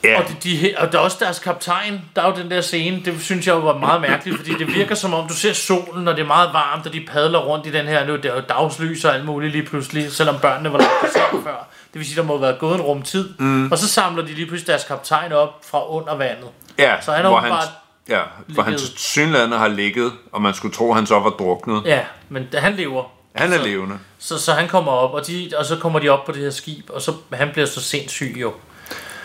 Ja, 0.04 0.22
og, 0.22 0.30
de, 0.30 0.36
de, 0.44 0.74
og 0.78 0.92
der 0.92 0.98
er 0.98 1.04
også 1.04 1.18
deres 1.20 1.40
kaptajn, 1.40 2.02
der 2.16 2.22
er 2.22 2.28
jo 2.28 2.36
den 2.36 2.52
der 2.52 2.62
scene, 2.62 3.02
det 3.06 3.22
synes 3.22 3.48
jeg 3.48 3.56
jo 3.56 3.60
var 3.60 3.78
meget 3.78 4.02
mærkeligt, 4.02 4.38
fordi 4.38 4.54
det 4.54 4.76
virker 4.76 4.96
som 4.96 5.14
om, 5.14 5.28
du 5.28 5.34
ser 5.34 5.54
solen, 5.54 6.08
og 6.08 6.16
det 6.16 6.22
er 6.22 6.28
meget 6.28 6.50
varmt, 6.54 6.88
og 6.88 6.94
de 6.94 7.06
padler 7.12 7.40
rundt 7.40 7.68
i 7.68 7.72
den 7.72 7.88
her, 7.88 8.06
nu 8.06 8.14
er 8.14 8.36
jo 8.36 8.42
dagslys 8.50 9.06
og 9.06 9.16
alt 9.16 9.26
muligt 9.26 9.52
lige 9.52 9.66
pludselig, 9.66 10.12
selvom 10.12 10.36
børnene 10.42 10.74
var 10.74 10.78
lagt 10.78 11.44
før. 11.44 11.68
Det 11.94 12.00
vil 12.00 12.06
sige, 12.06 12.16
der 12.16 12.24
må 12.24 12.34
have 12.34 12.42
været 12.42 12.60
gået 12.60 12.76
en 12.76 12.82
rum 12.82 13.02
tid. 13.02 13.30
Mm. 13.38 13.72
Og 13.72 13.78
så 13.78 13.88
samler 13.88 14.26
de 14.26 14.34
lige 14.34 14.46
pludselig 14.46 14.68
deres 14.68 14.84
kaptajn 14.84 15.32
op 15.32 15.56
fra 15.70 15.90
under 15.90 16.16
vandet. 16.16 16.50
ja 16.78 17.02
så 17.02 17.12
han 17.12 17.22
har 17.22 17.30
hvor 17.30 17.40
åbenbart 17.40 17.70
ja, 18.10 18.22
for 18.56 18.62
han 18.62 18.80
synlande 18.96 19.58
har 19.58 19.68
ligget, 19.68 20.12
og 20.32 20.42
man 20.42 20.54
skulle 20.54 20.76
tro, 20.76 20.94
han 20.94 21.06
så 21.06 21.20
var 21.20 21.30
druknet. 21.30 21.82
Ja, 21.86 22.02
men 22.30 22.48
han 22.54 22.74
lever. 22.74 23.04
Han 23.36 23.54
er 23.54 23.58
så, 23.58 23.64
levende. 23.64 24.00
Så, 24.20 24.38
så 24.38 24.54
han 24.54 24.68
kommer 24.68 24.92
op, 24.92 25.14
og, 25.14 25.28
de, 25.28 25.52
og 25.58 25.66
så 25.66 25.76
kommer 25.76 26.00
de 26.00 26.10
op 26.10 26.26
på 26.26 26.32
det 26.32 26.42
her 26.42 26.50
skib, 26.50 26.90
og 26.90 27.02
så 27.02 27.14
han 27.34 27.50
bliver 27.54 27.66
så 27.66 27.82
sindssyg 27.82 28.38
jo. 28.42 28.54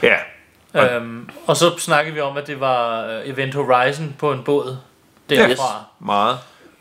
Ja, 0.02 0.16
Øhm, 0.74 1.28
og 1.46 1.56
så 1.56 1.78
snakkede 1.78 2.14
vi 2.14 2.20
om, 2.20 2.36
at 2.36 2.46
det 2.46 2.60
var 2.60 3.06
øh, 3.06 3.28
Event 3.28 3.54
Horizon 3.54 4.14
på 4.18 4.32
en 4.32 4.42
båd 4.44 4.76
derfra. 5.30 5.84
meget. 6.00 6.38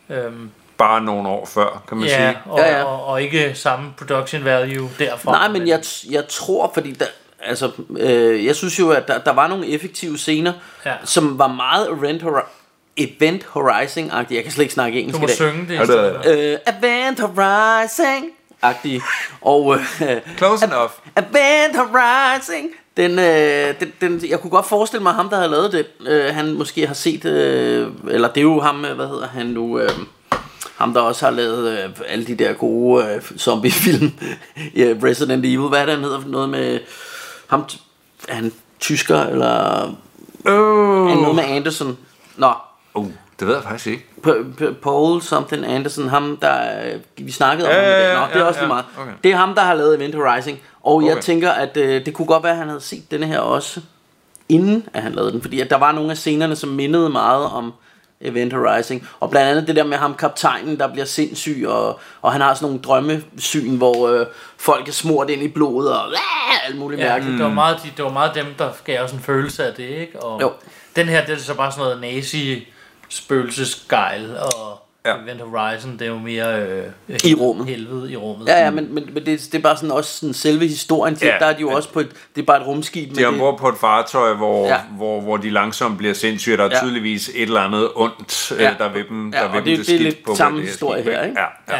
Øhm, 0.10 0.52
Bare 0.78 1.02
nogle 1.02 1.30
år 1.30 1.46
før, 1.46 1.84
kan 1.88 1.98
man 1.98 2.08
ja, 2.08 2.16
sige. 2.32 2.40
og, 2.46 2.60
Ja, 2.60 2.78
ja. 2.78 2.84
Og, 2.84 3.06
og 3.06 3.22
ikke 3.22 3.52
samme 3.56 3.94
production 3.98 4.46
value 4.46 4.90
derfra. 5.00 5.32
Nej, 5.32 5.48
men 5.48 5.68
jeg, 5.68 5.84
jeg 6.10 6.28
tror, 6.28 6.72
fordi 6.74 6.92
der, 6.92 7.06
altså, 7.42 7.72
øh, 8.00 8.46
jeg 8.46 8.56
synes 8.56 8.80
jo, 8.80 8.90
at 8.92 9.08
der, 9.08 9.18
der 9.20 9.34
var 9.34 9.48
nogle 9.48 9.68
effektive 9.68 10.18
scener, 10.18 10.54
Ja. 10.86 10.94
som 11.04 11.40
var 11.40 11.48
meget 11.48 11.90
Event, 11.90 12.24
Hori- 12.24 12.50
event 12.98 13.44
Horizon-agtige. 13.44 14.36
Jeg 14.36 14.44
kan 14.44 14.52
slet 14.52 14.64
ikke 14.64 14.74
snakke 14.74 15.00
engelsk 15.00 15.16
Du 15.16 15.22
må 15.22 15.26
i 15.26 15.28
dag. 15.28 15.36
synge 15.36 15.68
det. 15.80 15.88
det. 15.88 16.26
Øh, 16.26 16.58
Event 16.80 17.20
Horizon 17.20 18.30
agtige 18.62 19.02
Og 19.42 19.76
øh, 19.76 20.18
Close 20.38 20.66
enough. 20.66 20.92
Event 21.18 21.76
Horizon 21.78 22.70
den, 22.98 23.20
øh, 23.20 23.74
den, 23.80 23.92
den, 24.02 24.30
jeg 24.30 24.40
kunne 24.40 24.52
godt 24.52 24.66
forestille 24.66 25.04
mig 25.04 25.14
ham 25.14 25.30
der 25.30 25.36
havde 25.38 25.50
lavet 25.52 25.72
det 25.72 25.86
øh, 26.08 26.36
Han 26.36 26.54
måske 26.54 26.88
har 26.88 26.94
set 26.94 27.26
øh, 27.26 27.88
Eller 28.10 28.28
det 28.28 28.38
er 28.38 28.42
jo 28.42 28.60
ham, 28.60 28.86
øh, 28.86 28.96
hvad 28.96 29.08
hedder 29.08 29.28
han 29.28 29.46
nu 29.46 29.80
øh, 29.80 29.90
Ham 30.76 30.94
der 30.94 31.02
også 31.02 31.26
har 31.26 31.32
lavet 31.32 31.72
øh, 31.72 31.90
Alle 32.08 32.26
de 32.26 32.36
der 32.36 32.54
gode 32.54 33.06
øh, 33.06 33.22
zombiefilm 33.38 34.12
ja, 34.76 34.94
Resident 35.04 35.46
Evil, 35.46 35.58
hvad 35.70 35.80
er 35.82 35.86
det 35.86 35.94
han 35.96 36.04
hedder 36.04 36.22
Noget 36.26 36.50
med 36.50 36.80
ham, 37.48 37.66
Er 38.28 38.34
han 38.36 38.52
tysker 38.80 39.20
eller 39.24 39.84
Oh. 40.46 40.54
uh. 40.54 41.22
Noget 41.22 41.36
med 41.36 41.44
Anderson 41.44 41.98
Nå, 42.38 42.54
Uh, 42.96 43.08
det 43.40 43.48
ved 43.48 43.56
jeg 43.56 43.64
faktisk 43.64 43.88
ikke. 43.88 44.06
P- 44.28 44.62
P- 44.62 44.74
Paul 44.74 45.22
something 45.22 45.66
Anderson, 45.66 46.10
ham 46.10 46.38
der, 46.42 46.86
øh, 46.94 47.00
vi 47.26 47.32
snakkede 47.32 47.68
om 47.68 47.74
Ja, 47.76 47.82
dag. 47.82 48.08
ja, 48.10 48.14
Nå, 48.14 48.20
ja, 48.22 48.28
det 48.28 48.36
er 48.36 48.40
ja, 48.40 48.46
også 48.46 48.60
ja. 48.60 48.66
lige 48.66 48.74
meget. 48.74 48.86
Okay. 48.98 49.12
Det 49.24 49.32
er 49.32 49.36
ham, 49.36 49.56
der 49.56 49.62
har 49.62 49.74
lavet 49.74 49.96
Event 49.96 50.16
Horizon. 50.16 50.58
Og 50.84 50.96
okay. 50.96 51.08
jeg 51.08 51.18
tænker, 51.24 51.52
at 51.52 51.78
øh, 51.78 52.06
det 52.06 52.14
kunne 52.14 52.28
godt 52.28 52.44
være, 52.44 52.52
at 52.52 52.58
han 52.58 52.68
havde 52.68 52.82
set 52.82 53.12
denne 53.12 53.26
her 53.26 53.40
også, 53.40 53.82
inden 54.50 54.90
at 54.94 55.04
han 55.04 55.12
lavede 55.12 55.32
den. 55.32 55.42
Fordi 55.42 55.60
at 55.60 55.70
der 55.70 55.78
var 55.78 55.92
nogle 55.92 56.12
af 56.12 56.18
scenerne, 56.18 56.56
som 56.56 56.70
mindede 56.70 57.10
meget 57.10 57.46
om 57.46 57.74
Event 58.22 58.54
Horizon. 58.54 59.08
Og 59.20 59.30
blandt 59.30 59.50
andet 59.50 59.68
det 59.68 59.76
der 59.76 59.84
med 59.84 59.98
ham, 59.98 60.16
kaptajnen, 60.16 60.80
der 60.80 60.88
bliver 60.88 61.06
sindssyg, 61.06 61.66
og, 61.68 62.00
og 62.22 62.32
han 62.32 62.42
har 62.42 62.54
sådan 62.54 62.66
nogle 62.66 62.82
drømmesyn, 62.82 63.78
hvor 63.78 64.08
øh, 64.10 64.26
folk 64.58 64.88
er 64.88 64.92
smurt 64.92 65.30
ind 65.30 65.44
i 65.44 65.48
blodet, 65.48 65.98
og 65.98 66.12
øh, 66.12 66.68
alt 66.68 66.78
muligt 66.78 67.02
Ja, 67.02 67.08
mærkeligt. 67.10 67.38
det, 67.38 67.46
var 67.46 67.54
meget, 67.54 67.78
de, 67.84 67.90
det 67.98 68.06
var 68.06 68.12
meget 68.12 68.36
dem, 68.36 68.46
der 68.58 68.70
gav 68.84 69.04
os 69.04 69.12
en 69.12 69.20
følelse 69.20 69.66
af 69.66 69.74
det, 69.74 69.84
ikke? 69.90 70.20
Og 70.24 70.42
Jo. 70.42 70.52
Den 70.96 71.08
her, 71.08 71.26
det 71.26 71.34
er 71.34 71.40
så 71.40 71.54
bare 71.54 71.72
sådan 71.72 71.84
noget 71.84 72.02
nazi 72.02 72.68
spøgelsesgejl, 73.10 74.38
og 74.38 74.83
Ja. 75.06 75.12
ja. 75.12 75.22
Event 75.24 75.42
Horizon, 75.42 75.92
det 75.94 76.02
er 76.02 76.06
jo 76.10 76.18
mere 76.18 76.62
øh, 76.62 76.84
I 77.24 77.36
rummet. 77.36 77.68
helvede 77.68 78.12
i 78.12 78.16
rummet. 78.18 78.48
Ja, 78.48 78.64
ja, 78.64 78.70
men, 78.72 78.94
men, 78.94 79.10
men 79.14 79.26
det, 79.26 79.26
det 79.52 79.56
er 79.56 79.60
bare 79.62 79.76
sådan 79.76 79.92
også 79.92 80.20
sådan 80.20 80.34
selve 80.34 80.68
historien 80.68 81.16
til, 81.16 81.26
Ja. 81.26 81.34
ja, 81.34 81.40
der 81.40 81.46
er 81.46 81.54
de 81.54 81.62
jo 81.62 81.70
også 81.70 81.90
på 81.90 82.00
et, 82.00 82.10
det 82.36 82.42
er 82.42 82.46
bare 82.46 82.62
et 82.62 82.68
rumskib. 82.68 83.10
De 83.10 83.14
er 83.14 83.16
det- 83.16 83.28
ombord 83.28 83.60
på 83.60 83.70
et 83.70 83.76
fartøj, 83.82 84.34
hvor, 84.34 84.66
Ja. 84.68 84.74
ja. 84.74 84.80
hvor, 84.98 85.22
hvor 85.22 85.38
de 85.38 85.50
langsomt 85.50 85.98
bliver 85.98 86.14
sindssyge. 86.14 86.58
Der 86.58 86.64
er 86.64 86.68
Ja. 86.68 86.76
ja. 86.76 86.82
tydeligvis 86.82 87.30
et 87.30 87.42
eller 87.42 87.62
andet 87.62 87.90
ondt, 87.96 88.52
Ja. 88.52 88.64
ja. 88.64 88.74
der 88.78 88.90
ved 88.90 89.04
dem, 89.10 89.34
Ja, 89.34 89.38
der 89.40 89.44
og 89.44 89.54
ved 89.54 89.62
det- 89.62 89.78
dem 89.78 89.86
det 89.86 89.96
er 89.96 90.00
lidt 90.00 90.24
på 90.26 90.36
samme 90.36 90.60
det 90.60 90.68
historie 90.68 91.04
her, 91.04 91.24
ikke? 91.24 91.40
Ja, 91.40 91.76
ja. 91.76 91.80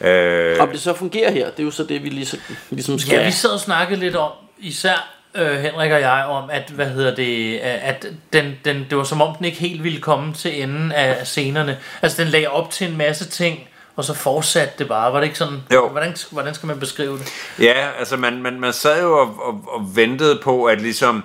ja. 0.00 0.54
Øh, 0.54 0.62
Om 0.62 0.68
det 0.68 0.80
så 0.80 0.94
fungerer 0.94 1.30
her, 1.30 1.50
det 1.50 1.60
er 1.60 1.64
jo 1.64 1.70
så 1.70 1.84
det, 1.84 2.02
vi 2.04 2.08
ligesom, 2.08 2.38
ligesom 2.70 2.98
skal... 2.98 3.18
Ja, 3.18 3.24
vi 3.26 3.30
sad 3.32 3.50
og 3.50 3.60
snakkede 3.60 4.00
lidt 4.00 4.16
om, 4.16 4.30
især 4.58 5.21
øh, 5.34 5.58
Henrik 5.58 5.92
og 5.92 6.00
jeg, 6.00 6.24
om 6.28 6.50
at, 6.50 6.70
hvad 6.70 6.86
hedder 6.86 7.14
det, 7.14 7.58
at 7.58 8.06
den, 8.32 8.54
den, 8.64 8.86
det 8.90 8.98
var 8.98 9.04
som 9.04 9.22
om 9.22 9.34
den 9.36 9.44
ikke 9.44 9.58
helt 9.58 9.84
ville 9.84 10.00
komme 10.00 10.34
til 10.34 10.62
enden 10.62 10.92
af 10.92 11.16
af 11.18 11.26
scenerne. 11.26 11.78
Altså 12.02 12.22
den 12.22 12.30
lagde 12.30 12.48
op 12.48 12.70
til 12.70 12.88
en 12.90 12.96
masse 12.96 13.28
ting, 13.28 13.68
og 13.96 14.04
så 14.04 14.14
fortsatte 14.14 14.74
det 14.78 14.88
bare. 14.88 15.12
Var 15.12 15.18
det 15.18 15.26
ikke 15.26 15.38
sådan? 15.38 15.62
Jo. 15.72 15.88
Hvordan, 15.88 16.16
hvordan 16.30 16.54
skal 16.54 16.66
man 16.66 16.80
beskrive 16.80 17.18
det? 17.18 17.32
Ja, 17.58 17.88
altså 17.98 18.16
man, 18.16 18.42
man, 18.42 18.60
man 18.60 18.72
sad 18.72 19.02
jo 19.02 19.18
og, 19.18 19.26
og, 19.42 19.64
og 19.68 19.96
ventede 19.96 20.40
på, 20.44 20.64
at 20.64 20.80
ligesom 20.80 21.24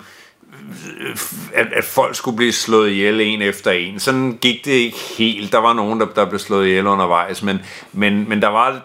at, 1.54 1.68
at 1.74 1.84
folk 1.84 2.16
skulle 2.16 2.38
blive 2.38 2.52
slået 2.52 2.90
ihjel 2.90 3.22
en 3.22 3.42
efter 3.42 3.72
en. 3.72 4.00
Sådan 4.00 4.38
gik 4.42 4.66
det 4.66 4.72
ikke 4.72 4.98
helt. 5.18 5.52
Der 5.52 5.58
var 5.58 5.74
nogen, 5.74 6.00
der, 6.00 6.06
der 6.06 6.26
blev 6.26 6.40
slået 6.40 6.68
ihjel 6.68 6.88
undervejs, 6.88 7.44
men, 7.44 7.60
men, 7.94 8.30
men 8.30 8.42
der 8.42 8.48
var, 8.48 8.82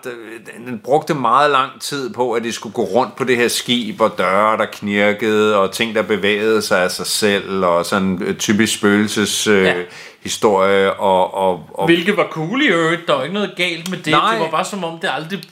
den 0.66 0.80
brugte 0.84 1.14
meget 1.14 1.50
lang 1.50 1.80
tid 1.80 2.14
på, 2.14 2.32
at 2.32 2.44
de 2.44 2.52
skulle 2.52 2.72
gå 2.72 2.82
rundt 2.82 3.16
på 3.16 3.24
det 3.24 3.36
her 3.36 3.48
skib, 3.48 4.00
og 4.00 4.18
døre, 4.18 4.56
der 4.56 4.66
knirkede, 4.72 5.56
og 5.58 5.72
ting, 5.72 5.94
der 5.94 6.02
bevægede 6.02 6.62
sig 6.62 6.82
af 6.82 6.90
sig 6.90 7.06
selv, 7.06 7.64
og 7.64 7.86
sådan 7.86 8.22
øh, 8.22 8.36
typisk 8.36 8.74
spøgelses... 8.74 9.46
Øh, 9.46 9.62
Ja 9.64 9.74
historie 10.22 10.92
og, 10.92 11.34
og, 11.34 11.66
og 11.74 11.86
Hvilket 11.86 12.16
var 12.16 12.26
cool 12.30 12.62
i 12.62 12.66
øvrigt. 12.66 13.06
Der 13.06 13.14
var 13.14 13.22
ikke 13.22 13.34
noget 13.34 13.52
galt 13.56 13.90
med 13.90 13.98
det. 13.98 14.10
Nej. 14.10 14.32
Det 14.32 14.40
var 14.40 14.50
bare 14.50 14.64
som 14.64 14.84
om, 14.84 14.98
det 14.98 15.10
aldrig 15.12 15.42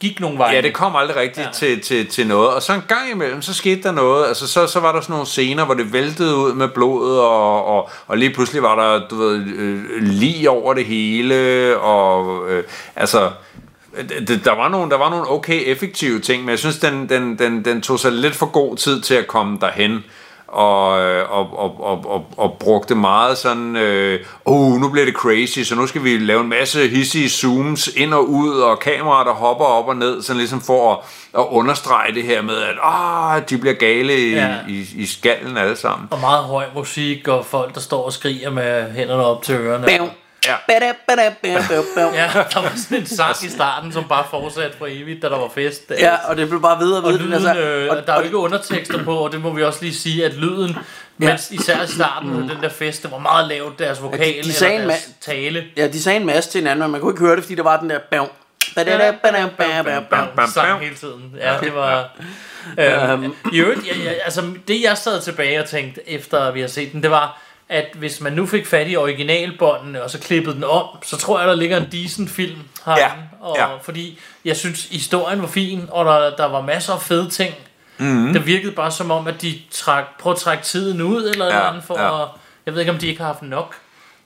gik 0.00 0.20
nogen 0.20 0.38
vej. 0.38 0.50
Ja, 0.54 0.60
det 0.60 0.72
kom 0.74 0.96
aldrig 0.96 1.16
rigtigt 1.16 1.46
Ja. 1.46 1.52
til, 1.52 1.80
til, 1.80 2.06
til 2.06 2.26
noget. 2.26 2.48
Og 2.48 2.62
så 2.62 2.72
en 2.72 2.82
gang 2.88 3.10
imellem, 3.12 3.42
så 3.42 3.54
skete 3.54 3.82
der 3.82 3.92
noget. 3.92 4.26
Altså, 4.26 4.48
så, 4.48 4.66
så 4.66 4.80
var 4.80 4.92
der 4.92 5.00
sådan 5.00 5.12
nogle 5.12 5.26
scener, 5.26 5.64
hvor 5.64 5.74
det 5.74 5.92
væltede 5.92 6.36
ud 6.36 6.52
med 6.52 6.68
blodet, 6.68 7.20
og, 7.20 7.64
og, 7.64 7.90
og 8.06 8.18
lige 8.18 8.34
pludselig 8.34 8.62
var 8.62 8.74
der, 8.74 9.08
du 9.08 9.16
ved, 9.16 9.46
øh, 9.46 10.02
lige 10.02 10.50
over 10.50 10.74
det 10.74 10.84
hele, 10.84 11.78
og 11.78 12.50
øh, 12.50 12.64
altså... 12.96 13.30
Der, 14.44 14.56
var 14.56 14.68
nogle, 14.68 14.90
der 14.90 14.96
var 14.96 15.10
nogle 15.10 15.30
okay 15.30 15.62
effektive 15.66 16.20
ting, 16.20 16.42
men 16.42 16.50
jeg 16.50 16.58
synes, 16.58 16.78
den, 16.78 17.08
den, 17.08 17.38
den, 17.38 17.64
den 17.64 17.82
tog 17.82 18.00
sig 18.00 18.12
lidt 18.12 18.34
for 18.34 18.46
god 18.46 18.76
tid 18.76 19.00
til 19.00 19.14
at 19.14 19.26
komme 19.26 19.58
derhen. 19.60 20.04
Og, 20.56 21.00
øh, 21.00 21.30
og, 21.30 21.58
og, 21.58 21.80
og, 21.80 22.04
og, 22.06 22.24
og 22.36 22.56
brugte 22.60 22.94
meget 22.94 23.38
sådan, 23.38 23.76
øh, 23.76 24.20
oh, 24.44 24.80
nu 24.80 24.88
bliver 24.88 25.04
det 25.04 25.14
crazy, 25.14 25.58
så 25.58 25.74
nu 25.74 25.86
skal 25.86 26.04
vi 26.04 26.18
lave 26.18 26.40
en 26.40 26.48
masse 26.48 26.88
hissige 26.88 27.28
zooms 27.28 27.88
ind 27.96 28.14
og 28.14 28.28
ud, 28.28 28.58
og 28.58 28.78
kameraer, 28.78 29.24
der 29.24 29.32
hopper 29.32 29.64
op 29.64 29.88
og 29.88 29.96
ned, 29.96 30.22
sådan 30.22 30.38
ligesom 30.38 30.60
for 30.60 30.92
at, 30.92 30.98
at 31.38 31.46
understrege 31.50 32.14
det 32.14 32.22
her 32.22 32.42
med, 32.42 32.56
at 32.56 32.74
ah, 32.82 33.42
de 33.50 33.58
bliver 33.58 33.74
gale 33.74 34.18
i, 34.18 34.30
Ja. 34.30 34.46
ja. 34.46 34.54
i, 34.68 34.86
i 34.96 35.06
skallen 35.06 35.56
alle 35.56 35.76
sammen. 35.76 36.08
Og 36.10 36.20
meget 36.20 36.44
høj 36.44 36.64
musik, 36.74 37.28
og 37.28 37.44
folk, 37.44 37.74
der 37.74 37.80
står 37.80 38.04
og 38.04 38.12
skriger 38.12 38.50
med 38.50 38.92
hænderne 38.92 39.24
op 39.24 39.42
til 39.42 39.54
ørerne. 39.54 39.86
Bam. 39.86 40.08
Ja. 40.46 40.54
Ja, 42.14 42.30
der 42.54 42.60
var 42.62 42.72
sådan 42.76 42.98
en 42.98 43.06
sang 43.06 43.36
i 43.44 43.48
starten, 43.48 43.92
som 43.92 44.04
bare 44.08 44.24
fortsatte 44.30 44.78
for 44.78 44.86
evigt, 44.90 45.22
da 45.22 45.28
der 45.28 45.38
var 45.38 45.48
fest. 45.54 45.82
Ja, 45.98 46.14
og 46.28 46.36
det 46.36 46.48
blev 46.48 46.62
bare 46.62 46.78
ved 46.80 46.92
og 46.92 47.04
Og 47.04 47.12
ved. 47.12 47.18
lyden, 47.18 47.32
altså, 47.32 47.54
øh, 47.54 47.90
og, 47.90 48.06
der 48.06 48.12
er 48.12 48.16
jo 48.18 48.24
ikke 48.24 48.36
undertekster 48.36 49.04
på, 49.04 49.16
og 49.16 49.32
det 49.32 49.40
må 49.40 49.50
vi 49.52 49.62
også 49.62 49.78
lige 49.82 49.94
sige, 49.94 50.24
at 50.24 50.34
lyden, 50.34 50.76
mens 51.18 51.50
især 51.50 51.82
i 51.82 51.86
starten 51.86 52.42
af 52.42 52.48
den 52.54 52.62
der 52.62 52.68
fest, 52.68 53.02
det 53.02 53.10
var 53.12 53.18
meget 53.18 53.48
lavt, 53.48 53.78
deres 53.78 54.02
vokal 54.02 54.18
de- 54.34 54.42
de 54.42 54.52
sagde 54.52 54.74
eller 54.74 54.86
deres 54.88 55.08
tale. 55.20 55.64
ja, 55.76 55.86
de 55.88 56.02
sagde 56.02 56.20
en 56.20 56.26
masse 56.26 56.50
til 56.50 56.58
hinanden, 56.60 56.82
men 56.82 56.90
man 56.90 57.00
kunne 57.00 57.12
ikke 57.12 57.20
høre 57.24 57.36
det, 57.36 57.44
fordi 57.44 57.54
der 57.54 57.62
var 57.62 57.80
den 57.80 57.90
der 57.90 57.98
bam. 58.10 58.26
Sang 60.52 60.80
hele 60.80 60.94
tiden. 60.94 61.34
Ja, 61.40 61.54
det 61.60 61.74
var... 61.74 62.10
Øhm, 62.78 63.34
I 63.52 63.58
øvrigt, 63.60 63.86
jeg, 63.86 64.04
jeg, 64.04 64.16
altså 64.24 64.42
det 64.68 64.82
jeg 64.82 64.98
sad 64.98 65.20
tilbage 65.20 65.60
og 65.60 65.68
tænkte, 65.68 66.10
efter 66.10 66.50
vi 66.52 66.60
har 66.60 66.68
set 66.68 66.92
den, 66.92 67.02
det 67.02 67.10
var, 67.10 67.40
at 67.68 67.86
hvis 67.94 68.20
man 68.20 68.32
nu 68.32 68.46
fik 68.46 68.66
fat 68.66 68.86
i 68.90 68.96
originalbåndene, 68.96 70.02
og 70.02 70.10
så 70.10 70.18
klippede 70.18 70.54
den 70.54 70.64
om, 70.64 70.86
så 71.02 71.16
tror 71.16 71.38
jeg, 71.38 71.48
der 71.48 71.54
ligger 71.54 71.76
en 71.76 71.88
decent 71.92 72.30
film 72.30 72.58
herinde. 72.86 73.04
Ja, 73.04 73.10
Og, 73.40 73.56
ja. 73.58 73.66
Fordi 73.82 74.18
jeg 74.44 74.56
synes, 74.56 74.84
historien 74.84 75.42
var 75.42 75.48
fin, 75.48 75.88
og 75.90 76.04
der, 76.04 76.36
der 76.36 76.46
var 76.46 76.60
masser 76.60 76.92
af 76.92 77.02
fede 77.02 77.30
ting. 77.30 77.54
Mm. 77.98 78.32
Det 78.32 78.46
virkede 78.46 78.72
bare 78.72 78.90
som 78.90 79.10
om, 79.10 79.26
at 79.26 79.42
de 79.42 79.58
trak, 79.70 80.04
prøvede 80.18 80.36
at 80.36 80.40
trække 80.40 80.64
tiden 80.64 81.02
ud, 81.02 81.28
eller 81.28 81.46
ja, 81.46 81.68
andet, 81.68 81.84
for 81.84 82.00
ja. 82.00 82.22
at, 82.22 82.28
Jeg 82.66 82.74
ved 82.74 82.80
ikke, 82.80 82.92
om 82.92 82.98
de 82.98 83.06
ikke 83.06 83.20
har 83.20 83.26
haft 83.26 83.42
nok 83.42 83.74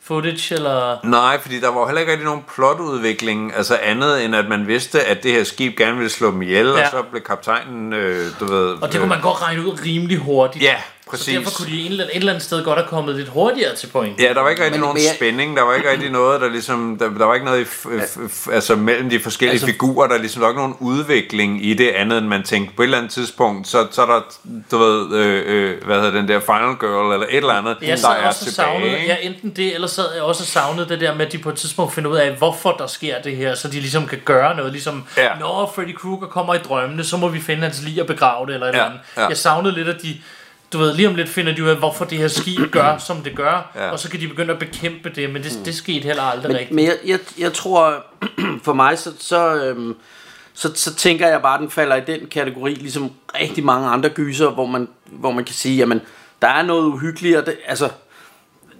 footage, 0.02 0.54
eller... 0.54 0.96
Nej, 1.04 1.40
fordi 1.40 1.60
der 1.60 1.68
var 1.68 1.86
heller 1.86 2.00
ikke 2.00 2.12
rigtig 2.12 2.24
nogen 2.24 2.44
plotudvikling, 2.54 3.56
altså 3.56 3.78
andet 3.82 4.24
end 4.24 4.36
at 4.36 4.48
man 4.48 4.66
vidste, 4.66 5.04
at 5.04 5.22
det 5.22 5.32
her 5.32 5.44
skib 5.44 5.76
gerne 5.76 5.96
ville 5.96 6.10
slå 6.10 6.30
dem 6.30 6.42
ihjel, 6.42 6.66
ja. 6.66 6.72
Og 6.72 6.90
så 6.90 7.02
blev 7.10 7.22
kaptajnen, 7.22 7.92
øh, 7.92 8.26
du 8.40 8.44
ved... 8.44 8.82
Og 8.82 8.92
det 8.92 9.00
kunne 9.00 9.08
man 9.08 9.20
godt 9.20 9.42
regne 9.42 9.66
ud 9.66 9.78
rimelig 9.84 10.18
hurtigt. 10.18 10.64
Ja, 10.64 10.76
Så 11.10 11.16
præcis. 11.16 11.34
derfor 11.38 11.50
kunne 11.56 11.70
de 11.72 11.86
et 11.86 12.00
eller 12.14 12.32
andet 12.32 12.42
sted 12.44 12.64
godt 12.64 12.78
have 12.78 12.88
kommet 12.88 13.16
lidt 13.16 13.28
hurtigere 13.28 13.74
til 13.76 13.86
point. 13.86 14.20
Ja, 14.20 14.32
der 14.34 14.40
var 14.40 14.48
ikke 14.50 14.62
rigtig 14.64 14.80
Men- 14.80 14.80
nogen 14.80 14.94
men 14.94 15.02
jeg- 15.04 15.14
spænding, 15.16 15.56
der 15.56 15.62
var 15.62 15.74
ikke 15.74 15.90
rigtig 15.90 16.10
noget, 16.10 16.40
der 16.40 16.48
ligesom, 16.48 16.96
der, 16.98 17.08
der 17.18 17.24
var 17.24 17.34
ikke 17.34 17.46
noget 17.46 17.60
i, 17.60 17.64
f, 17.64 17.86
f, 18.08 18.16
f, 18.30 18.48
altså 18.52 18.76
mellem 18.76 19.10
de 19.10 19.20
forskellige 19.20 19.52
Altså- 19.54 19.66
figurer, 19.66 20.08
der 20.08 20.18
ligesom, 20.18 20.40
der 20.40 20.46
var 20.46 20.50
ikke 20.52 20.60
nogen 20.60 20.76
udvikling 20.80 21.66
i 21.66 21.74
det 21.74 21.88
andet, 21.88 22.18
end 22.18 22.26
man 22.26 22.42
tænkte, 22.42 22.76
på 22.76 22.82
et 22.82 22.86
eller 22.86 22.98
andet 22.98 23.12
tidspunkt, 23.12 23.68
så, 23.68 23.86
så 23.90 24.02
er 24.02 24.06
der, 24.06 24.20
du 24.70 24.78
ved, 24.78 25.12
øh, 25.16 25.42
øh, 25.46 25.84
hvad 25.84 25.96
hedder 25.96 26.10
den 26.10 26.28
der 26.28 26.40
Final 26.40 26.74
Girl, 26.80 27.12
eller 27.12 27.26
et 27.30 27.36
eller 27.36 27.52
andet, 27.52 27.76
Jeg 27.82 27.98
der 28.02 28.08
er 28.08 28.28
også 28.28 28.40
og 28.40 28.46
tilbage. 28.46 28.52
savnede, 28.54 28.98
ja, 29.06 29.16
enten 29.22 29.50
det, 29.50 29.74
eller 29.74 29.88
sad 29.88 30.04
jeg 30.14 30.22
også 30.22 30.42
og 30.42 30.46
savnede 30.46 30.88
det 30.88 31.00
der 31.00 31.14
med, 31.14 31.26
at 31.26 31.32
de 31.32 31.38
på 31.38 31.48
et 31.48 31.56
tidspunkt 31.56 31.94
finder 31.94 32.10
ud 32.10 32.16
af, 32.16 32.30
hvorfor 32.32 32.72
der 32.78 32.86
sker 32.86 33.22
det 33.24 33.36
her, 33.36 33.54
så 33.54 33.68
de 33.68 33.80
ligesom 33.80 34.06
kan 34.06 34.18
gøre 34.24 34.56
noget, 34.56 34.72
ligesom, 34.72 35.04
Ja. 35.16 35.28
når 35.40 35.72
Freddy 35.76 35.94
Krueger 35.96 36.26
kommer 36.26 36.54
i 36.54 36.58
drømmene, 36.58 37.04
så 37.04 37.16
må 37.16 37.28
vi 37.28 37.40
finde 37.40 37.62
hans 37.62 37.82
lig 37.82 38.00
og 38.00 38.06
begrave 38.06 38.46
det, 38.46 38.54
eller 38.54 38.66
et 38.66 38.70
Ja, 38.72 38.74
eller 38.76 38.86
andet. 38.90 39.00
ja. 39.16 39.26
Jeg 39.26 39.36
savnede 39.36 39.74
lidt, 39.74 39.88
at 39.88 40.02
de, 40.02 40.16
du 40.72 40.78
ved, 40.78 40.94
lige 40.94 41.08
om 41.08 41.14
lidt 41.14 41.28
finder 41.28 41.54
de 41.54 41.64
ud 41.64 41.68
af, 41.68 41.76
hvorfor 41.76 42.04
det 42.04 42.18
her 42.18 42.28
skib 42.28 42.70
gør, 42.70 42.98
som 43.08 43.16
det 43.22 43.36
gør, 43.36 43.70
Ja. 43.74 43.90
og 43.90 43.98
så 43.98 44.10
kan 44.10 44.20
de 44.20 44.28
begynde 44.28 44.52
at 44.52 44.58
bekæmpe 44.58 45.10
det, 45.10 45.30
men 45.30 45.42
det, 45.42 45.60
det 45.64 45.74
skete 45.74 46.00
heller 46.04 46.22
aldrig 46.22 46.48
Men, 46.48 46.56
rigtigt. 46.58 46.74
men 46.74 46.84
jeg, 46.84 46.96
jeg, 47.06 47.18
jeg 47.38 47.52
tror, 47.52 48.04
for 48.64 48.72
mig, 48.72 48.98
så, 48.98 49.12
så, 49.18 49.64
øhm, 49.64 49.96
så, 50.54 50.70
så 50.74 50.94
tænker 50.94 51.28
jeg 51.28 51.42
bare, 51.42 51.54
at 51.54 51.60
den 51.60 51.70
falder 51.70 51.96
i 51.96 52.00
den 52.06 52.26
kategori, 52.26 52.74
ligesom 52.74 53.10
rigtig 53.40 53.64
mange 53.64 53.88
andre 53.88 54.08
gyser, 54.08 54.50
hvor 54.50 54.66
man, 54.66 54.88
hvor 55.06 55.30
man 55.30 55.44
kan 55.44 55.54
sige, 55.54 55.76
jamen, 55.76 56.00
der 56.42 56.48
er 56.48 56.62
noget 56.62 56.84
uhyggeligt, 56.84 57.36
og 57.36 57.46
det, 57.46 57.56
altså, 57.66 57.88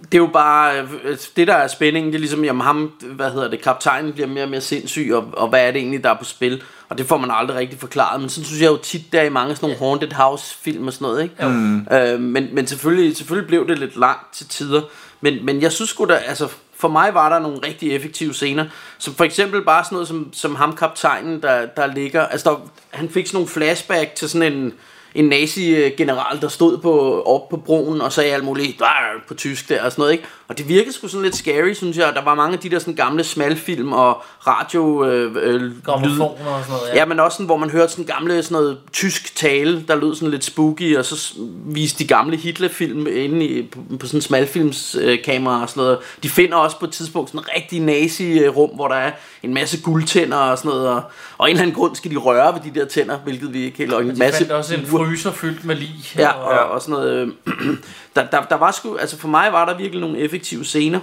det 0.01 0.13
er 0.13 0.17
jo 0.17 0.29
bare, 0.33 0.87
det 1.35 1.47
der 1.47 1.53
er 1.53 1.67
spændingen, 1.67 2.11
det 2.11 2.17
er 2.17 2.19
ligesom, 2.19 2.43
jamen 2.43 2.61
ham, 2.61 2.91
hvad 3.03 3.31
hedder 3.31 3.49
det, 3.49 3.61
kaptajnen 3.61 4.13
bliver 4.13 4.27
mere 4.27 4.43
og 4.43 4.49
mere 4.49 4.61
sindssyg, 4.61 5.11
og, 5.13 5.27
og 5.33 5.47
hvad 5.47 5.67
er 5.67 5.71
det 5.71 5.79
egentlig, 5.79 6.03
der 6.03 6.09
er 6.09 6.17
på 6.17 6.25
spil? 6.25 6.63
Og 6.89 6.97
det 6.97 7.05
får 7.05 7.17
man 7.17 7.31
aldrig 7.31 7.57
rigtig 7.57 7.79
forklaret, 7.79 8.21
men 8.21 8.29
sådan 8.29 8.45
synes 8.45 8.61
jeg 8.61 8.71
jo 8.71 8.77
tit, 8.77 9.01
der 9.13 9.19
er 9.19 9.25
i 9.25 9.29
mange 9.29 9.55
sådan 9.55 9.69
nogle 9.69 9.79
Haunted 9.79 10.11
House 10.11 10.55
film 10.61 10.87
og 10.87 10.93
sådan 10.93 11.05
noget, 11.05 11.23
ikke? 11.23 11.47
Mm. 11.47 11.87
Øh, 11.91 12.19
men, 12.19 12.49
men 12.51 12.67
selvfølgelig, 12.67 13.17
selvfølgelig 13.17 13.47
blev 13.47 13.67
det 13.67 13.79
lidt 13.79 13.97
langt 13.97 14.33
til 14.33 14.47
tider, 14.47 14.81
men, 15.21 15.45
men 15.45 15.61
jeg 15.61 15.71
synes 15.71 15.89
sgu 15.89 16.05
da, 16.05 16.13
altså, 16.13 16.47
for 16.75 16.87
mig 16.87 17.13
var 17.13 17.29
der 17.29 17.39
nogle 17.39 17.59
rigtig 17.67 17.95
effektive 17.95 18.33
scener, 18.33 18.65
som 18.97 19.13
for 19.15 19.23
eksempel 19.23 19.61
bare 19.65 19.83
sådan 19.83 19.95
noget 19.95 20.07
som, 20.07 20.33
som 20.33 20.55
ham 20.55 20.75
kaptajnen, 20.75 21.41
der, 21.41 21.65
der 21.65 21.87
ligger, 21.87 22.27
altså 22.27 22.49
der, 22.49 22.69
han 22.89 23.09
fik 23.09 23.27
sådan 23.27 23.35
nogle 23.35 23.49
flashback 23.49 24.15
til 24.15 24.29
sådan 24.29 24.53
en, 24.53 24.73
en 25.15 25.25
nazi-general, 25.25 26.41
der 26.41 26.47
stod 26.47 26.77
på, 26.77 27.21
op 27.21 27.49
på 27.49 27.57
broen 27.57 28.01
og 28.01 28.13
sagde 28.13 28.33
alt 28.33 28.43
muligt 28.43 28.81
på 29.27 29.33
tysk 29.33 29.69
der 29.69 29.83
og 29.83 29.91
sådan 29.91 30.01
noget, 30.01 30.11
ikke? 30.11 30.23
Og 30.47 30.57
det 30.57 30.67
virkede 30.67 30.93
sgu 30.93 31.07
sådan 31.07 31.23
lidt 31.23 31.35
scary, 31.35 31.73
synes 31.73 31.97
jeg. 31.97 32.11
Der 32.15 32.23
var 32.23 32.35
mange 32.35 32.53
af 32.53 32.59
de 32.59 32.69
der 32.69 32.79
sådan 32.79 32.93
gamle 32.93 33.23
smalfilm 33.23 33.93
og 33.93 34.23
radio 34.47 35.05
øh, 35.05 35.35
øh, 35.35 35.61
lyd. 35.61 35.71
Og 35.85 35.99
sådan 35.99 36.17
noget, 36.17 36.87
ja. 36.93 36.95
Ja, 36.95 37.05
men 37.05 37.19
også 37.19 37.35
sådan, 37.35 37.45
hvor 37.45 37.57
man 37.57 37.69
hørte 37.69 37.91
sådan 37.91 38.05
gamle 38.05 38.43
sådan 38.43 38.55
noget 38.55 38.77
tysk 38.93 39.35
tale, 39.35 39.85
der 39.87 39.95
lød 39.95 40.15
sådan 40.15 40.31
lidt 40.31 40.43
spooky, 40.43 40.97
og 40.97 41.05
så 41.05 41.33
viste 41.65 42.03
de 42.03 42.07
gamle 42.07 42.37
Hitler-film 42.37 43.07
inde 43.07 43.45
i, 43.45 43.61
på, 43.61 43.79
på 43.99 44.07
sådan 44.07 44.21
smalfilmskamera 44.21 45.55
øh, 45.55 45.61
og 45.61 45.69
sådan 45.69 45.83
noget. 45.83 45.97
De 46.23 46.29
finder 46.29 46.57
også 46.57 46.79
på 46.79 46.85
et 46.85 46.91
tidspunkt 46.91 47.29
sådan 47.29 47.41
en 47.41 47.45
rigtig 47.55 47.79
nazi-rum, 47.79 48.75
hvor 48.75 48.87
der 48.87 48.95
er 48.95 49.11
en 49.43 49.53
masse 49.53 49.81
guldtænder 49.81 50.37
og 50.37 50.57
sådan 50.57 50.69
noget, 50.69 50.87
og, 50.87 51.01
og 51.37 51.49
en 51.49 51.51
eller 51.51 51.61
anden 51.61 51.75
grund 51.75 51.95
skal 51.95 52.11
de 52.11 52.15
røre 52.15 52.53
ved 52.53 52.73
de 52.73 52.79
der 52.79 52.85
tænder, 52.85 53.17
hvilket 53.17 53.53
vi 53.53 53.63
ikke 53.63 53.77
helt... 53.77 53.93
Og 53.93 54.01
en 54.01 54.17
masse 54.19 54.55
også 54.55 54.73
en. 54.75 54.85
Fryser 55.05 55.31
fyldt 55.31 55.65
med 55.65 55.75
lig. 55.75 55.95
Ja, 56.17 56.31
og, 56.31 56.71
og 56.71 56.81
sådan 56.81 56.93
noget. 56.93 57.11
øh, 57.11 57.27
der, 58.15 58.25
der, 58.25 58.41
der 58.41 58.55
var 58.55 58.71
sgu, 58.71 58.97
altså 58.97 59.17
for 59.17 59.27
mig 59.27 59.53
var 59.53 59.65
der 59.65 59.77
virkelig 59.77 60.01
nogle 60.01 60.17
effektive 60.17 60.65
scener. 60.65 60.99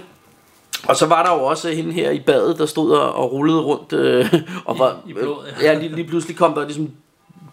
Og 0.87 0.95
så 0.95 1.05
var 1.05 1.23
der 1.23 1.33
jo 1.33 1.43
også 1.43 1.69
hende 1.71 1.91
her 1.93 2.11
i 2.11 2.19
badet, 2.19 2.57
der 2.57 2.65
stod 2.65 2.91
og, 2.91 3.13
og 3.15 3.31
rullede 3.31 3.59
rundt. 3.59 3.93
Øh, 3.93 4.33
og 4.65 4.79
var, 4.79 4.95
i 5.07 5.13
blod, 5.13 5.45
ja. 5.61 5.71
ja. 5.71 5.79
lige, 5.79 5.95
lige 5.95 6.07
pludselig 6.07 6.37
kom 6.37 6.53
der 6.53 6.65
ligesom 6.65 6.91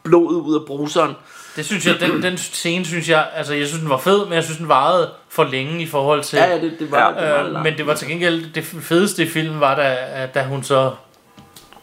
blodet 0.04 0.40
ud 0.40 0.54
af 0.54 0.66
bruseren. 0.66 1.12
Det 1.56 1.64
synes 1.64 1.86
jeg, 1.86 2.00
den, 2.00 2.22
den 2.22 2.38
scene 2.38 2.84
synes 2.84 3.08
jeg, 3.08 3.28
altså 3.34 3.54
jeg 3.54 3.66
synes 3.66 3.80
den 3.80 3.90
var 3.90 3.98
fed, 3.98 4.24
men 4.24 4.34
jeg 4.34 4.44
synes 4.44 4.58
den 4.58 4.68
varede 4.68 5.10
for 5.28 5.44
længe 5.44 5.82
i 5.82 5.86
forhold 5.86 6.22
til... 6.22 6.36
Ja, 6.36 6.50
ja, 6.50 6.60
det, 6.60 6.72
det 6.78 6.90
var, 6.90 6.98
Ja. 6.98 7.24
ja, 7.26 7.44
det 7.44 7.52
var 7.52 7.58
Øh, 7.58 7.64
men 7.64 7.78
det 7.78 7.86
var 7.86 7.94
til 7.94 8.08
gengæld 8.08 8.52
det 8.52 8.64
fedeste 8.64 9.22
i 9.22 9.28
filmen 9.28 9.60
var 9.60 9.74
da, 9.74 9.96
da 10.34 10.44
hun 10.44 10.62
så 10.62 10.90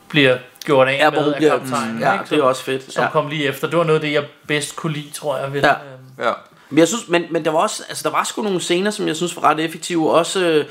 bliver 0.10 0.38
gjort 0.66 0.88
af 0.88 1.06
hun 1.14 1.24
med 1.26 1.34
af 1.34 1.42
kaptajnen, 1.60 2.00
ja, 2.00 2.14
ikke? 2.14 2.26
det 2.30 2.38
er 2.40 2.44
også 2.44 2.64
fedt. 2.64 2.94
Som 2.94 3.04
Ja. 3.04 3.10
kom 3.10 3.28
lige 3.28 3.46
efter. 3.46 3.68
Det 3.68 3.78
var 3.78 3.84
noget 3.84 4.00
af 4.00 4.02
det, 4.06 4.14
jeg 4.14 4.24
bedst 4.48 4.76
kunne 4.76 4.94
lide, 4.94 5.12
tror 5.14 5.38
jeg. 5.38 5.54
Ved 5.54 5.62
Ja. 5.62 5.68
den, 5.68 5.76
øh. 6.20 6.26
Ja. 6.26 6.32
Men 6.70 6.80
jeg 6.80 6.88
synes, 6.88 7.08
men, 7.10 7.24
men 7.32 7.46
der 7.46 7.52
var 7.52 7.60
også, 7.60 7.84
altså 7.90 8.04
der 8.10 8.16
var 8.16 8.24
sgu 8.24 8.42
nogle 8.42 8.60
scener, 8.62 8.92
som 8.92 9.08
jeg 9.08 9.16
synes 9.16 9.36
var 9.36 9.44
ret 9.44 9.60
effektive. 9.60 10.12
Også 10.12 10.40
øh, 10.46 10.66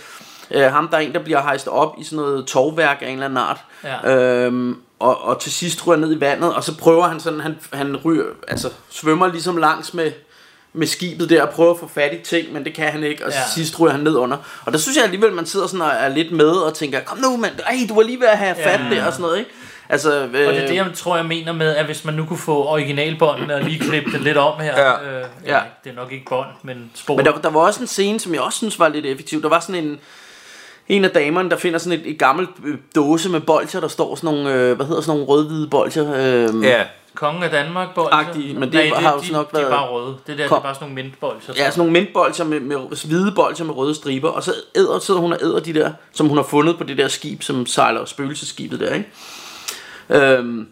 øh, 0.51 0.73
ham, 0.73 0.89
der 0.89 0.97
er 0.97 1.01
en, 1.01 1.13
der 1.13 1.19
bliver 1.25 1.43
hejst 1.43 1.69
op 1.69 1.95
i 2.01 2.05
sådan 2.05 2.17
noget 2.17 2.47
tovværk 2.47 2.99
af 3.03 3.07
en 3.07 3.13
eller 3.13 3.25
anden 3.25 3.39
art. 3.39 3.61
Ja. 3.85 4.15
Øhm, 4.17 4.77
og, 4.99 5.23
og 5.25 5.41
til 5.41 5.53
sidst 5.53 5.87
ryger 5.87 5.99
ned 6.01 6.17
i 6.17 6.21
vandet, 6.21 6.55
og 6.55 6.65
så 6.65 6.77
prøver 6.79 7.09
han 7.09 7.21
sådan, 7.21 7.41
han, 7.41 7.57
han 7.73 7.97
ryger, 7.97 8.25
altså 8.49 8.71
svømmer 8.91 9.27
ligesom 9.29 9.57
langs 9.57 9.95
med, 9.95 10.13
med 10.73 10.87
skibet 10.87 11.31
der 11.31 11.43
og 11.43 11.49
prøver 11.51 11.71
at 11.75 11.81
få 11.81 11.89
fat 11.95 12.13
i 12.15 12.19
ting, 12.25 12.53
men 12.53 12.65
det 12.65 12.75
kan 12.75 12.89
han 12.93 13.05
ikke, 13.05 13.25
og 13.27 13.31
ja. 13.33 13.39
Ja. 13.39 13.45
til 13.45 13.53
sidst 13.53 13.81
ryger 13.81 13.93
han 13.93 14.01
ned 14.01 14.17
under. 14.17 14.37
Og 14.65 14.73
der 14.73 14.79
synes 14.79 14.97
jeg 14.97 15.05
alligevel, 15.05 15.33
man 15.33 15.47
sidder 15.47 15.67
sådan 15.67 15.81
og 15.83 15.89
er 15.89 16.09
lidt 16.09 16.33
med 16.33 16.49
og 16.51 16.75
tænker, 16.75 17.01
kom 17.01 17.19
nu 17.19 17.37
mand, 17.37 17.53
ej, 17.67 17.77
du 17.89 17.95
var 17.95 18.03
lige 18.03 18.21
ved 18.21 18.27
at 18.27 18.39
have 18.39 18.55
fat 18.55 18.81
Ja. 18.91 18.97
der 18.97 19.07
og 19.07 19.13
sådan 19.13 19.23
noget, 19.23 19.39
ikke? 19.39 19.51
Altså, 19.93 20.13
øh, 20.15 20.25
Og 20.25 20.31
det 20.55 20.63
er 20.63 20.67
det, 20.67 20.75
jeg 20.75 20.87
tror, 20.95 21.17
jeg 21.17 21.27
mener 21.27 21.53
med, 21.53 21.77
at 21.77 21.85
hvis 21.85 22.05
man 22.05 22.15
nu 22.15 22.25
kunne 22.25 22.39
få 22.39 22.65
originalbåndene 22.67 23.55
og 23.55 23.63
lige 23.63 23.79
klippe 23.79 24.13
det 24.13 24.21
lidt 24.21 24.37
om 24.37 24.61
her. 24.61 24.81
Ja. 24.81 25.19
Øh, 25.19 25.25
Ja. 25.47 25.61
Det 25.85 25.91
er 25.91 25.97
nok 25.97 26.13
ikke 26.13 26.25
bånd, 26.29 26.49
men 26.63 26.91
spor. 26.95 27.17
Men 27.17 27.25
der, 27.27 27.33
der 27.33 27.51
var 27.51 27.61
også 27.61 27.81
en 27.81 27.87
scene, 27.87 28.21
som 28.21 28.35
jeg 28.35 28.41
også 28.43 28.57
synes 28.59 28.79
var 28.79 28.89
lidt 28.89 29.07
effektiv. 29.07 29.43
Der 29.43 29.49
var 29.49 29.61
sådan 29.61 29.85
en, 29.85 29.99
en 30.89 31.05
af 31.05 31.11
damerne, 31.11 31.51
der 31.51 31.57
finder 31.57 31.79
sådan 31.79 31.99
et, 32.01 32.11
et 32.11 32.19
gammelt 32.19 32.51
øh, 32.65 32.79
dåse 32.95 33.29
med 33.29 33.41
bolcher, 33.41 33.81
der 33.81 33.89
står 33.89 34.15
sådan 34.15 34.35
nogle, 34.35 34.55
øh, 34.55 34.77
hvad 34.77 34.87
hedder 34.87 35.01
sådan 35.01 35.19
nogle 35.21 35.25
rød-hvide 35.33 35.69
bolcher. 35.69 36.13
Øh, 36.15 36.65
ja. 36.65 36.83
Kongen 37.15 37.43
af 37.43 37.51
Danmark 37.51 37.95
bolcher. 37.95 38.17
Agtige, 38.17 38.55
men 38.59 38.73
det 38.73 38.91
har 38.97 39.13
jo 39.13 39.21
de, 39.21 39.33
nok 39.33 39.53
de, 39.53 39.57
de 39.57 39.63
er 39.63 39.67
været- 39.67 39.73
bare 39.79 39.89
røde. 39.89 40.17
Det 40.27 40.39
der, 40.39 40.49
Kom. 40.49 40.57
det 40.57 40.61
er 40.61 40.63
bare 40.63 40.75
sådan 40.75 40.89
nogle 40.89 41.03
mintbolcher. 41.03 41.55
Ja, 41.57 41.71
sådan 41.71 41.79
nogle 41.79 41.93
mintbolcher 41.93 42.45
med, 42.45 42.61
med 42.61 43.07
hvide 43.07 43.33
bolcher 43.33 43.65
med 43.65 43.75
røde 43.77 43.95
striber, 43.95 44.29
og 44.29 44.43
så 44.43 44.55
æder, 44.77 44.99
sidder 44.99 45.21
hun 45.21 45.33
og 45.33 45.39
æder 45.43 45.61
de 45.61 45.75
der, 45.75 45.93
som 46.13 46.29
hun 46.29 46.37
har 46.37 46.45
fundet 46.45 46.79
på 46.79 46.85
det 46.85 46.99
der 46.99 47.09
skib, 47.09 47.43
som 47.43 47.67
sejler 47.67 48.05
spøgelseskibet 48.05 48.81
der, 48.81 48.95
ikke? 48.95 49.09
Øhm, 50.11 50.67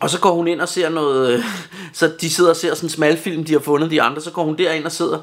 og 0.00 0.10
så 0.10 0.18
går 0.20 0.32
hun 0.32 0.48
ind 0.48 0.60
og 0.60 0.68
ser 0.68 0.88
noget, 0.88 1.32
øh, 1.32 1.44
så 1.92 2.12
de 2.20 2.30
sidder 2.30 2.50
og 2.50 2.56
ser 2.56 2.74
sådan 2.74 2.86
en 2.86 2.90
smalfilm, 2.90 3.44
de 3.44 3.52
har 3.52 3.60
fundet 3.60 3.90
de 3.90 4.02
andre, 4.02 4.20
så 4.22 4.30
går 4.30 4.44
hun 4.44 4.58
derind 4.58 4.84
og 4.84 4.92
sidder, 4.92 5.18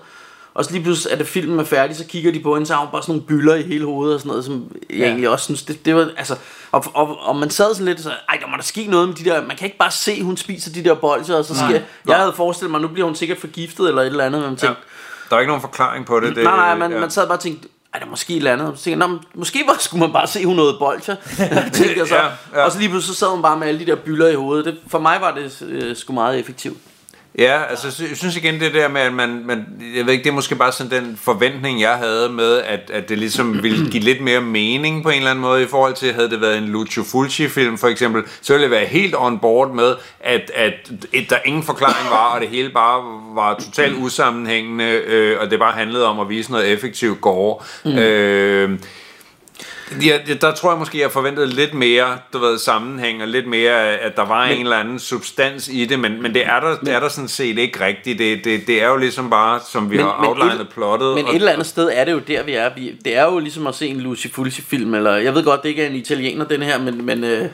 og 0.53 0.65
så 0.65 0.71
lige 0.71 0.83
pludselig 0.83 1.13
er 1.13 1.17
det 1.17 1.27
filmen 1.27 1.59
er 1.59 1.63
færdig, 1.63 1.95
så 1.95 2.05
kigger 2.05 2.31
de 2.31 2.39
på 2.39 2.53
hende, 2.53 2.67
så 2.67 2.73
har 2.73 2.79
hun 2.81 2.89
bare 2.91 3.01
sådan 3.01 3.13
nogle 3.13 3.27
byller 3.27 3.55
i 3.55 3.61
hele 3.61 3.85
hovedet 3.85 4.13
og 4.15 4.19
sådan 4.19 4.29
noget, 4.29 4.45
som 4.45 4.71
jeg 4.89 4.97
Ja. 4.97 5.05
egentlig 5.05 5.29
også 5.29 5.45
synes, 5.45 5.63
det, 5.63 5.85
det 5.85 5.95
var, 5.95 6.09
altså, 6.17 6.35
og, 6.71 6.83
og, 6.93 7.17
og 7.21 7.35
man 7.35 7.49
sad 7.49 7.73
sådan 7.73 7.85
lidt, 7.85 8.01
så, 8.01 8.11
ej, 8.29 8.37
der 8.41 8.47
må 8.47 8.57
der 8.57 8.63
ske 8.63 8.85
noget 8.87 9.07
med 9.07 9.15
de 9.15 9.23
der, 9.23 9.41
man 9.47 9.57
kan 9.57 9.65
ikke 9.65 9.77
bare 9.77 9.91
se, 9.91 10.23
hun 10.23 10.37
spiser 10.37 10.71
de 10.73 10.83
der 10.83 10.93
bolcher, 10.93 11.35
og 11.35 11.45
så 11.45 11.55
sker, 11.55 11.67
Nej. 11.69 11.81
jeg 12.07 12.17
havde 12.17 12.33
forestillet 12.33 12.71
mig, 12.71 12.81
nu 12.81 12.87
bliver 12.87 13.05
hun 13.05 13.15
sikkert 13.15 13.37
forgiftet 13.37 13.87
eller 13.87 14.01
et 14.01 14.05
eller 14.07 14.25
andet, 14.25 14.41
men 14.41 14.49
man 14.49 14.57
tænkte, 14.57 14.67
ja. 14.67 15.29
Der 15.29 15.35
er 15.35 15.39
ikke 15.39 15.47
nogen 15.49 15.61
forklaring 15.61 16.05
på 16.05 16.19
det. 16.19 16.35
det 16.35 16.43
Nej, 16.43 16.55
nej, 16.55 16.75
man, 16.77 16.91
ja. 16.91 16.99
man 16.99 17.09
sad 17.09 17.27
bare 17.27 17.37
og 17.37 17.41
tænkte, 17.41 17.67
ej, 17.93 17.99
der 17.99 18.05
er 18.05 18.09
måske 18.09 18.33
et 18.33 18.37
eller 18.37 18.53
andet. 18.53 18.77
Så 18.79 18.83
tænkte, 18.83 18.89
jeg, 18.89 18.97
"Nå, 18.97 19.07
men 19.07 19.19
måske 19.33 19.63
var, 19.67 19.75
skulle 19.79 19.99
man 19.99 20.13
bare 20.13 20.27
se, 20.27 20.45
hun 20.45 20.55
nåede 20.55 20.75
bolcher. 20.79 21.15
tænkte 21.73 21.97
jeg 21.99 22.07
så. 22.07 22.15
Ja, 22.15 22.25
ja. 22.59 22.65
Og 22.65 22.71
så 22.71 22.79
lige 22.79 22.89
pludselig 22.89 23.15
så 23.15 23.19
sad 23.19 23.27
hun 23.27 23.41
bare 23.41 23.57
med 23.59 23.67
alle 23.67 23.79
de 23.79 23.85
der 23.85 23.95
byller 23.95 24.27
i 24.27 24.35
hovedet. 24.35 24.65
Det, 24.65 24.77
for 24.87 24.99
mig 24.99 25.17
var 25.21 25.35
det 25.35 25.61
øh, 25.61 25.95
sgu 25.95 26.13
meget 26.13 26.39
effektivt. 26.39 26.77
Ja, 27.39 27.63
altså 27.69 27.87
jeg 27.87 27.93
sy- 27.93 28.09
jeg 28.09 28.17
synes 28.17 28.37
igen 28.37 28.59
det 28.59 28.73
der 28.73 28.87
med, 28.87 29.01
at 29.01 29.13
man, 29.13 29.41
man, 29.45 29.65
jeg 29.95 30.05
ved 30.05 30.13
ikke, 30.13 30.23
det 30.23 30.29
er 30.29 30.33
måske 30.33 30.55
bare 30.55 30.71
sådan 30.71 31.03
den 31.03 31.19
forventning, 31.21 31.81
jeg 31.81 31.93
havde 31.95 32.29
med, 32.29 32.57
at, 32.61 32.89
at 32.93 33.09
det 33.09 33.17
ligesom 33.17 33.63
ville 33.63 33.89
give 33.91 34.03
lidt 34.03 34.21
mere 34.21 34.41
mening 34.41 35.03
på 35.03 35.09
en 35.09 35.17
eller 35.17 35.29
anden 35.29 35.41
måde, 35.41 35.63
i 35.63 35.67
forhold 35.67 35.93
til, 35.93 36.13
havde 36.13 36.29
det 36.29 36.41
været 36.41 36.57
en 36.57 36.65
Lucio 36.65 37.03
Fulci-film 37.03 37.77
for 37.77 37.87
eksempel, 37.87 38.23
så 38.41 38.53
ville 38.53 38.63
jeg 38.63 38.71
være 38.71 38.85
helt 38.85 39.15
on 39.17 39.39
board 39.39 39.73
med, 39.73 39.95
at, 40.19 40.51
at 40.55 40.91
et, 41.13 41.29
der 41.29 41.37
ingen 41.45 41.63
forklaring 41.63 42.09
var, 42.09 42.25
og 42.35 42.41
det 42.41 42.49
hele 42.49 42.69
bare 42.69 43.01
var 43.35 43.53
totalt 43.65 43.95
usammenhængende, 43.97 44.85
øh, 44.85 45.37
og 45.41 45.51
det 45.51 45.59
bare 45.59 45.73
handlede 45.73 46.05
om 46.05 46.19
at 46.19 46.29
vise 46.29 46.51
noget 46.51 46.67
effektivt 46.67 47.21
gore. 47.21 47.57
Mm. 47.85 47.97
Øh, 47.97 48.79
Ja, 50.05 50.17
det- 50.27 50.41
der 50.41 50.51
tror 50.53 50.71
jeg 50.71 50.79
måske, 50.79 50.99
jeg 51.01 51.11
forventede 51.11 51.47
lidt 51.47 51.73
mere, 51.73 52.17
du 52.33 52.39
ved, 52.39 52.57
sammenhæng, 52.59 53.21
og 53.21 53.27
lidt 53.27 53.47
mere, 53.47 53.73
at 53.97 54.15
der 54.15 54.25
var 54.25 54.45
men, 54.47 54.55
en 54.55 54.61
eller 54.63 54.77
anden 54.77 54.99
substans 54.99 55.67
i 55.71 55.85
det, 55.85 55.99
men, 55.99 56.21
men 56.21 56.33
det 56.33 56.45
er 56.45 56.59
der, 56.59 56.77
det 56.79 56.93
er 56.93 56.99
der 56.99 57.09
sådan 57.09 57.27
set 57.27 57.57
ikke 57.57 57.85
rigtigt. 57.85 58.19
Det, 58.19 58.43
det, 58.43 58.67
det 58.67 58.81
er 58.83 58.87
jo 58.87 58.97
ligesom 58.97 59.29
bare, 59.29 59.59
som 59.71 59.91
vi 59.91 59.95
Men- 59.97 60.05
har 60.05 60.17
men 60.19 60.27
outlinet 60.29 60.61
et- 60.61 60.69
plottet. 60.69 61.15
Men 61.15 61.25
og, 61.25 61.31
et 61.31 61.35
eller 61.35 61.51
andet 61.51 61.67
sted 61.67 61.89
er 61.93 62.05
det 62.05 62.11
jo 62.11 62.19
der, 62.19 62.43
vi 62.43 62.53
er. 62.53 62.69
Vi, 62.75 62.95
det 63.05 63.17
er 63.17 63.23
jo 63.25 63.39
ligesom 63.39 63.67
at 63.67 63.75
se 63.75 63.87
en 63.87 63.97
Lucy 63.99 64.27
Fulci-film, 64.33 64.93
eller 64.93 65.15
jeg 65.15 65.35
ved 65.35 65.43
godt, 65.43 65.63
det 65.63 65.69
ikke 65.69 65.83
er 65.83 65.87
en 65.89 65.95
italiener, 65.95 66.45
den 66.45 66.61
her, 66.61 66.79
men, 66.79 67.05
men, 67.05 67.23
øh, 67.23 67.45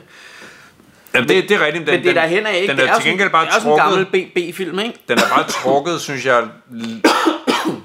Jamen, 1.14 1.28
det, 1.28 1.48
det 1.48 1.56
er 1.56 1.66
rigtigt. 1.66 1.86
Den, 1.86 1.94
men 1.94 2.02
det 2.02 2.10
er 2.10 2.14
derhen 2.14 2.46
af 2.46 2.56
ikke. 2.56 2.68
Den 2.68 2.76
det 2.76 2.84
er, 2.84 2.88
er 2.88 2.94
jo 2.94 3.00
til 3.00 3.10
gengæld 3.10 3.30
bare 3.30 3.44
det 3.46 3.50
er 3.50 3.54
jo 3.54 3.60
sådan 3.60 3.72
en 3.72 3.78
trukket. 3.78 4.12
gammel 4.12 4.26
B- 4.46 4.52
B-film, 4.54 4.78
ikke? 4.78 4.94
Den 5.08 5.18
er 5.18 5.28
bare 5.36 5.44
trukket, 5.48 6.00
synes 6.00 6.26
jeg, 6.26 6.42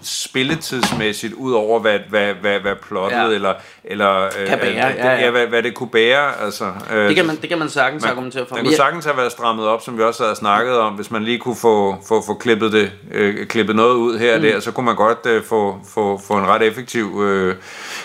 spilletidsmæssigt 0.03 1.33
ud 1.33 1.53
over, 1.53 1.79
hvad, 1.79 1.99
hvad, 2.09 2.33
hvad, 2.41 2.59
hvad 2.59 2.75
plottet 2.87 3.17
Ja. 3.17 3.27
eller, 3.27 3.53
eller 3.83 4.25
øh, 4.25 4.47
Kan 4.47 4.59
bære, 4.59 4.69
øh, 4.69 4.75
ja, 4.75 4.87
ja. 4.89 5.19
ja, 5.25 5.31
hvad, 5.31 5.47
hvad 5.47 5.63
det 5.63 5.73
kunne 5.75 5.89
bære. 5.89 6.41
Altså, 6.41 6.71
øh, 6.93 7.07
Det 7.07 7.15
kan 7.15 7.25
man, 7.25 7.35
det 7.41 7.49
kan 7.49 7.59
man 7.59 7.69
sagtens 7.69 8.03
Man- 8.03 8.11
argumentere 8.11 8.45
for. 8.47 8.55
Men 8.55 8.65
kunne 8.65 8.75
sagtens 8.75 9.05
have 9.05 9.17
været 9.17 9.31
strammet 9.31 9.65
op, 9.67 9.81
som 9.81 9.97
vi 9.97 10.03
også 10.03 10.23
havde 10.23 10.35
snakket 10.35 10.77
om. 10.77 10.93
Hvis 10.93 11.11
man 11.11 11.23
lige 11.23 11.37
kunne 11.37 11.55
få, 11.55 11.95
få, 12.07 12.23
få 12.25 12.33
klippet, 12.33 12.71
det, 12.71 12.91
øh, 13.11 13.47
klippet 13.47 13.75
noget 13.75 13.93
ud 13.95 14.17
her 14.19 14.33
og 14.33 14.39
Mm. 14.41 14.45
der, 14.47 14.59
så 14.59 14.71
kunne 14.71 14.85
man 14.85 14.95
godt 14.95 15.25
øh, 15.25 15.43
få, 15.43 15.79
få, 15.93 16.21
få 16.27 16.33
en 16.37 16.45
ret 16.47 16.61
effektiv 16.61 17.21
øh, 17.23 17.55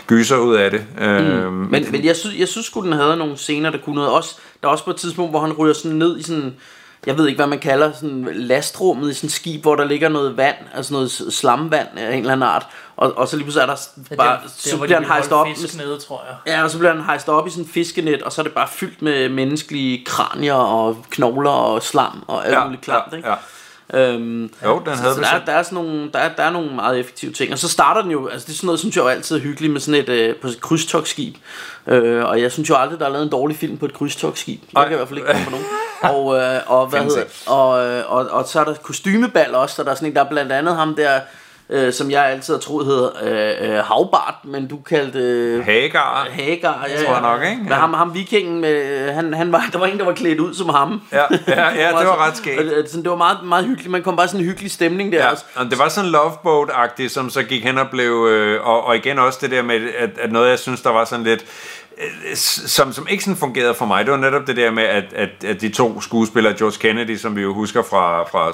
gyser 0.06 0.36
ud 0.36 0.54
af 0.56 0.70
det. 0.70 0.84
Øh, 1.00 1.52
Men, 1.52 1.86
men 1.92 2.04
jeg, 2.04 2.16
synes, 2.16 2.38
jeg 2.38 2.48
synes 2.48 2.66
sgu, 2.66 2.82
den 2.82 2.92
havde 2.92 3.16
nogle 3.16 3.36
scener, 3.36 3.70
der 3.70 3.78
kunne 3.84 3.94
noget. 3.94 4.10
Også, 4.10 4.36
der 4.62 4.68
er 4.68 4.72
også 4.72 4.84
på 4.84 4.90
et 4.90 4.96
tidspunkt, 4.96 5.32
hvor 5.32 5.40
han 5.40 5.52
ryger 5.52 5.74
sådan 5.74 5.96
ned 5.96 6.18
i 6.18 6.22
sådan... 6.22 6.54
Jeg 7.06 7.18
ved 7.18 7.26
ikke, 7.26 7.38
hvad 7.38 7.46
man 7.46 7.58
kalder 7.58 7.92
sådan 7.92 8.28
lastrummet 8.32 9.10
i 9.10 9.14
sådan 9.14 9.26
et 9.26 9.32
skib, 9.32 9.62
hvor 9.62 9.76
der 9.76 9.84
ligger 9.84 10.08
noget 10.08 10.36
vand, 10.36 10.56
altså 10.74 10.92
noget 10.92 11.10
slamvand 11.10 11.88
af 11.96 12.12
en 12.12 12.18
eller 12.18 12.32
anden 12.32 12.48
art. 12.48 12.66
Og, 12.96 13.18
og 13.18 13.28
så 13.28 13.36
lige 13.36 13.44
pludselig 13.44 13.62
er 13.62 13.66
der 13.66 14.16
bare, 14.16 14.38
så 14.56 14.78
bliver 14.78 14.94
han 14.98 15.04
hejst 15.04 15.32
op, 15.32 15.46
fisk 15.56 15.76
nede, 15.76 15.98
tror 15.98 16.24
jeg. 16.28 16.54
ja, 16.54 16.64
og 16.64 16.70
så 16.70 16.78
bliver 16.78 16.92
han 16.92 17.02
hejst 17.02 17.28
op 17.28 17.46
i 17.46 17.50
sådan 17.50 17.64
en 17.64 17.70
fiskenet, 17.70 18.22
og 18.22 18.32
så 18.32 18.40
er 18.40 18.42
det 18.42 18.52
bare 18.52 18.68
fyldt 18.68 19.02
med 19.02 19.28
menneskelige 19.28 20.04
kranier 20.04 20.54
og 20.54 21.04
knogler 21.10 21.50
og 21.50 21.82
slam 21.82 22.24
og 22.26 22.46
alt 22.46 22.54
ja, 22.54 22.64
muligt 22.64 22.82
klamt, 22.82 23.12
ja, 23.12 23.16
ikke? 23.16 23.28
ja. 23.28 23.34
Øhm, 23.94 24.50
Jo, 24.64 24.82
den 24.86 24.94
havde 24.94 25.14
så 25.14 25.20
vi 25.20 25.24
der, 25.24 25.30
er, 25.30 25.44
der, 25.44 25.52
er 25.52 25.62
sådan 25.62 25.74
nogle, 25.84 26.10
der, 26.12 26.18
er, 26.18 26.34
der 26.34 26.42
er 26.42 26.50
nogle 26.50 26.74
meget 26.74 27.00
effektive 27.00 27.32
ting. 27.32 27.52
Og 27.52 27.58
så 27.58 27.68
starter 27.68 28.02
den 28.02 28.10
jo, 28.10 28.26
altså 28.26 28.46
det 28.46 28.52
er 28.52 28.56
sådan 28.56 28.66
noget, 28.66 28.80
synes 28.80 28.96
jeg 28.96 29.02
jo 29.02 29.08
altid 29.08 29.36
er 29.36 29.40
hyggeligt 29.40 29.72
med 29.72 29.80
sådan 29.80 30.00
et, 30.00 30.08
øh, 30.08 30.36
på 30.36 30.46
et 30.46 30.60
krydstogsskib. 30.60 31.34
Øh, 31.86 32.24
og 32.24 32.40
jeg 32.42 32.52
synes 32.52 32.68
jo 32.68 32.74
aldrig, 32.74 32.98
der 33.00 33.06
er 33.06 33.10
lavet 33.10 33.24
en 33.24 33.30
dårlig 33.30 33.56
film 33.56 33.78
på 33.78 33.84
et 33.84 33.94
krydstogsskib. 33.94 34.60
Jeg 34.74 34.82
kan 34.82 34.92
i 34.92 34.96
hvert 34.96 35.08
fald 35.08 35.18
ikke 35.18 35.30
komme 35.30 35.44
på 35.44 35.50
nogen. 35.50 35.66
Og, 36.02 36.36
øh, 36.36 36.60
og, 36.66 36.86
hvad 36.86 37.00
hedder, 37.00 37.24
og, 37.46 37.86
øh, 37.86 38.04
og, 38.12 38.26
og, 38.30 38.48
så 38.48 38.60
er 38.60 38.64
der 38.64 38.74
kostymebal 38.74 39.54
også, 39.54 39.74
så 39.74 39.82
der 39.82 39.90
er 39.90 39.94
sådan 39.94 40.08
en, 40.08 40.14
der 40.14 40.24
er 40.24 40.28
blandt 40.28 40.52
andet 40.52 40.76
ham 40.76 40.94
der, 40.94 41.20
øh, 41.70 41.92
som 41.92 42.10
jeg 42.10 42.26
altid 42.26 42.54
har 42.54 42.60
troet 42.60 42.86
hedder 42.86 43.10
øh, 43.22 43.70
øh, 43.70 43.84
Havbart, 43.84 44.34
men 44.44 44.66
du 44.68 44.76
kaldte... 44.76 45.18
Øh, 45.18 45.64
Hagar. 45.64 46.28
Hagar, 46.30 46.86
ja, 46.88 47.04
tror 47.04 47.12
jeg 47.12 47.22
nok, 47.22 47.42
ikke? 47.50 47.62
Men 47.62 47.72
ham, 47.72 47.94
ham 47.94 48.14
vikingen, 48.14 48.60
med, 48.60 49.10
han, 49.12 49.34
han 49.34 49.52
var, 49.52 49.68
der 49.72 49.78
var 49.78 49.86
en, 49.86 49.98
der 49.98 50.04
var 50.04 50.12
klædt 50.12 50.40
ud 50.40 50.54
som 50.54 50.68
ham. 50.68 51.02
Ja, 51.12 51.22
ja, 51.48 51.68
ja, 51.68 51.88
det 51.98 52.06
var 52.06 52.26
ret 52.26 52.36
skægt. 52.36 52.90
Sådan, 52.90 53.02
det 53.02 53.10
var 53.10 53.16
meget, 53.16 53.38
meget 53.44 53.64
hyggeligt. 53.64 53.90
Man 53.90 54.02
kom 54.02 54.16
bare 54.16 54.28
sådan 54.28 54.40
en 54.40 54.46
hyggelig 54.46 54.70
stemning 54.70 55.12
der 55.12 55.18
Ja, 55.18 55.30
også. 55.30 55.44
og 55.54 55.64
det 55.64 55.78
var 55.78 55.88
sådan 55.88 56.10
loveboat-agtigt, 56.10 57.08
som 57.08 57.30
så 57.30 57.42
gik 57.42 57.64
hen 57.64 57.78
og 57.78 57.90
blev... 57.90 58.26
Øh, 58.30 58.66
og, 58.66 58.84
og 58.84 58.96
igen 58.96 59.18
også 59.18 59.38
det 59.42 59.50
der 59.50 59.62
med, 59.62 59.80
at, 59.98 60.10
at 60.18 60.32
noget, 60.32 60.50
jeg 60.50 60.58
synes, 60.58 60.80
der 60.80 60.90
var 60.90 61.04
sådan 61.04 61.24
lidt... 61.24 61.44
øh, 62.02 62.36
Som, 62.36 62.92
som 62.92 63.06
ikke 63.10 63.24
sådan 63.24 63.36
fungerede 63.36 63.74
for 63.74 63.86
mig, 63.86 64.04
det 64.04 64.12
var 64.12 64.18
netop 64.18 64.46
det 64.46 64.56
der 64.56 64.70
med, 64.70 64.82
at, 64.82 65.04
at, 65.12 65.44
at 65.44 65.60
de 65.60 65.68
to 65.68 66.00
skuespillere, 66.00 66.54
George 66.58 66.76
Kennedy, 66.80 67.16
som 67.16 67.36
vi 67.36 67.42
jo 67.42 67.54
husker 67.54 67.82
fra, 67.82 68.22
fra 68.22 68.52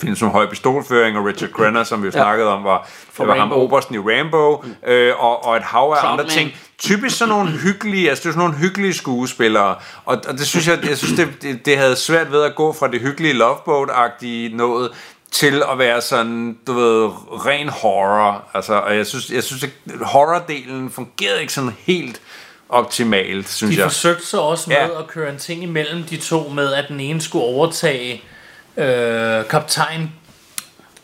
film 0.00 0.16
som 0.16 0.28
Høj 0.28 0.46
Pistolføring, 0.50 1.18
og 1.18 1.26
Richard 1.26 1.50
Crenna, 1.50 1.84
som 1.84 2.02
vi 2.02 2.06
jo 2.06 2.12
Ja. 2.14 2.22
snakkede 2.22 2.48
om, 2.48 2.64
var, 2.64 2.88
det 3.18 3.26
var 3.28 3.36
ham 3.36 3.52
obersten 3.52 3.94
i 3.94 3.98
Rambo, 3.98 4.64
øh, 4.86 5.12
og, 5.24 5.44
og 5.44 5.56
et 5.56 5.62
hav 5.62 5.80
af 5.80 6.10
andre 6.10 6.24
Troutman. 6.24 6.28
ting. 6.30 6.52
Typisk 6.78 7.16
sådan 7.18 7.34
nogle 7.34 7.50
hyggelige, 7.50 8.08
altså 8.08 8.22
det 8.22 8.28
er 8.28 8.32
sådan 8.32 8.48
nogle 8.48 8.54
hyggelige 8.60 8.94
skuespillere, 8.94 9.74
og, 10.04 10.22
og 10.28 10.32
det 10.38 10.46
synes 10.46 10.68
jeg, 10.68 10.78
jeg 10.88 10.98
synes, 10.98 11.12
det, 11.18 11.28
det, 11.42 11.66
det 11.66 11.78
havde 11.78 11.96
svært 11.96 12.32
ved 12.32 12.42
at 12.42 12.54
gå 12.54 12.72
fra 12.72 12.88
det 12.88 13.00
hyggelige 13.00 13.34
loveboat-agtige 13.34 14.56
noget, 14.56 14.90
til 15.30 15.62
at 15.72 15.78
være 15.78 16.00
sådan, 16.00 16.58
du 16.66 16.72
ved, 16.72 17.10
ren 17.46 17.68
horror. 17.68 18.44
Altså, 18.54 18.74
og 18.74 18.96
jeg 18.96 19.06
synes, 19.06 19.30
jeg 19.30 19.42
synes 19.44 19.64
at 19.64 19.70
horror-delen 20.02 20.90
fungerede 20.90 21.40
ikke 21.40 21.52
sådan 21.52 21.76
helt 21.86 22.20
optimalt, 22.74 23.48
synes 23.48 23.74
De 23.76 23.80
jeg. 23.82 23.90
forsøgte 23.90 24.26
så 24.26 24.38
også 24.40 24.70
med 24.70 24.76
Ja. 24.76 24.98
at 25.00 25.06
køre 25.06 25.30
en 25.32 25.38
ting 25.38 25.62
imellem 25.62 26.02
de 26.02 26.16
to 26.16 26.48
med, 26.48 26.72
at 26.74 26.84
den 26.88 27.00
ene 27.00 27.20
skulle 27.20 27.44
overtage 27.44 28.22
øh, 28.76 29.44
kaptajn 29.50 30.12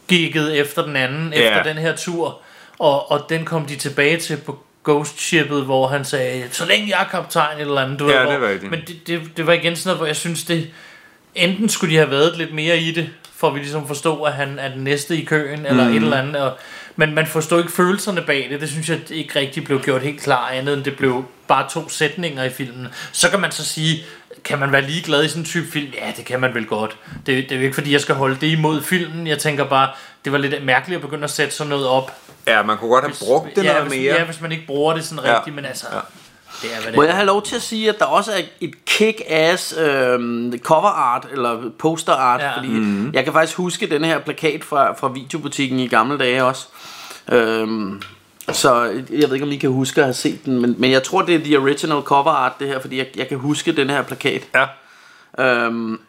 gigget 0.08 0.58
efter 0.58 0.84
den 0.86 0.96
anden, 0.96 1.32
Ja. 1.32 1.40
efter 1.40 1.62
den 1.72 1.78
her 1.82 1.96
tur. 1.96 2.38
Og, 2.78 3.10
og 3.10 3.26
den 3.28 3.44
kom 3.44 3.64
de 3.66 3.76
tilbage 3.76 4.16
til 4.16 4.36
på 4.36 4.58
Ghost 4.84 5.16
Ship'et, 5.18 5.54
hvor 5.64 5.86
han 5.88 6.04
sagde, 6.04 6.44
så 6.50 6.64
længe 6.66 6.88
jeg 6.88 7.00
er 7.00 7.08
kaptajn 7.08 7.60
eller 7.60 7.80
andet. 7.80 7.98
Du 7.98 8.10
Ja, 8.10 8.20
ved, 8.22 8.32
det 8.32 8.40
var 8.40 8.48
rigtigt. 8.48 8.70
Men 8.70 8.80
det, 8.86 9.06
det, 9.06 9.20
det 9.36 9.46
var 9.46 9.52
igen 9.52 9.76
sådan 9.76 9.88
noget, 9.88 9.98
hvor 9.98 10.06
jeg 10.06 10.16
synes, 10.16 10.44
det 10.44 10.70
enten 11.34 11.68
skulle 11.68 11.92
de 11.92 11.98
have 11.98 12.10
været 12.10 12.38
lidt 12.38 12.54
mere 12.54 12.78
i 12.78 12.92
det, 12.92 13.08
for 13.36 13.48
at 13.48 13.54
vi 13.54 13.58
ligesom 13.58 13.86
forstå, 13.86 14.22
at 14.22 14.32
han 14.32 14.58
er 14.58 14.68
den 14.74 14.84
næste 14.84 15.16
i 15.16 15.24
køen, 15.24 15.66
eller 15.66 15.84
Mhm. 15.84 15.96
et 15.96 16.02
eller 16.02 16.16
andet. 16.16 16.36
Og, 16.42 16.52
men 16.96 17.14
man 17.14 17.26
forstod 17.26 17.58
ikke 17.60 17.72
følelserne 17.72 18.22
bag 18.22 18.46
det. 18.50 18.60
Det 18.60 18.68
synes 18.68 18.88
jeg 18.88 18.98
ikke 19.10 19.38
rigtig 19.38 19.64
blev 19.64 19.82
gjort 19.82 20.02
helt 20.02 20.20
klar, 20.22 20.48
andet 20.48 20.74
end 20.74 20.84
det 20.84 20.96
blev 20.96 21.24
bare 21.50 21.68
to 21.70 21.88
sætninger 21.88 22.44
i 22.44 22.50
filmen. 22.50 22.88
Så 23.12 23.30
kan 23.30 23.40
man 23.40 23.52
så 23.52 23.64
sige, 23.64 24.04
kan 24.44 24.58
man 24.58 24.72
være 24.72 24.82
ligeglad 24.82 25.24
i 25.24 25.28
sådan 25.28 25.42
en 25.42 25.46
type 25.46 25.66
film? 25.72 25.92
Ja, 25.94 26.12
det 26.16 26.24
kan 26.24 26.40
man 26.40 26.54
vel 26.54 26.66
godt. 26.66 26.96
Det, 27.26 27.26
det 27.26 27.52
er 27.52 27.56
jo 27.56 27.62
ikke 27.62 27.74
fordi, 27.74 27.92
jeg 27.92 28.00
skal 28.00 28.14
holde 28.14 28.36
det 28.40 28.46
imod 28.46 28.82
filmen. 28.82 29.26
Jeg 29.26 29.38
tænker 29.38 29.64
bare, 29.64 29.88
det 30.24 30.32
var 30.32 30.38
lidt 30.38 30.64
mærkeligt 30.64 30.96
at 30.96 31.02
begynde 31.02 31.24
at 31.24 31.30
sætte 31.30 31.54
sådan 31.54 31.68
noget 31.70 31.86
op. 31.86 32.12
Ja, 32.46 32.62
man 32.62 32.78
kunne 32.78 32.90
godt 32.90 33.04
have 33.04 33.14
brugt 33.20 33.56
det 33.56 33.64
ja, 33.64 33.72
noget 33.72 33.88
hvis, 33.88 34.00
mere. 34.00 34.14
Ja, 34.14 34.24
hvis 34.24 34.40
man 34.40 34.52
ikke 34.52 34.66
bruger 34.66 34.94
det 34.94 35.04
sådan 35.04 35.24
Ja. 35.24 35.36
rigtigt, 35.36 35.56
men 35.56 35.64
altså... 35.64 35.86
Ja. 35.92 35.98
Det 36.62 36.70
er, 36.76 36.80
hvad 36.80 36.86
det 36.86 36.96
Må 36.96 37.02
jeg 37.02 37.14
have 37.14 37.26
lov 37.26 37.42
til 37.42 37.56
at 37.56 37.62
sige, 37.62 37.88
at 37.88 37.98
der 37.98 38.04
også 38.04 38.32
er 38.32 38.40
et 38.60 38.74
kick-ass 38.90 39.80
øhm, 39.80 40.58
cover 40.58 40.88
art, 40.88 41.26
eller 41.32 41.70
poster 41.78 42.12
art, 42.12 42.40
Ja. 42.40 42.56
fordi 42.56 42.68
mm-hmm. 42.68 43.14
jeg 43.14 43.24
kan 43.24 43.32
faktisk 43.32 43.56
huske 43.56 43.90
den 43.90 44.04
her 44.04 44.18
plakat 44.18 44.64
fra, 44.64 44.92
fra 44.92 45.08
videobutikken 45.08 45.78
i 45.80 45.88
gamle 45.88 46.18
dage 46.18 46.44
også. 46.44 46.66
Øhm, 47.28 48.02
så 48.52 48.82
jeg 49.10 49.28
ved 49.28 49.32
ikke, 49.34 49.44
om 49.46 49.52
I 49.52 49.56
kan 49.56 49.70
huske 49.70 50.00
at 50.00 50.04
have 50.06 50.14
set 50.14 50.44
den, 50.44 50.60
men, 50.60 50.74
men 50.78 50.90
jeg 50.90 51.02
tror, 51.02 51.22
det 51.22 51.34
er 51.34 51.38
the 51.38 51.58
original 51.58 52.02
cover 52.02 52.30
art, 52.30 52.52
det 52.60 52.68
her, 52.68 52.80
fordi 52.80 52.98
jeg, 52.98 53.06
jeg 53.16 53.28
kan 53.28 53.38
huske 53.38 53.72
den 53.72 53.90
her 53.90 54.02
plakat. 54.02 54.48
Ja. 54.54 54.66
Øhm, 55.44 56.00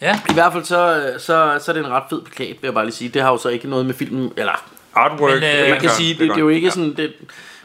Ja, 0.00 0.20
I 0.30 0.32
hvert 0.32 0.52
fald 0.52 0.64
så, 0.64 1.12
så, 1.18 1.58
så 1.64 1.70
er 1.70 1.72
det 1.72 1.84
en 1.86 1.90
ret 1.92 2.02
fed 2.10 2.20
plakat, 2.22 2.48
vil 2.48 2.58
jeg 2.66 2.74
bare 2.74 2.84
lige 2.84 2.94
sige. 2.94 3.08
Det 3.10 3.22
har 3.22 3.30
jo 3.30 3.36
så 3.38 3.48
ikke 3.48 3.68
noget 3.68 3.86
med 3.86 3.94
filmen, 3.94 4.32
eller 4.36 4.52
Artwork. 4.94 5.32
Men, 5.40 5.42
øh, 5.42 5.70
man 5.70 5.80
kan 5.80 5.90
sige, 5.90 6.08
det, 6.08 6.18
det, 6.20 6.28
det 6.28 6.36
er 6.36 6.40
jo 6.40 6.48
ikke 6.48 6.66
Ja. 6.66 6.70
sådan... 6.70 6.94
Det, 6.96 7.12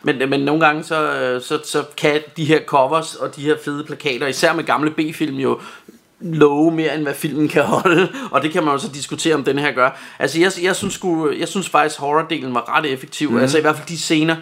men, 0.03 0.29
men 0.29 0.39
nogle 0.39 0.65
gange 0.65 0.83
så, 0.83 1.13
øh, 1.13 1.41
så, 1.41 1.59
så 1.63 1.83
kan 1.97 2.21
de 2.37 2.45
her 2.45 2.59
covers 2.65 3.15
og 3.15 3.35
de 3.35 3.41
her 3.41 3.55
fede 3.65 3.83
plakater, 3.83 4.27
især 4.27 4.53
med 4.53 4.63
gamle 4.63 4.91
B-film 4.91 5.35
jo, 5.35 5.59
love 6.21 6.71
mere 6.71 6.95
end 6.95 7.03
hvad 7.03 7.13
filmen 7.13 7.47
kan 7.47 7.63
holde, 7.63 8.09
og 8.31 8.41
det 8.41 8.51
kan 8.51 8.63
man 8.63 8.73
jo 8.73 8.79
så 8.79 8.87
diskutere 8.93 9.35
om 9.35 9.43
den 9.43 9.59
her 9.59 9.71
gør. 9.71 9.99
Altså 10.19 10.39
jeg, 10.39 10.51
jeg 10.61 10.75
synes 10.75 10.93
sgu, 10.93 11.31
jeg 11.31 11.47
synes 11.47 11.69
faktisk 11.69 11.99
horror-delen 11.99 12.53
var 12.53 12.77
ret 12.77 12.85
effektiv, 12.85 13.29
mm. 13.31 13.37
altså 13.39 13.57
i 13.57 13.61
hvert 13.61 13.75
fald 13.75 13.87
de 13.87 13.97
scener, 13.97 14.35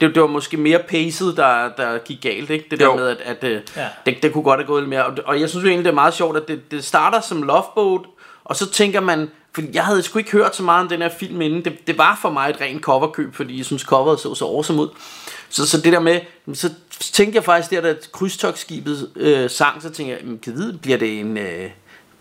det, 0.00 0.14
det 0.14 0.22
var 0.22 0.28
måske 0.28 0.56
mere 0.56 0.78
paced, 0.88 1.32
der, 1.32 1.68
der 1.76 1.98
gik 1.98 2.18
galt, 2.22 2.50
ikke? 2.50 2.64
Det 2.70 2.80
der 2.80 2.84
Jo. 2.86 2.96
med, 2.96 3.08
at, 3.08 3.18
at 3.24 3.44
øh, 3.44 3.60
Ja. 3.76 3.86
det, 4.06 4.22
det 4.22 4.32
kunne 4.32 4.44
godt 4.44 4.60
have 4.60 4.66
gået 4.66 4.82
lidt 4.82 4.90
mere. 4.90 5.06
Og, 5.06 5.12
og 5.26 5.40
jeg 5.40 5.50
synes 5.50 5.64
jo 5.64 5.68
egentlig, 5.68 5.84
det 5.84 5.90
er 5.90 5.94
meget 5.94 6.14
sjovt, 6.14 6.36
at 6.36 6.48
det, 6.48 6.70
det 6.70 6.84
starter 6.84 7.20
som 7.20 7.42
Loveboat, 7.42 8.00
og 8.44 8.56
så 8.56 8.70
tænker 8.70 9.00
man, 9.00 9.30
fordi 9.54 9.68
jeg 9.72 9.84
havde 9.84 10.02
sgu 10.02 10.18
ikke 10.18 10.30
hørt 10.30 10.56
så 10.56 10.62
meget 10.62 10.82
om 10.82 10.88
den 10.88 11.02
her 11.02 11.08
film 11.18 11.40
inden, 11.40 11.64
det, 11.64 11.86
det 11.86 11.98
var 11.98 12.18
for 12.22 12.30
mig 12.30 12.50
et 12.50 12.60
rent 12.60 12.82
coverkøb, 12.82 13.34
fordi 13.34 13.56
jeg 13.58 13.64
synes 13.64 13.82
coveret 13.82 14.20
så 14.20 14.34
så 14.34 14.44
awesome 14.44 14.82
ud. 14.82 14.88
Så, 15.48 15.66
så 15.68 15.80
det 15.80 15.92
der 15.92 16.00
med, 16.00 16.20
så 16.54 16.70
tænkte 17.00 17.36
jeg 17.36 17.44
faktisk 17.44 17.70
der, 17.70 17.80
da 17.80 17.94
krydstogsskibet 18.12 19.10
øh, 19.16 19.50
sang, 19.50 19.82
så 19.82 19.90
tænkte 19.90 20.14
jeg, 20.16 20.24
"Men 20.24 20.38
kan 20.38 20.52
vide, 20.52 20.78
bliver 20.78 20.98
det 20.98 21.20
en... 21.20 21.38
Øh, 21.38 21.70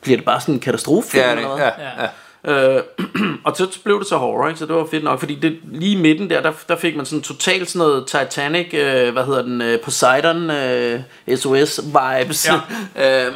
bliver 0.01 0.17
det 0.17 0.25
bare 0.25 0.41
sådan 0.41 0.53
en 0.55 0.59
katastrofe? 0.59 1.17
Ja, 1.17 1.31
eller 1.31 1.49
det, 1.49 1.57
hvad? 1.57 1.71
ja, 1.77 2.03
ja. 2.03 2.07
Øh, 2.45 2.83
og 3.45 3.57
så 3.57 3.79
blev 3.83 3.99
det 3.99 4.07
så 4.07 4.17
horror, 4.17 4.47
ikke? 4.47 4.59
så 4.59 4.65
det 4.65 4.75
var 4.75 4.87
fedt 4.91 5.03
nok, 5.03 5.19
fordi 5.19 5.35
det, 5.35 5.59
lige 5.71 5.91
i 5.91 6.01
midten 6.01 6.29
der, 6.29 6.41
der, 6.41 6.51
der 6.69 6.75
fik 6.75 6.95
man 6.95 7.05
sådan 7.05 7.21
totalt 7.21 7.69
sådan 7.69 7.87
noget 7.87 8.07
Titanic, 8.07 8.73
øh, 8.73 9.13
hvad 9.13 9.25
hedder 9.25 9.41
den, 9.41 9.61
øh, 9.61 9.79
Poseidon, 9.79 10.49
øh, 10.51 11.01
SOS 11.35 11.79
vibes. 11.85 12.49
Ja. 12.95 13.25
øh, 13.25 13.33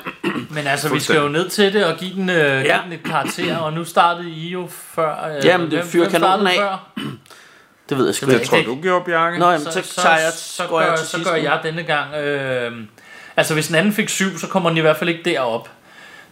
men 0.50 0.68
altså, 0.68 0.94
vi 0.94 1.00
skal 1.00 1.16
jo 1.16 1.28
ned 1.28 1.50
til 1.50 1.74
det 1.74 1.86
og 1.86 1.98
give 1.98 2.14
den, 2.16 2.30
øh, 2.30 2.36
ja. 2.36 2.62
give 2.62 2.82
den 2.86 2.92
et 2.92 3.04
karakter, 3.06 3.58
og 3.58 3.74
nu 3.74 3.84
startede 3.84 4.30
I 4.30 4.50
jo 4.50 4.68
før... 4.72 5.36
Øh, 5.38 5.46
Jamen, 5.46 5.72
det 5.72 5.84
fyrer 5.84 6.10
kanonen 6.10 6.48
af. 6.48 6.56
Før? 6.58 6.90
det 7.90 7.98
ved 7.98 8.06
jeg 8.06 8.16
sgu 8.16 8.32
ikke. 8.32 8.46
tror 8.46 8.58
ikke. 8.58 8.72
du 8.72 8.82
gjorde, 8.82 9.06
Bjarke? 9.06 9.40
Nå, 9.40 9.46
jamen, 9.46 9.66
så, 9.66 9.72
så, 9.72 10.02
så, 10.02 10.10
jeg, 10.10 10.32
så, 10.36 10.68
går 10.68 10.80
gør, 10.80 10.88
jeg 10.88 11.00
til 11.00 11.08
så 11.08 11.30
gør 11.30 11.36
jeg 11.36 11.60
denne 11.64 11.84
gang. 11.84 12.16
Øh, 12.16 12.72
altså, 13.38 13.54
hvis 13.54 13.68
den 13.68 13.76
anden 13.76 13.94
fik 13.94 14.10
syv, 14.10 14.38
så 14.38 14.48
kommer 14.48 14.70
den 14.70 14.78
i 14.78 14.82
hvert 14.82 14.98
fald 14.98 15.10
ikke 15.10 15.24
derop. 15.24 15.70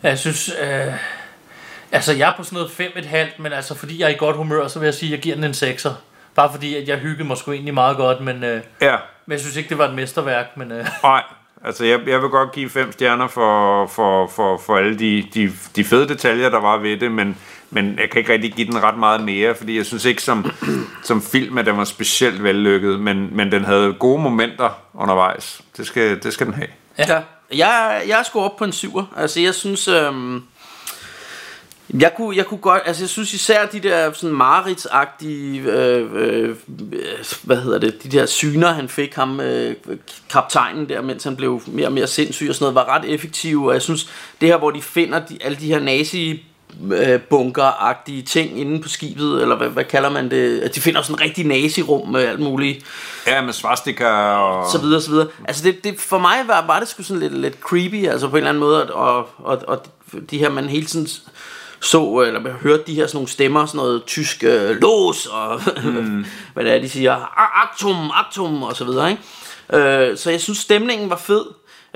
Jeg 0.04 0.20
synes... 0.20 0.52
Øh, 0.62 0.94
Altså, 1.92 2.14
jeg 2.14 2.30
er 2.30 2.34
på 2.38 2.44
sådan 2.44 2.68
noget 2.80 3.30
5,5, 3.36 3.42
men 3.42 3.54
altså, 3.54 3.76
fordi 3.76 4.00
jeg 4.00 4.06
er 4.06 4.10
i 4.10 4.18
godt 4.18 4.36
humør, 4.36 4.68
så 4.68 4.80
vil 4.80 4.86
jeg 4.86 4.94
sige, 4.94 5.10
at 5.10 5.12
jeg 5.12 5.20
giver 5.22 5.36
den 5.36 5.44
en 5.44 5.52
6'er. 5.52 5.90
Bare 6.36 6.52
fordi, 6.52 6.76
at 6.76 6.88
jeg 6.88 6.98
hyggede 6.98 7.28
mig 7.28 7.38
sgu 7.38 7.52
egentlig 7.52 7.74
meget 7.74 7.98
godt, 7.98 8.22
men, 8.22 8.44
øh, 8.44 8.62
Ja, 8.82 8.96
men 9.26 9.32
jeg 9.32 9.40
synes 9.40 9.56
ikke, 9.56 9.70
det 9.70 9.78
var 9.78 9.88
et 9.88 9.94
mesterværk. 9.94 10.58
Men, 10.58 10.72
øh, 10.72 10.86
nej. 11.04 11.24
Altså, 11.66 11.86
jeg, 11.86 12.00
jeg 12.08 12.22
vil 12.22 12.30
godt 12.30 12.52
give 12.52 12.70
fem 12.70 12.92
stjerner 12.92 13.28
for, 13.28 13.88
for, 13.88 14.28
for, 14.28 14.58
for 14.58 14.78
alle 14.78 15.00
de, 15.00 15.28
de, 15.34 15.52
de 15.76 15.84
fede 15.84 16.08
detaljer, 16.08 16.50
der 16.50 16.60
var 16.60 16.78
ved 16.78 16.98
det, 16.98 17.12
men, 17.12 17.38
men 17.72 18.00
jeg 18.00 18.10
kan 18.10 18.20
ikke 18.20 18.34
rigtig 18.34 18.54
give 18.54 18.68
den 18.68 18.84
ret 18.84 18.98
meget 18.98 19.24
mere, 19.24 19.56
fordi 19.56 19.78
jeg 19.78 19.86
synes 19.86 20.06
ikke 20.06 20.24
som, 20.24 20.52
som 21.04 21.22
film, 21.22 21.58
at 21.58 21.66
den 21.66 21.78
var 21.78 21.84
specielt 21.84 22.44
vellykket, 22.44 23.00
men, 23.00 23.38
men 23.38 23.52
den 23.52 23.66
havde 23.66 23.94
gode 23.94 24.22
momenter 24.22 24.70
undervejs. 24.94 25.62
Det 25.78 25.88
skal, 25.88 26.24
det 26.24 26.34
skal 26.34 26.48
den 26.48 26.54
have. 26.54 26.68
Ja. 26.98 27.22
Jeg, 27.56 28.02
jeg 28.08 28.20
er 28.20 28.24
sgu 28.24 28.40
op 28.40 28.58
på 28.58 28.64
en 28.64 28.72
syver. 28.72 29.06
Altså, 29.18 29.40
jeg 29.40 29.54
synes... 29.54 29.88
Øhm, 29.88 30.44
jeg 32.00 32.14
kunne, 32.16 32.38
jeg 32.38 32.46
kunne 32.46 32.60
godt, 32.60 32.82
altså 32.86 33.04
jeg 33.04 33.10
synes 33.10 33.34
især 33.34 33.66
de 33.66 33.80
der 33.80 34.14
sådan 34.14 34.36
mareridsagtige, 34.36 35.62
øh, 35.62 36.10
øh, 36.14 36.56
hvad 37.44 37.58
hedder 37.58 37.80
det, 37.80 38.04
de 38.04 38.10
der 38.10 38.26
syner 38.26 38.72
han 38.72 38.90
fik 38.90 39.16
ham, 39.16 39.40
øh, 39.40 39.76
kaptajnen 40.30 40.90
der, 40.90 41.02
mens 41.02 41.24
han 41.24 41.36
blev 41.36 41.62
mere 41.68 41.88
og 41.88 41.94
mere 41.94 42.08
sindssyg 42.08 42.50
og 42.50 42.56
sådan 42.56 42.74
noget, 42.74 42.88
var 42.88 42.96
ret 42.96 43.14
effektive, 43.14 43.68
og 43.68 43.74
jeg 43.74 43.82
synes 43.82 44.10
det 44.42 44.50
her, 44.50 44.58
hvor 44.58 44.72
de 44.72 44.82
finder 44.82 45.26
de, 45.26 45.38
alle 45.42 45.58
de 45.58 45.68
her 45.68 45.80
nazi 45.80 46.46
øh, 46.94 47.20
bunker-agtige 47.30 48.22
ting 48.24 48.60
inde 48.60 48.82
på 48.82 48.90
skibet, 48.90 49.42
eller 49.42 49.56
hvad, 49.56 49.68
hvad 49.68 49.84
kalder 49.84 50.10
man 50.10 50.32
det, 50.32 50.60
at 50.60 50.76
de 50.76 50.82
finder 50.82 51.02
sådan 51.02 51.16
en 51.16 51.22
rigtig 51.22 51.46
nazi-rum 51.46 52.08
med 52.10 52.22
alt 52.24 52.40
muligt, 52.40 52.86
Ja, 53.28 53.42
med 53.42 53.54
svastika 53.54 54.08
og... 54.08 54.72
så 54.72 54.78
videre, 54.78 55.02
så 55.02 55.10
videre. 55.12 55.28
Altså 55.46 55.64
det, 55.64 55.84
det, 55.84 56.00
for 56.00 56.18
mig 56.18 56.38
var, 56.48 56.66
var 56.68 56.80
det 56.80 56.88
sgu 56.88 57.04
sådan 57.04 57.20
lidt, 57.22 57.38
lidt 57.38 57.60
creepy, 57.60 58.08
altså 58.08 58.28
på 58.28 58.36
en 58.36 58.38
eller 58.38 58.50
anden 58.50 58.60
måde, 58.64 58.94
og, 58.94 59.30
og, 59.38 59.62
og 59.68 59.86
de 60.32 60.38
her, 60.38 60.50
man 60.50 60.66
hele 60.70 60.86
tiden 60.86 61.08
så, 61.82 62.20
eller 62.28 62.52
hørte 62.62 62.84
de 62.88 62.94
her 62.96 63.08
sådan 63.08 63.16
nogle 63.18 63.30
stemmer, 63.30 63.66
sådan 63.66 63.78
noget 63.78 64.04
tysk 64.08 64.44
øh, 64.44 64.70
lås, 64.82 65.26
og 65.26 65.62
mm. 65.84 66.26
hvad 66.54 66.66
det 66.66 66.74
er, 66.76 66.80
de 66.82 66.90
siger, 66.90 67.16
"A- 67.16 67.62
aktum, 67.64 68.12
aktum, 68.14 68.64
og 68.64 68.76
så 68.76 68.86
videre, 68.86 69.12
ikke? 69.12 69.24
Øh, 70.10 70.18
så 70.18 70.32
jeg 70.32 70.42
synes, 70.42 70.58
stemningen 70.58 71.10
var 71.10 71.16
fed. 71.18 71.46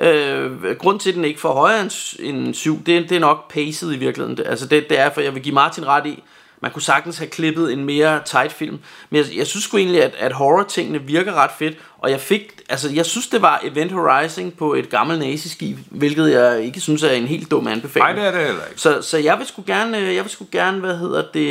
Øh, 0.02 0.52
grund 0.80 1.00
til, 1.00 1.10
at 1.10 1.16
den 1.16 1.26
ikke 1.26 1.40
får 1.40 1.54
højere 1.54 1.82
end, 1.82 1.90
s- 1.90 2.16
end 2.20 2.54
7, 2.54 2.80
det, 2.86 3.10
det 3.10 3.16
er 3.16 3.20
nok 3.20 3.52
pacet 3.54 3.94
i 3.94 3.98
virkeligheden. 3.98 4.46
Altså 4.46 4.66
det, 4.66 4.90
det 4.90 5.00
er, 5.00 5.10
for 5.10 5.22
jeg 5.22 5.34
vil 5.36 5.44
give 5.44 5.56
Martin 5.56 5.88
ret 5.88 6.06
i, 6.06 6.24
man 6.62 6.72
kunne 6.72 6.82
sagtens 6.82 7.18
have 7.18 7.28
klippet 7.30 7.74
en 7.74 7.86
mere 7.86 8.20
tight 8.26 8.52
film. 8.52 8.80
Men 9.10 9.18
jeg, 9.18 9.38
jeg 9.38 9.48
synes 9.48 9.64
sgu 9.64 9.78
egentlig, 9.78 10.04
at, 10.04 10.14
at 10.20 10.32
horror-tingene 10.34 11.02
virker 11.02 11.34
ret 11.34 11.50
fedt. 11.60 11.78
Og 11.98 12.12
jeg 12.12 12.20
fik, 12.20 12.42
altså 12.70 12.90
jeg 12.94 13.06
synes, 13.06 13.28
det 13.28 13.42
var 13.42 13.62
Event 13.64 13.92
Horizon 13.92 14.52
på 14.52 14.74
et 14.74 14.90
gammelt 14.90 15.20
naziskib, 15.20 15.78
hvilket 15.90 16.32
jeg 16.32 16.64
ikke 16.64 16.80
synes 16.80 17.04
er 17.04 17.12
en 17.12 17.28
helt 17.28 17.52
dum 17.52 17.68
anbefaling. 17.68 18.16
Nej, 18.16 18.16
det 18.16 18.28
er 18.28 18.38
det 18.38 18.48
heller 18.48 18.66
ikke. 18.70 18.82
Så, 18.82 19.02
så 19.02 19.18
jeg 19.18 19.38
vil 19.38 19.48
sgu 19.48 19.64
gerne, 19.68 19.98
øh, 20.00 20.16
jeg 20.16 20.24
vil 20.24 20.32
sgu 20.32 20.46
gerne, 20.52 20.80
hvad 20.80 20.98
hedder 20.98 21.24
det, 21.34 21.48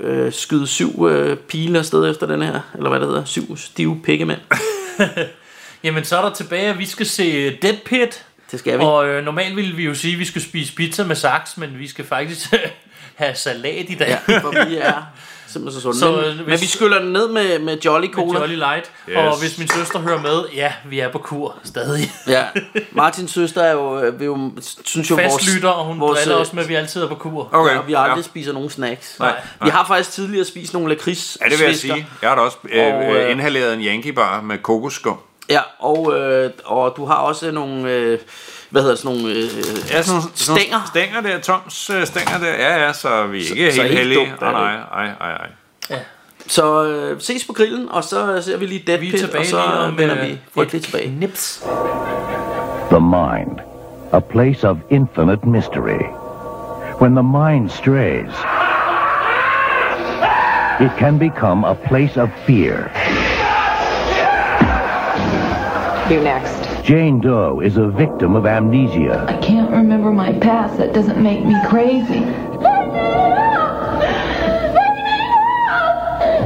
øh, 0.00 0.32
skyde 0.32 0.66
syv 0.66 1.06
øh, 1.10 1.36
pile 1.36 1.78
afsted 1.78 2.10
efter 2.10 2.26
den 2.26 2.42
her, 2.42 2.60
eller 2.74 2.88
hvad 2.88 3.00
det 3.00 3.08
hedder, 3.08 3.24
syv 3.24 3.56
stive 3.56 4.00
pikkemænd. 4.04 4.40
jamen, 5.84 6.04
så 6.04 6.18
er 6.18 6.22
der 6.22 6.34
tilbage, 6.34 6.66
at 6.68 6.78
vi 6.78 6.86
skal 6.86 7.06
se 7.06 7.56
Dead 7.56 7.76
Pit. 7.84 8.24
Det 8.50 8.58
skal 8.60 8.78
vi. 8.78 8.84
Og 8.84 9.08
øh, 9.08 9.24
normalt 9.24 9.56
ville 9.56 9.76
vi 9.76 9.84
jo 9.84 9.94
sige, 9.94 10.12
at 10.12 10.18
vi 10.18 10.24
skal 10.24 10.42
spise 10.42 10.74
pizza 10.74 11.04
med 11.04 11.16
saks, 11.16 11.56
men 11.56 11.78
vi 11.78 11.88
skal 11.88 12.04
faktisk 12.04 12.48
have 13.14 13.34
salat 13.34 13.90
i 13.90 13.94
dag. 13.94 14.18
Ja, 14.28 14.38
for 14.38 14.68
vi 14.68 14.76
er 14.76 15.02
simpelthen 15.46 15.80
så 15.80 15.82
sunde. 15.82 15.98
Så, 15.98 16.04
Så, 16.04 16.20
øh, 16.20 16.26
men, 16.26 16.36
hvis- 16.36 16.46
men 16.46 16.60
vi 16.60 16.66
skyller 16.66 16.98
den 16.98 17.12
ned 17.12 17.28
med, 17.28 17.58
med 17.58 17.78
Jolly 17.84 18.06
Cola. 18.12 18.40
Jolly 18.40 18.54
Light. 18.54 18.90
Yes. 19.08 19.16
Og 19.16 19.40
hvis 19.40 19.58
min 19.58 19.68
søster 19.68 19.98
hører 19.98 20.20
med, 20.20 20.44
ja, 20.54 20.72
vi 20.88 20.98
er 21.00 21.08
på 21.12 21.18
kur 21.18 21.56
stadig. 21.64 22.10
Ja, 22.28 22.44
Martins 22.92 23.30
søster 23.32 23.62
er 23.62 23.72
jo, 23.72 24.00
øh, 24.02 24.18
vil 24.20 24.24
jo 24.26 24.52
synes 24.84 25.10
jo 25.10 25.16
Fastlytter, 25.16 25.68
og 25.68 25.84
hun 25.84 26.00
vores, 26.00 26.18
driller 26.18 26.36
øh, 26.36 26.42
os 26.42 26.52
med, 26.52 26.62
at 26.62 26.68
vi 26.68 26.74
altid 26.74 27.02
er 27.02 27.08
på 27.08 27.14
kur. 27.14 27.48
Okay, 27.52 27.72
ja, 27.72 27.78
og 27.78 27.86
vi 27.88 27.94
aldrig 27.94 28.16
ja. 28.16 28.22
spiser 28.22 28.52
nogen 28.52 28.70
snacks. 28.70 29.16
Nej. 29.18 29.40
Vi 29.64 29.68
har 29.70 29.86
faktisk 29.86 30.10
tidligere 30.10 30.44
spist 30.44 30.72
nogle 30.72 30.88
lakrids 30.88 31.38
Ja, 31.44 31.48
det 31.48 31.58
vil 31.58 31.66
jeg 31.66 31.76
sige. 31.76 32.06
Jeg 32.22 32.28
har 32.30 32.36
da 32.36 32.42
også 32.42 32.56
øh, 32.70 32.94
Og, 32.94 33.02
øh, 33.16 33.24
øh, 33.24 33.30
inhaleret 33.30 33.74
en 33.74 33.80
Yankee 33.80 34.12
bar 34.12 34.40
med 34.40 34.58
kokoskum. 34.58 35.16
Ja, 35.52 35.60
og, 35.78 36.18
øh, 36.18 36.50
og 36.64 36.94
du 36.96 37.04
har 37.04 37.14
også 37.14 37.50
nogle, 37.50 37.90
øh, 37.90 38.18
hvad 38.70 38.82
hedder 38.82 38.96
sådan 38.96 39.16
nogle 39.16 39.34
øh, 39.34 39.44
Ja, 39.90 40.02
sådan 40.02 40.22
stænger. 40.34 40.80
Stænger 40.86 41.20
der, 41.20 41.38
Toms 41.40 41.90
øh, 41.90 42.06
stænger 42.06 42.38
der. 42.38 42.52
Ja, 42.52 42.84
ja, 42.86 42.92
så 42.92 43.26
vi 43.26 43.38
er 43.38 43.50
ikke 43.50 43.72
så 43.72 43.82
helt 43.82 43.98
heldige. 43.98 44.18
dumt 44.18 44.42
er 44.42 44.50
Nej, 44.52 44.76
nej, 44.76 45.06
nej, 45.06 45.14
nej, 45.20 45.48
nej. 45.90 45.98
Så 46.46 46.84
øh, 46.84 47.20
ses 47.20 47.44
på 47.44 47.52
grillen, 47.52 47.88
og 47.90 48.04
så 48.04 48.42
ser 48.42 48.56
vi 48.56 48.66
lige 48.66 48.84
Dead 48.86 48.98
Vi 48.98 49.06
er 49.06 49.10
Pit, 49.10 49.20
tilbage 49.20 49.40
og 49.40 49.46
så 49.46 49.92
vender 49.96 50.16
øh, 50.22 50.28
vi 50.28 50.38
frygteligt 50.54 50.84
et 50.86 50.90
tilbage. 50.90 51.10
Nips. 51.18 51.64
The 52.90 53.00
mind, 53.00 53.58
a 54.12 54.20
place 54.20 54.68
of 54.68 54.76
infinite 54.90 55.46
mystery. 55.46 56.02
When 57.00 57.14
the 57.14 57.22
mind 57.22 57.70
strays, 57.70 58.34
it 60.80 60.90
can 60.98 61.18
become 61.18 61.64
a 61.64 61.74
place 61.74 62.20
of 62.22 62.28
fear. 62.46 62.90
You 66.10 66.20
next. 66.20 66.84
Jane 66.84 67.20
Doe 67.20 67.60
is 67.60 67.76
a 67.76 67.86
victim 67.86 68.34
of 68.34 68.44
amnesia. 68.44 69.24
I 69.28 69.36
can't 69.38 69.70
remember 69.70 70.10
my 70.10 70.32
past. 70.40 70.76
That 70.78 70.92
doesn't 70.92 71.22
make 71.22 71.44
me 71.44 71.54
crazy. 71.68 72.24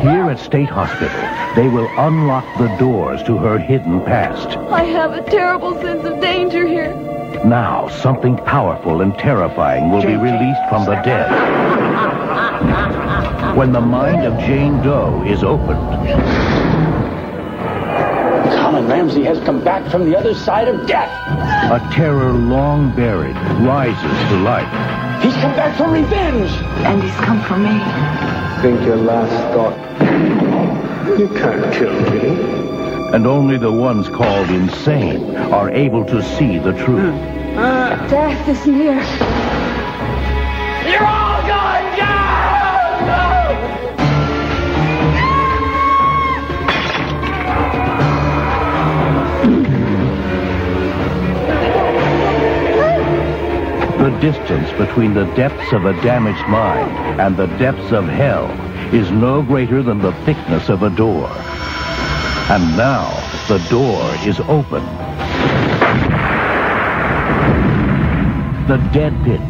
Here 0.02 0.30
at 0.30 0.38
State 0.38 0.68
Hospital, 0.68 1.20
they 1.56 1.68
will 1.68 1.88
unlock 1.98 2.44
the 2.58 2.68
doors 2.76 3.22
to 3.24 3.38
her 3.38 3.58
hidden 3.58 4.02
past. 4.02 4.56
I 4.70 4.84
have 4.84 5.14
a 5.14 5.22
terrible 5.22 5.74
sense 5.80 6.04
of 6.04 6.20
danger 6.20 6.66
here. 6.66 6.94
Now, 7.44 7.88
something 7.88 8.36
powerful 8.36 9.00
and 9.00 9.18
terrifying 9.18 9.90
will 9.90 10.02
be 10.02 10.16
released 10.16 10.60
from 10.68 10.84
the 10.84 10.96
dead. 10.96 11.30
When 13.56 13.72
the 13.72 13.80
mind 13.80 14.24
of 14.26 14.38
Jane 14.40 14.82
Doe 14.82 15.24
is 15.26 15.42
opened, 15.42 15.80
Colin 18.86 19.00
Ramsey 19.00 19.24
has 19.24 19.40
come 19.40 19.64
back 19.64 19.90
from 19.90 20.08
the 20.08 20.16
other 20.16 20.32
side 20.32 20.68
of 20.68 20.86
death. 20.86 21.10
a 21.72 21.80
terror 21.92 22.32
long 22.32 22.94
buried 22.94 23.34
rises 23.66 24.28
to 24.28 24.36
life. 24.36 24.70
He's 25.22 25.34
come 25.34 25.56
back 25.56 25.76
for 25.76 25.88
revenge. 25.90 26.50
And 26.86 27.02
he's 27.02 27.14
come 27.16 27.42
for 27.42 27.56
me. 27.56 27.76
Think 28.62 28.86
your 28.86 28.96
last 28.96 29.32
thought. 29.52 29.76
You 31.18 31.28
can't 31.28 31.74
kill 31.74 32.00
me. 32.12 33.12
And 33.12 33.26
only 33.26 33.56
the 33.56 33.72
ones 33.72 34.08
called 34.08 34.50
insane 34.50 35.34
are 35.34 35.68
able 35.68 36.04
to 36.04 36.22
see 36.22 36.58
the 36.58 36.72
truth. 36.84 37.14
Death 38.08 38.48
is 38.48 38.66
near. 38.68 39.02
Distance 54.20 54.70
between 54.78 55.14
the 55.14 55.24
depths 55.34 55.72
of 55.72 55.84
a 55.84 55.92
damaged 56.02 56.46
mind 56.48 57.20
and 57.20 57.36
the 57.36 57.46
depths 57.58 57.92
of 57.92 58.04
hell 58.04 58.46
is 58.92 59.10
no 59.10 59.42
greater 59.42 59.82
than 59.82 59.98
the 59.98 60.12
thickness 60.24 60.68
of 60.68 60.82
a 60.82 60.90
door. 60.90 61.28
And 62.48 62.76
now 62.76 63.08
the 63.48 63.58
door 63.70 64.02
is 64.24 64.40
open. 64.40 64.84
The 68.68 68.78
Dead 68.92 69.14
Pit, 69.24 69.40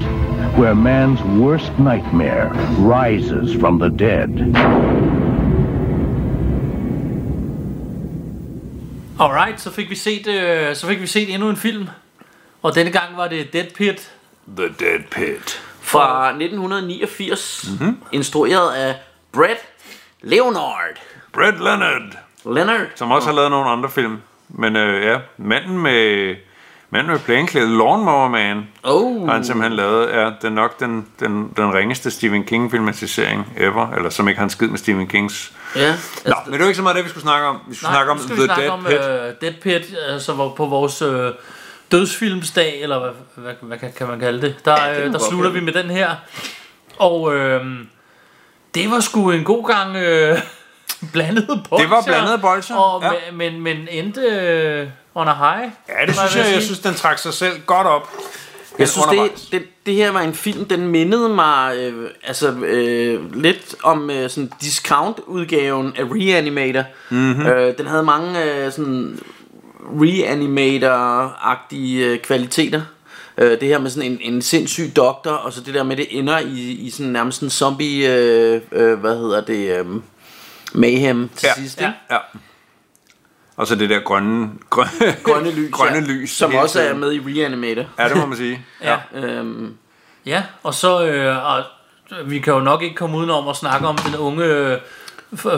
where 0.58 0.74
man's 0.74 1.22
worst 1.22 1.78
nightmare 1.78 2.50
rises 2.78 3.54
from 3.54 3.78
the 3.78 3.90
dead. 3.90 4.30
Alright, 9.18 9.60
så 9.60 9.70
fik 9.70 9.90
vi 9.90 9.94
set, 9.94 10.26
øh, 10.26 10.74
så 10.76 10.86
fik 10.86 11.00
vi 11.00 11.06
set 11.06 11.34
endnu 11.34 11.50
en 11.50 11.56
film. 11.56 11.88
Og 12.62 12.74
denne 12.74 12.90
gang 12.90 13.16
var 13.16 13.28
det 13.28 13.52
Dead 13.52 13.66
Pit. 13.76 14.15
The 14.56 14.68
Dead 14.80 15.00
Pit. 15.10 15.62
Fra 15.80 16.28
1989, 16.28 17.64
Mhm. 17.68 17.84
mm-hmm. 17.84 18.02
instrueret 18.12 18.72
af 18.74 18.94
Brett 19.32 19.60
Leonard. 20.22 20.96
Brett 21.32 21.58
Leonard, 21.60 22.02
Leonard. 22.54 22.86
som 22.94 23.10
også 23.12 23.28
har 23.28 23.34
lavet 23.34 23.50
nogle 23.50 23.70
andre 23.70 23.90
film. 23.90 24.16
Men 24.48 24.76
øh, 24.76 25.02
ja, 25.04 25.18
manden 25.36 25.78
med, 25.78 26.34
manden 26.90 27.12
med 27.12 27.20
plainklædet 27.20 27.68
Lawnmower 27.70 28.28
Man, 28.28 28.68
Oh. 28.82 29.26
har 29.26 29.34
han 29.34 29.44
simpelthen 29.44 29.72
lavet, 29.76 30.14
er 30.14 30.32
den 30.42 30.52
nok 30.52 30.80
den, 30.80 31.06
den, 31.20 31.52
den 31.56 31.74
ringeste 31.74 32.10
Stephen 32.10 32.44
King-filmatisering 32.44 33.52
ever, 33.56 33.90
eller 33.90 34.10
som 34.10 34.28
ikke 34.28 34.38
har 34.38 34.44
en 34.44 34.50
skid 34.50 34.68
med 34.68 34.78
Stephen 34.78 35.06
Kings. 35.06 35.52
Ja. 35.76 35.94
Nå, 36.26 36.34
men 36.44 36.52
det 36.52 36.60
er 36.60 36.64
jo 36.64 36.68
ikke 36.68 36.76
så 36.76 36.82
meget 36.82 36.96
det, 36.96 37.04
vi 37.04 37.08
skulle 37.08 37.22
snakke 37.22 37.46
om. 37.46 37.58
Vi 37.68 37.74
skulle 37.74 37.92
snakke 37.92 38.12
om 38.12 38.18
skal 38.18 38.30
The 38.36 38.42
vi 38.42 38.46
snakke 38.46 38.62
Dead 38.62 38.70
om 38.72 38.84
Pit. 38.84 38.94
øh, 38.94 39.34
Dead 39.40 39.54
Pit, 39.62 39.94
altså 40.08 40.52
på 40.56 40.66
vores 40.66 41.02
øh, 41.02 41.32
dødsfilmsdag, 41.92 42.82
eller 42.82 42.98
hvad, 42.98 43.10
hvad, 43.34 43.54
hvad 43.60 43.78
kan, 43.78 43.92
kan 43.92 44.06
man 44.06 44.20
kalde 44.20 44.42
det. 44.42 44.56
Der, 44.64 44.76
kan 44.76 44.96
øh, 44.96 45.02
man 45.02 45.12
der 45.12 45.18
slutter 45.18 45.50
vi 45.50 45.60
med 45.60 45.72
den 45.72 45.90
her. 45.90 46.10
Og 46.98 47.34
øh, 47.34 47.64
det 48.74 48.90
var 48.90 49.00
sgu 49.00 49.30
en 49.30 49.44
god 49.44 49.66
gang 49.66 49.96
øh, 49.96 50.38
blandede 51.12 51.62
bolcher. 51.68 51.86
Det 51.86 51.90
var 51.90 52.02
blandede 52.06 52.38
bolsjer, 52.38 52.76
Og, 52.76 53.02
ja. 53.02 53.10
men, 53.32 53.38
men, 53.52 53.60
men 53.60 53.88
endte 53.90 54.20
øh, 54.20 54.88
on 55.14 55.28
a 55.28 55.34
high. 55.34 55.70
Ja, 55.88 56.06
det 56.06 56.16
synes 56.16 56.36
jeg, 56.36 56.44
jeg 56.44 56.46
sige. 56.46 56.62
synes, 56.62 56.78
den 56.78 56.94
trak 56.94 57.18
sig 57.18 57.34
selv 57.34 57.60
godt 57.66 57.86
op. 57.86 58.10
Jeg 58.78 58.88
synes, 58.88 59.06
det, 59.06 59.52
det, 59.52 59.62
det 59.86 59.94
her 59.94 60.10
var 60.10 60.20
en 60.20 60.34
film, 60.34 60.64
den 60.64 60.88
mindede 60.88 61.28
mig 61.28 61.76
øh, 61.76 62.10
altså, 62.24 62.50
øh, 62.50 63.34
lidt 63.34 63.74
om 63.82 64.10
øh, 64.10 64.30
sådan 64.30 64.52
discount-udgaven 64.60 65.94
af 65.98 66.02
Reanimator. 66.02 66.84
Mm-hmm. 67.10 67.46
Øh, 67.46 67.78
den 67.78 67.86
havde 67.86 68.02
mange 68.02 68.44
øh, 68.44 68.72
sådan 68.72 69.18
Reanimator-agtige 70.00 72.04
øh, 72.04 72.18
kvaliteter. 72.18 72.82
Øh, 73.38 73.50
det 73.60 73.68
her 73.68 73.78
med 73.78 73.90
sådan 73.90 74.12
en, 74.12 74.18
en 74.34 74.42
sindssyg 74.42 74.96
doktor, 74.96 75.30
og 75.30 75.52
så 75.52 75.60
det 75.60 75.74
der 75.74 75.82
med, 75.82 75.96
det 75.96 76.06
ender 76.10 76.38
i, 76.38 76.60
i 76.60 76.90
sådan 76.90 77.12
nærmest 77.12 77.42
en 77.42 77.50
zombie, 77.50 78.12
øh, 78.14 78.60
øh, 78.72 78.98
hvad 79.00 79.16
hedder 79.16 79.40
det, 79.40 79.78
øh, 79.78 79.86
mayhem 80.74 81.28
til 81.36 81.46
Ja, 81.56 81.60
sidst, 81.62 81.80
ja. 81.80 81.86
ikke? 81.86 81.98
Ja. 82.10 82.18
Og 83.56 83.66
så 83.66 83.74
det 83.74 83.90
der 83.90 84.00
grønne, 84.00 84.50
grønne, 84.70 85.16
Grønne 85.22 85.50
lys, 85.52 85.70
grønne 85.72 85.98
ja, 85.98 86.04
lys 86.04 86.30
som 86.30 86.54
også 86.54 86.80
er 86.80 86.84
tiden. 86.84 87.00
med 87.00 87.12
i 87.12 87.18
Reanimator. 87.20 87.84
Ja, 87.98 88.08
det 88.08 88.16
må 88.16 88.26
man 88.26 88.36
sige. 88.36 88.64
Ja. 88.82 88.96
Øhm, 89.14 89.74
Ja, 90.26 90.42
og 90.62 90.74
så 90.74 91.06
øh, 91.06 91.46
og 91.56 91.62
vi 92.26 92.38
kan 92.38 92.52
jo 92.52 92.60
nok 92.60 92.82
ikke 92.82 92.94
komme 92.94 93.16
udenom 93.18 93.48
at 93.48 93.56
snakke 93.56 93.86
om 93.86 93.96
den 93.96 94.16
unge 94.16 94.44
øh, 94.44 94.78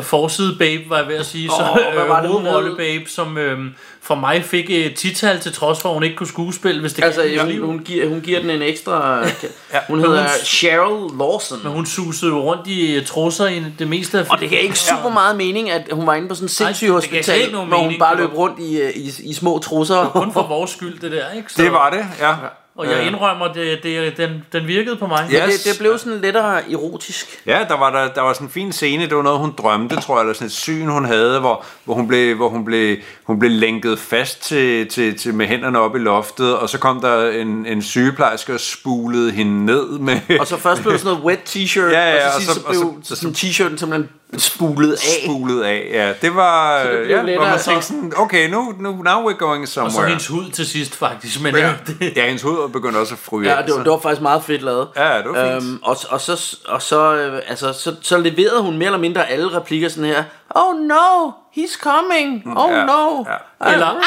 forside 0.03 0.57
babe, 0.59 0.83
var 0.91 0.99
jeg 0.99 1.09
ved 1.09 1.17
at 1.17 1.27
sige, 1.27 1.49
så 1.49 1.63
Åh, 1.89 1.95
hvad 1.95 2.07
var 2.09 2.21
det, 2.21 2.31
hovedrolle 2.31 2.69
hed? 2.69 2.77
babe, 2.77 3.11
som 3.11 3.39
øh, 3.39 3.59
for 4.03 4.15
mig 4.15 4.45
fik 4.45 4.71
et 4.71 4.95
tital 4.95 5.41
til 5.41 5.53
trods 5.53 5.81
for, 5.81 5.89
at 5.89 5.95
hun 5.95 6.03
ikke 6.03 6.17
kunne 6.17 6.27
skuespille, 6.27 6.81
hvis 6.81 6.93
det 6.93 7.05
Altså, 7.05 7.23
gav 7.23 7.41
hun, 7.41 7.49
liv. 7.51 7.67
hun, 7.67 7.79
giver, 7.79 8.09
hun 8.09 8.21
giver 8.21 8.41
den 8.41 8.51
en 8.51 8.63
ekstra... 8.63 9.19
ja, 9.75 9.79
hun 9.89 10.01
hedder 10.01 10.21
hun- 10.21 10.29
Cheryl 10.45 11.19
Lawson. 11.19 11.59
Men 11.63 11.73
hun 11.73 11.87
susede 11.87 12.31
jo 12.31 12.41
rundt 12.41 12.67
i 12.67 12.97
øh, 12.97 13.07
trusser 13.07 13.47
i 13.47 13.63
det 13.79 13.89
meste 13.89 14.19
af 14.19 14.25
Og 14.31 14.41
det 14.41 14.51
gav 14.51 14.63
ikke 14.63 14.79
super 14.79 15.11
meget 15.11 15.37
mening, 15.37 15.71
at 15.71 15.83
hun 15.93 16.07
var 16.07 16.15
inde 16.15 16.29
på 16.29 16.35
sådan 16.35 16.45
en 16.45 16.49
sindssyg 16.49 16.87
det 16.87 16.95
hospital, 16.95 17.51
hvor 17.51 17.59
hun 17.61 17.71
mening. 17.71 17.99
bare 18.01 18.17
Det 18.17 18.21
løb 18.21 18.33
rundt 18.35 18.59
i, 18.59 18.81
øh, 18.81 18.91
i, 18.97 19.13
i 19.25 19.35
små 19.35 19.59
trusser. 19.59 20.11
kun 20.13 20.33
for 20.33 20.43
vores 20.57 20.71
skyld, 20.71 21.01
det 21.01 21.13
der, 21.13 21.25
ikke? 21.37 21.53
Så, 21.53 21.63
Det 21.63 21.73
var 21.73 21.91
det, 21.91 22.07
ja. 22.21 22.35
Og 22.79 22.87
jeg 22.91 23.07
indrømmer, 23.07 23.53
det, 23.53 23.79
det, 23.83 24.17
den, 24.17 24.45
den 24.53 24.67
virkede 24.67 24.97
på 24.97 25.07
mig. 25.07 25.29
Ja. 25.33 25.47
det, 25.47 25.53
det 25.65 25.79
blev 25.79 25.99
sådan 25.99 26.21
lettere 26.21 26.73
erotisk. 26.73 27.43
Ja, 27.47 27.65
der 27.69 27.79
var, 27.79 27.91
der, 27.91 28.13
der 28.15 28.21
var 28.21 28.33
sådan 28.33 28.47
en 28.47 28.51
fin 28.51 28.73
scene, 28.73 29.07
det 29.07 29.17
var 29.17 29.23
noget, 29.23 29.39
hun 29.39 29.53
drømte, 29.59 29.97
tror 30.01 30.17
jeg, 30.17 30.21
eller 30.23 30.35
sådan 30.35 30.47
et 30.47 30.53
syn, 30.53 30.87
hun 30.87 31.05
havde, 31.05 31.41
hvor, 31.41 31.65
hvor, 31.85 31.95
hun, 31.95 32.09
blev, 32.09 32.37
hvor 32.37 32.49
hun, 32.49 32.65
blev, 32.65 32.97
hun 33.25 33.39
blev 33.39 33.51
lænket 33.51 33.99
fast 33.99 34.43
til, 34.43 34.89
til, 34.89 35.19
til, 35.19 35.35
med 35.35 35.47
hænderne 35.47 35.79
op 35.79 35.97
i 35.97 35.99
loftet, 35.99 36.57
og 36.57 36.69
så 36.69 36.79
kom 36.79 37.01
der 37.01 37.31
en, 37.31 37.67
en 37.67 37.83
sygeplejerske 37.83 38.55
og 38.55 38.61
spulede 38.61 39.33
hende 39.33 39.65
ned 39.67 39.87
med... 39.99 40.21
Og 40.41 40.47
så 40.47 40.57
først 40.57 40.83
blev 40.83 40.93
det 40.93 41.01
sådan 41.01 41.13
noget 41.19 41.25
wet 41.27 41.39
t-shirt, 41.57 41.81
Ja, 41.93 42.15
ja, 42.15 42.27
og 42.37 42.43
så 42.43 42.51
og 42.51 42.55
så- 42.55 42.61
så, 42.61 42.67
og 42.67 42.71
blev 42.73 43.01
så- 43.05 43.17
sådan 43.17 43.35
t-shirten 43.37 43.77
simpelthen 43.79 44.09
spulet 44.37 44.93
af. 44.93 44.99
spulet 45.25 45.63
af, 45.63 45.89
ja. 45.93 46.13
Det 46.23 46.35
var, 46.37 46.83
det 46.83 46.91
blev 47.05 47.17
ja, 47.17 47.23
lidt 47.23 47.37
hvor 47.37 47.45
man 47.45 47.53
altså- 47.53 47.71
tænkte 47.71 47.87
sådan, 47.87 48.13
okay, 48.17 48.51
nu, 48.51 48.75
nu, 48.81 48.91
now 49.03 49.31
we're 49.31 49.37
going 49.39 49.63
Og 49.63 49.69
så 49.69 49.75
somewhere. 49.75 50.09
hendes 50.09 50.27
hud 50.27 50.51
til 50.51 50.67
sidst, 50.67 50.95
faktisk. 50.95 51.43
Men 51.43 51.55
ja, 51.55 51.67
ja. 51.67 51.75
det, 51.87 52.13
ja, 52.17 52.25
hendes 52.27 52.43
hoved 52.43 52.69
begyndte 52.69 52.99
også 52.99 53.15
at 53.15 53.19
fryge 53.19 53.51
Ja, 53.51 53.57
det 53.57 53.65
var, 53.71 53.77
så- 53.79 53.83
det 53.83 53.91
var 53.91 53.99
faktisk 53.99 54.23
meget 54.23 54.45
fedt 54.45 54.63
lavet. 54.63 54.89
Ja, 54.97 55.19
det 55.19 55.25
var 55.31 55.61
fint. 55.61 55.81
og, 55.83 55.97
og 56.11 56.21
så, 56.21 56.57
og 56.69 56.83
så, 56.83 57.15
øh, 57.15 57.43
altså, 57.49 57.73
så, 57.73 57.95
så 58.03 58.19
leverede 58.19 58.63
hun 58.63 58.79
mere 58.79 58.87
eller 58.87 58.99
mindre 58.99 59.29
alle 59.29 59.57
replikker 59.57 59.89
sådan 59.89 60.05
her. 60.05 60.25
Oh 60.51 60.77
no, 60.77 61.31
he's 61.57 61.81
coming. 61.83 62.59
Oh 62.59 62.71
Ja, 62.73 62.85
no. 62.85 63.25
ja. 63.67 63.73
eller, 63.73 64.01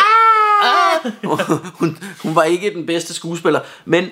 Ah! 0.63 1.11
hun, 1.79 1.97
hun 2.23 2.35
var 2.35 2.43
ikke 2.43 2.73
den 2.73 2.85
bedste 2.85 3.13
skuespiller, 3.13 3.59
men 3.85 4.09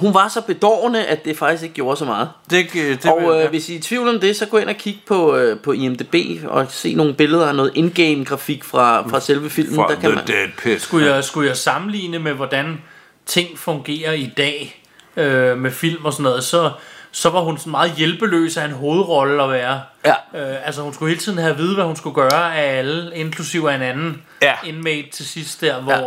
hun 0.00 0.14
var 0.14 0.28
så 0.28 0.40
bedårende, 0.40 1.04
at 1.06 1.24
det 1.24 1.36
faktisk 1.38 1.62
ikke 1.62 1.74
gjorde 1.74 1.96
så 1.96 2.04
meget. 2.04 2.28
det, 2.50 2.66
det, 2.72 3.06
Og 3.12 3.20
ja. 3.22 3.44
øh, 3.44 3.50
hvis 3.50 3.68
I 3.68 3.74
er 3.74 3.78
i 3.78 3.80
tvivl 3.82 4.08
om 4.08 4.20
det, 4.20 4.36
så 4.36 4.46
gå 4.46 4.56
ind 4.58 4.68
og 4.68 4.74
kig 4.76 5.02
på, 5.06 5.36
øh, 5.36 5.60
på 5.60 5.72
IMDb 5.72 6.14
og 6.48 6.66
se 6.70 6.94
nogle 6.94 7.14
billeder 7.14 7.46
af 7.46 7.54
noget 7.54 7.72
in-game 7.74 8.24
grafik 8.24 8.64
fra, 8.64 9.08
fra 9.08 9.20
selve 9.20 9.50
filmen. 9.50 9.74
For 9.74 9.82
der 9.86 9.94
kan 9.94 10.10
the 10.10 10.14
man, 10.14 10.26
dead 10.26 10.48
pit. 10.62 10.82
skulle, 10.82 11.14
jeg, 11.14 11.24
skulle 11.24 11.48
jeg 11.48 11.56
sammenligne 11.56 12.18
med, 12.18 12.32
hvordan 12.32 12.80
ting 13.26 13.58
fungerer 13.58 14.12
i 14.12 14.32
dag 14.36 14.82
øh, 15.16 15.58
med 15.58 15.70
film 15.70 16.04
og 16.04 16.12
sådan 16.12 16.22
noget, 16.22 16.44
så, 16.44 16.70
så 17.12 17.30
var 17.30 17.40
hun 17.40 17.58
sådan 17.58 17.70
meget 17.70 17.92
hjælpeløs 17.96 18.56
af 18.56 18.64
en 18.64 18.70
hovedrolle 18.72 19.42
at 19.42 19.50
være. 19.50 19.80
Ja. 20.06 20.14
Øh, 20.50 20.66
altså 20.66 20.82
hun 20.82 20.94
skulle 20.94 21.08
hele 21.08 21.20
tiden 21.20 21.38
have 21.38 21.50
at 21.52 21.58
vide, 21.58 21.74
hvad 21.74 21.84
hun 21.84 21.96
skulle 21.96 22.14
gøre 22.14 22.56
af 22.58 22.78
alle, 22.78 23.10
inklusive 23.14 23.70
af 23.70 23.74
en 23.76 23.82
anden 23.82 24.22
Ja. 24.42 24.52
inmate 24.66 25.10
til 25.12 25.26
sidst 25.26 25.60
der, 25.60 25.80
hvor, 25.80 25.92
Ja. 25.92 26.00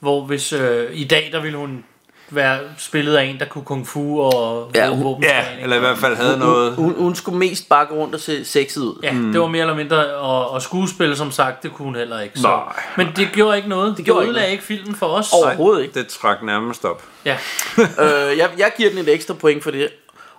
hvor 0.00 0.20
hvis 0.24 0.52
øh, 0.52 0.86
i 0.92 1.04
dag, 1.04 1.28
der 1.32 1.40
ville 1.40 1.58
hun 1.58 1.84
være 2.30 2.58
spillet 2.78 3.16
af 3.16 3.24
en, 3.24 3.38
der 3.38 3.44
kunne 3.44 3.64
kung 3.64 3.86
fu 3.88 4.20
og 4.22 4.70
Ja, 4.74 4.84
ja, 4.84 4.90
hun- 4.90 5.04
våbentræning. 5.04 5.56
Ja, 5.58 5.62
eller 5.62 5.76
i 5.76 5.80
hvert 5.80 5.98
fald 5.98 6.16
havde 6.16 6.38
noget... 6.38 6.74
hun, 6.74 6.94
hun 6.98 7.14
skulle 7.14 7.38
mest 7.38 7.68
bare 7.68 7.86
gå 7.86 7.94
rundt 7.94 8.14
og 8.14 8.20
se 8.20 8.44
sexet 8.44 8.80
ud. 8.82 9.00
Ja, 9.02 9.12
mm. 9.12 9.32
det 9.32 9.40
var 9.40 9.46
mere 9.46 9.60
eller 9.60 9.74
mindre, 9.74 10.14
og, 10.16 10.50
og 10.50 10.62
skuespille 10.62 11.16
som 11.16 11.30
sagt, 11.30 11.62
det 11.62 11.72
kunne 11.72 11.86
hun 11.86 11.96
heller 11.96 12.20
ikke. 12.20 12.38
Så. 12.38 12.48
Nej. 12.48 12.62
Men 12.96 13.08
det 13.16 13.28
gjorde 13.32 13.56
ikke 13.56 13.68
noget. 13.68 13.96
Det, 13.96 14.04
gjorde 14.04 14.20
det 14.20 14.24
ikke 14.24 14.30
ødelagde 14.30 14.52
ikke 14.52 14.64
filmen 14.64 14.94
for 14.94 15.06
os. 15.06 15.32
Overhovedet 15.32 15.82
ikke. 15.82 15.94
Det 15.94 16.06
trak 16.08 16.42
nærmest 16.42 16.84
op. 16.84 17.02
Ja. 17.24 17.36
øh, 17.78 18.38
jeg, 18.38 18.50
jeg 18.58 18.70
giver 18.76 18.90
den 18.90 18.98
et 18.98 19.08
ekstra 19.14 19.34
point 19.34 19.62
for 19.62 19.70
det. 19.70 19.88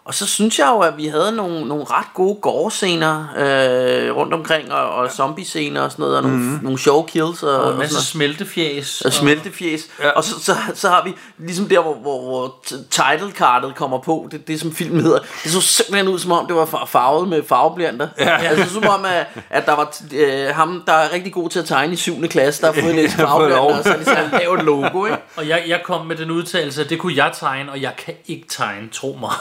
Og 0.08 0.14
så 0.14 0.28
synes 0.28 0.60
jeg 0.60 0.68
jo, 0.72 0.80
at 0.80 0.98
vi 0.98 1.08
havde 1.08 1.32
nogle, 1.36 1.68
nogle 1.68 1.84
ret 1.84 2.06
gode 2.14 2.36
gore-scener 2.42 3.28
øh, 3.38 4.16
rundt 4.16 4.34
omkring, 4.34 4.72
og, 4.72 4.90
og 4.90 5.12
zombie-scener 5.12 5.82
og 5.82 5.92
sådan 5.92 6.04
noget, 6.04 6.18
og 6.18 6.24
nogle, 6.24 6.38
mm. 6.38 6.60
nogle 6.62 6.80
sjove 6.80 7.06
kills 7.08 7.44
og, 7.44 7.50
Og 7.58 7.62
og 7.64 7.72
en 7.72 7.78
masse 7.78 7.94
sådan 7.96 8.04
smeltefjæs. 8.06 9.02
noget. 9.04 9.06
Og 9.06 9.14
smeltefjes. 9.20 9.82
Ja. 10.04 10.10
Og 10.10 10.24
så, 10.24 10.36
så, 10.42 10.56
så 10.74 10.90
har 10.90 11.04
vi 11.04 11.14
ligesom 11.38 11.66
der, 11.70 11.82
hvor, 11.82 11.94
hvor, 11.94 12.22
hvor 12.22 12.56
t- 12.68 12.78
title-kartet 12.90 13.76
kommer 13.76 13.98
på, 14.00 14.28
det, 14.32 14.48
det 14.48 14.60
som 14.60 14.76
filmen 14.76 15.02
hedder. 15.02 15.20
Det 15.44 15.52
så 15.52 15.62
simpelthen 15.62 16.08
ud, 16.08 16.20
som 16.20 16.32
om 16.32 16.48
det 16.48 16.56
var 16.56 16.66
far- 16.66 16.86
farvet 16.86 17.28
med 17.28 17.44
farveblyanter. 17.48 18.08
Ja. 18.20 18.38
Altså 18.38 18.74
som 18.74 18.88
om, 18.88 19.06
at, 19.06 19.26
at 19.50 19.66
der 19.66 19.76
var 19.76 19.86
t- 19.86 20.16
øh, 20.16 20.56
ham, 20.56 20.84
der 20.88 20.94
er 20.94 21.14
rigtig 21.14 21.34
god 21.34 21.50
til 21.50 21.60
at 21.60 21.66
tegne 21.66 21.94
i 21.94 21.96
7. 21.96 22.28
klasse, 22.28 22.62
der 22.62 22.74
har 22.74 22.82
fået 22.82 22.96
lov. 22.96 23.10
farveblyanter, 23.12 23.78
og 23.78 23.84
så 23.84 23.96
så 24.06 24.18
lavet 24.40 24.60
et 24.60 24.66
logo, 24.66 25.06
ikke? 25.06 25.18
Og 25.36 25.48
jeg, 25.48 25.64
jeg 25.68 25.82
kom 25.86 26.06
med 26.06 26.16
den 26.16 26.32
udtalelse, 26.32 26.82
at 26.84 26.90
det 26.90 27.00
kunne 27.00 27.16
jeg 27.16 27.32
tegne, 27.40 27.72
og 27.72 27.82
jeg 27.82 27.94
kan 28.06 28.14
ikke 28.28 28.46
tegne, 28.50 28.90
tro 28.94 29.18
mig. 29.22 29.32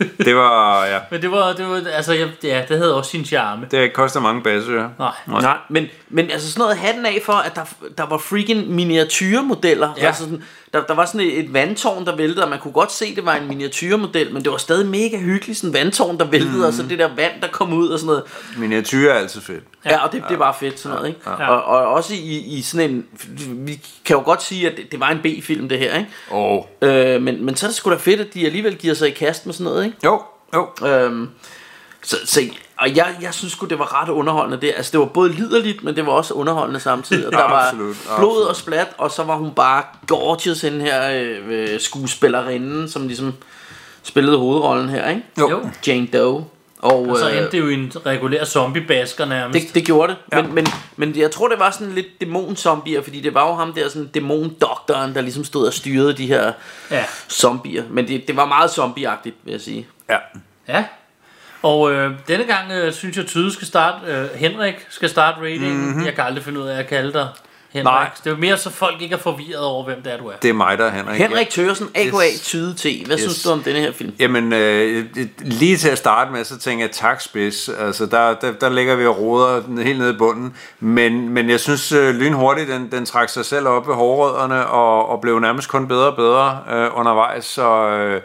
Det 0.26 0.36
var, 0.36 0.84
ja, 0.86 0.98
Men 1.10 1.22
det 1.22 1.30
var, 1.30 1.52
det 1.52 1.66
var 1.68 1.82
altså, 1.92 2.12
ja, 2.42 2.62
det 2.68 2.78
havde 2.78 2.96
også 2.96 3.10
sin 3.10 3.24
charme. 3.24 3.66
det 3.70 3.92
koster 3.92 4.20
mange 4.20 4.42
basører. 4.42 4.88
Nej. 4.98 5.12
Nej, 5.26 5.56
men, 5.68 5.86
men 6.08 6.30
altså 6.30 6.52
sådan 6.52 6.60
noget 6.60 6.76
hatten 6.76 7.06
af 7.06 7.22
for, 7.24 7.32
at 7.32 7.56
der, 7.56 7.64
der 7.98 8.06
var 8.06 8.18
freaking 8.18 8.70
miniatyrmodeller. 8.70 9.92
Ja. 9.96 10.02
Ja. 10.02 10.06
Altså 10.06 10.22
sådan, 10.22 10.42
der, 10.72 10.82
der 10.82 10.94
var 10.94 11.04
sådan 11.04 11.20
et, 11.20 11.38
et 11.38 11.52
vandtårn, 11.52 12.06
der 12.06 12.16
væltede, 12.16 12.44
og 12.44 12.50
man 12.50 12.58
kunne 12.58 12.72
godt 12.72 12.92
se, 12.92 13.04
at 13.04 13.16
det 13.16 13.26
var 13.26 13.36
en 13.36 13.48
miniatyrmodel, 13.48 14.32
men 14.32 14.42
det 14.42 14.52
var 14.52 14.58
stadig 14.58 14.86
mega 14.86 15.18
hyggeligt, 15.18 15.58
sådan 15.58 15.70
en 15.70 15.74
vandtårn, 15.74 16.18
der 16.18 16.24
væltede, 16.24 16.56
mm. 16.56 16.64
og 16.64 16.72
så 16.72 16.82
det 16.82 16.98
der 16.98 17.08
vand, 17.16 17.32
der 17.42 17.48
kom 17.48 17.72
ud 17.72 17.88
og 17.88 17.98
sådan 17.98 18.06
noget. 18.06 18.22
Miniatyr 18.56 19.10
er 19.10 19.14
altid 19.14 19.40
fedt. 19.40 19.64
Ja, 19.84 19.90
ja 19.90 20.04
og 20.04 20.12
det, 20.12 20.24
det 20.28 20.38
var 20.38 20.56
fedt 20.60 20.80
sådan 20.80 20.96
noget, 20.96 21.08
ikke? 21.08 21.20
Ja. 21.26 21.48
Og, 21.48 21.64
og 21.64 21.86
også 21.86 22.14
i, 22.14 22.38
i 22.38 22.62
sådan 22.62 22.90
en, 22.90 23.06
vi 23.66 23.80
kan 24.04 24.16
jo 24.16 24.22
godt 24.22 24.42
sige, 24.42 24.70
at 24.70 24.76
det, 24.76 24.92
det 24.92 25.00
var 25.00 25.10
en 25.10 25.18
B-film 25.18 25.68
det 25.68 25.78
her, 25.78 25.98
ikke? 25.98 26.10
Og 26.30 26.68
Øh, 26.82 27.22
men, 27.22 27.44
men 27.44 27.56
så 27.56 27.66
er 27.66 27.68
det 27.68 27.76
sgu 27.76 27.90
da 27.90 27.96
fedt, 27.96 28.20
at 28.20 28.34
de 28.34 28.46
alligevel 28.46 28.76
giver 28.76 28.94
sig 28.94 29.08
i 29.08 29.10
kast 29.10 29.46
med 29.46 29.54
sådan 29.54 29.64
noget, 29.64 29.81
ikke? 29.84 29.96
jo, 30.04 30.22
jo. 30.54 30.86
Øhm, 30.86 31.28
så, 32.02 32.16
så, 32.24 32.40
og 32.78 32.96
jeg, 32.96 33.16
jeg 33.22 33.34
synes 33.34 33.52
sgu, 33.52 33.66
det 33.66 33.78
var 33.78 34.02
ret 34.02 34.08
underholdende 34.08 34.60
det. 34.60 34.72
Altså, 34.76 34.92
det 34.92 35.00
var 35.00 35.06
både 35.06 35.32
liderligt, 35.32 35.84
men 35.84 35.96
det 35.96 36.06
var 36.06 36.12
også 36.12 36.34
underholdende 36.34 36.80
samtidig. 36.80 37.26
Og 37.26 37.32
Ja, 37.32 37.38
der 37.42 37.44
var 37.44 37.66
absolut, 37.68 37.96
blod 38.18 38.28
absolut. 38.30 38.48
og 38.48 38.56
splat, 38.56 38.88
og 38.98 39.10
så 39.10 39.22
var 39.22 39.36
hun 39.36 39.50
bare 39.50 39.82
gorgeous, 40.06 40.60
den 40.60 40.80
her 40.80 41.10
øh, 41.12 41.38
øh, 41.48 41.80
skuespillerinde, 41.80 42.90
som 42.90 43.06
ligesom 43.06 43.34
spillede 44.02 44.38
hovedrollen 44.38 44.88
her, 44.88 45.08
ikke? 45.08 45.22
Jo. 45.38 45.50
Jo. 45.50 45.68
Jane 45.86 46.06
Doe. 46.06 46.44
Og, 46.82 47.08
Og 47.08 47.18
så 47.18 47.30
øh, 47.30 47.36
endte 47.36 47.50
det 47.52 47.58
jo 47.58 47.68
i 47.68 47.74
en 47.74 47.92
regulær 48.06 48.44
zombie-basker 48.44 49.24
nærmest. 49.24 49.66
det, 49.66 49.74
det 49.74 49.84
gjorde 49.84 50.12
det. 50.12 50.18
Ja. 50.32 50.42
Men, 50.42 50.54
men, 50.54 50.66
men 50.96 51.16
jeg 51.16 51.30
tror, 51.30 51.48
det 51.48 51.58
var 51.58 51.70
sådan 51.70 51.92
lidt 51.92 52.06
dæmon-zombier, 52.20 53.02
fordi 53.02 53.20
det 53.20 53.34
var 53.34 53.48
jo 53.48 53.54
ham 53.54 53.72
der, 53.72 53.88
sådan 53.88 54.06
dæmon-doktoren, 54.14 55.14
der 55.14 55.20
ligesom 55.20 55.44
stod 55.44 55.66
og 55.66 55.72
styrede 55.72 56.12
de 56.12 56.26
her 56.26 56.52
Ja. 56.90 57.04
zombier. 57.30 57.82
Men 57.90 58.08
det, 58.08 58.28
det 58.28 58.36
var 58.36 58.44
meget 58.46 58.70
zombieagtigt, 58.70 59.36
vil 59.44 59.52
jeg 59.52 59.60
sige. 59.60 59.86
Ja. 60.10 60.16
Ja. 60.68 60.84
Og 61.62 61.92
øh, 61.92 62.10
denne 62.28 62.44
gang 62.44 62.72
øh, 62.72 62.92
synes 62.92 63.16
jeg, 63.16 63.26
Tyde 63.26 63.52
skal 63.52 63.66
starte, 63.66 64.06
øh, 64.06 64.28
Henrik 64.34 64.74
skal 64.90 65.08
starte 65.08 65.40
ratingen. 65.40 65.86
Mm-hmm. 65.86 66.04
Jeg 66.04 66.14
kan 66.14 66.24
aldrig 66.24 66.44
finde 66.44 66.60
ud 66.60 66.66
af 66.66 66.78
at 66.78 66.86
kalde 66.86 67.12
dig 67.12 67.28
Henrik. 67.72 67.84
Nej. 67.84 68.10
Det 68.18 68.26
er 68.26 68.30
jo 68.30 68.36
mere, 68.36 68.56
så 68.56 68.70
folk 68.70 69.02
ikke 69.02 69.14
er 69.14 69.18
forvirret 69.18 69.64
over, 69.64 69.84
hvem 69.84 70.02
det 70.02 70.12
er, 70.12 70.16
du 70.18 70.26
er. 70.26 70.36
Det 70.42 70.48
er 70.48 70.54
mig, 70.54 70.78
der 70.78 70.84
er 70.84 70.90
Henrik. 70.90 71.20
Henrik 71.20 71.50
Tørsen, 71.50 71.88
A.K.A. 71.94 72.26
Yes. 72.32 72.40
Tyde 72.40 72.74
T. 72.74 73.06
Hvad 73.06 73.16
Yes. 73.16 73.22
synes 73.22 73.42
du 73.42 73.50
om 73.50 73.62
denne 73.62 73.80
her 73.80 73.92
film? 73.92 74.14
Jamen, 74.18 74.52
øh, 74.52 75.06
lige 75.40 75.76
til 75.76 75.88
at 75.88 75.98
starte 75.98 76.32
med, 76.32 76.44
så 76.44 76.58
tænker 76.58 76.84
jeg, 76.84 76.90
tak 76.92 77.20
spids. 77.20 77.68
Altså, 77.68 78.06
der, 78.06 78.34
der, 78.34 78.52
der 78.52 78.68
ligger 78.68 78.94
vi 78.94 79.06
og 79.06 79.18
roder 79.18 79.82
helt 79.82 79.98
nede 79.98 80.10
i 80.14 80.16
bunden. 80.16 80.56
Men, 80.80 81.28
men 81.28 81.50
jeg 81.50 81.60
synes 81.60 81.92
øh, 81.92 82.14
lynhurtigt, 82.14 82.68
den, 82.68 82.92
den 82.92 83.06
trak 83.06 83.28
sig 83.28 83.44
selv 83.44 83.68
op 83.68 83.88
ved 83.88 83.94
hårrødderne, 83.94 84.66
og, 84.66 85.08
og 85.08 85.20
blev 85.20 85.38
nærmest 85.38 85.68
kun 85.68 85.88
bedre 85.88 86.06
og 86.06 86.16
bedre 86.16 86.58
øh, 86.70 86.98
undervejs. 86.98 87.44
Så 87.44 87.88
øh, 87.88 88.20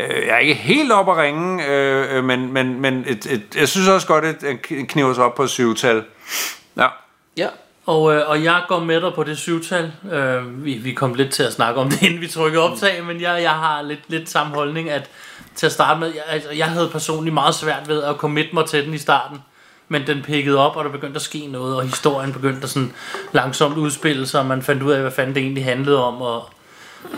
øh, 0.00 0.26
jeg 0.26 0.34
er 0.34 0.38
ikke 0.38 0.54
helt 0.54 0.92
op 0.92 1.08
at 1.08 1.16
ringe, 1.16 1.66
øh, 1.66 2.16
øh, 2.16 2.24
men, 2.24 2.52
men, 2.52 2.80
men 2.80 3.04
et, 3.06 3.26
et, 3.26 3.42
jeg 3.56 3.68
synes 3.68 3.88
også 3.88 4.06
godt, 4.06 4.24
at 4.24 4.40
den 4.40 4.86
kniver 4.86 5.14
sig 5.14 5.24
op 5.24 5.34
på 5.34 5.42
et 5.42 5.50
syvtal. 5.50 6.04
Ja. 6.76 6.86
Ja. 7.36 7.48
Og, 7.86 8.14
øh, 8.14 8.28
og 8.28 8.44
jeg 8.44 8.62
går 8.68 8.80
med 8.80 9.00
dig 9.00 9.12
på 9.14 9.24
det 9.24 9.38
syvtal. 9.38 9.92
Øh, 10.12 10.64
vi, 10.64 10.74
vi 10.74 10.92
kom 10.92 11.14
lidt 11.14 11.30
til 11.30 11.42
at 11.42 11.52
snakke 11.52 11.80
om 11.80 11.90
det, 11.90 12.02
inden 12.06 12.20
vi 12.20 12.28
trykkede 12.28 12.62
optag, 12.62 13.04
men 13.04 13.20
jeg, 13.20 13.42
jeg 13.42 13.50
har 13.50 13.82
lidt, 13.82 14.00
lidt 14.08 14.30
samme 14.30 14.54
holdning, 14.54 14.90
at 14.90 15.10
til 15.54 15.66
at 15.66 15.72
starte 15.72 16.00
med, 16.00 16.08
jeg, 16.08 16.22
altså, 16.28 16.50
jeg 16.50 16.66
havde 16.66 16.88
personligt 16.88 17.34
meget 17.34 17.54
svært 17.54 17.88
ved 17.88 18.02
at 18.02 18.16
commit 18.16 18.54
mig 18.54 18.66
til 18.66 18.86
den 18.86 18.94
i 18.94 18.98
starten. 18.98 19.38
Men 19.88 20.06
den 20.06 20.22
pikkede 20.22 20.58
op, 20.58 20.76
og 20.76 20.84
der 20.84 20.90
begyndte 20.90 21.16
at 21.16 21.22
ske 21.22 21.46
noget, 21.46 21.76
og 21.76 21.82
historien 21.82 22.32
begyndte 22.32 22.62
at 22.62 22.70
sådan 22.70 22.92
langsomt 23.32 23.76
udspille 23.76 24.26
sig, 24.26 24.40
og 24.40 24.46
man 24.46 24.62
fandt 24.62 24.82
ud 24.82 24.92
af, 24.92 25.00
hvad 25.00 25.10
fanden 25.10 25.34
det 25.34 25.42
egentlig 25.42 25.64
handlede 25.64 26.04
om, 26.04 26.22
og 26.22 26.48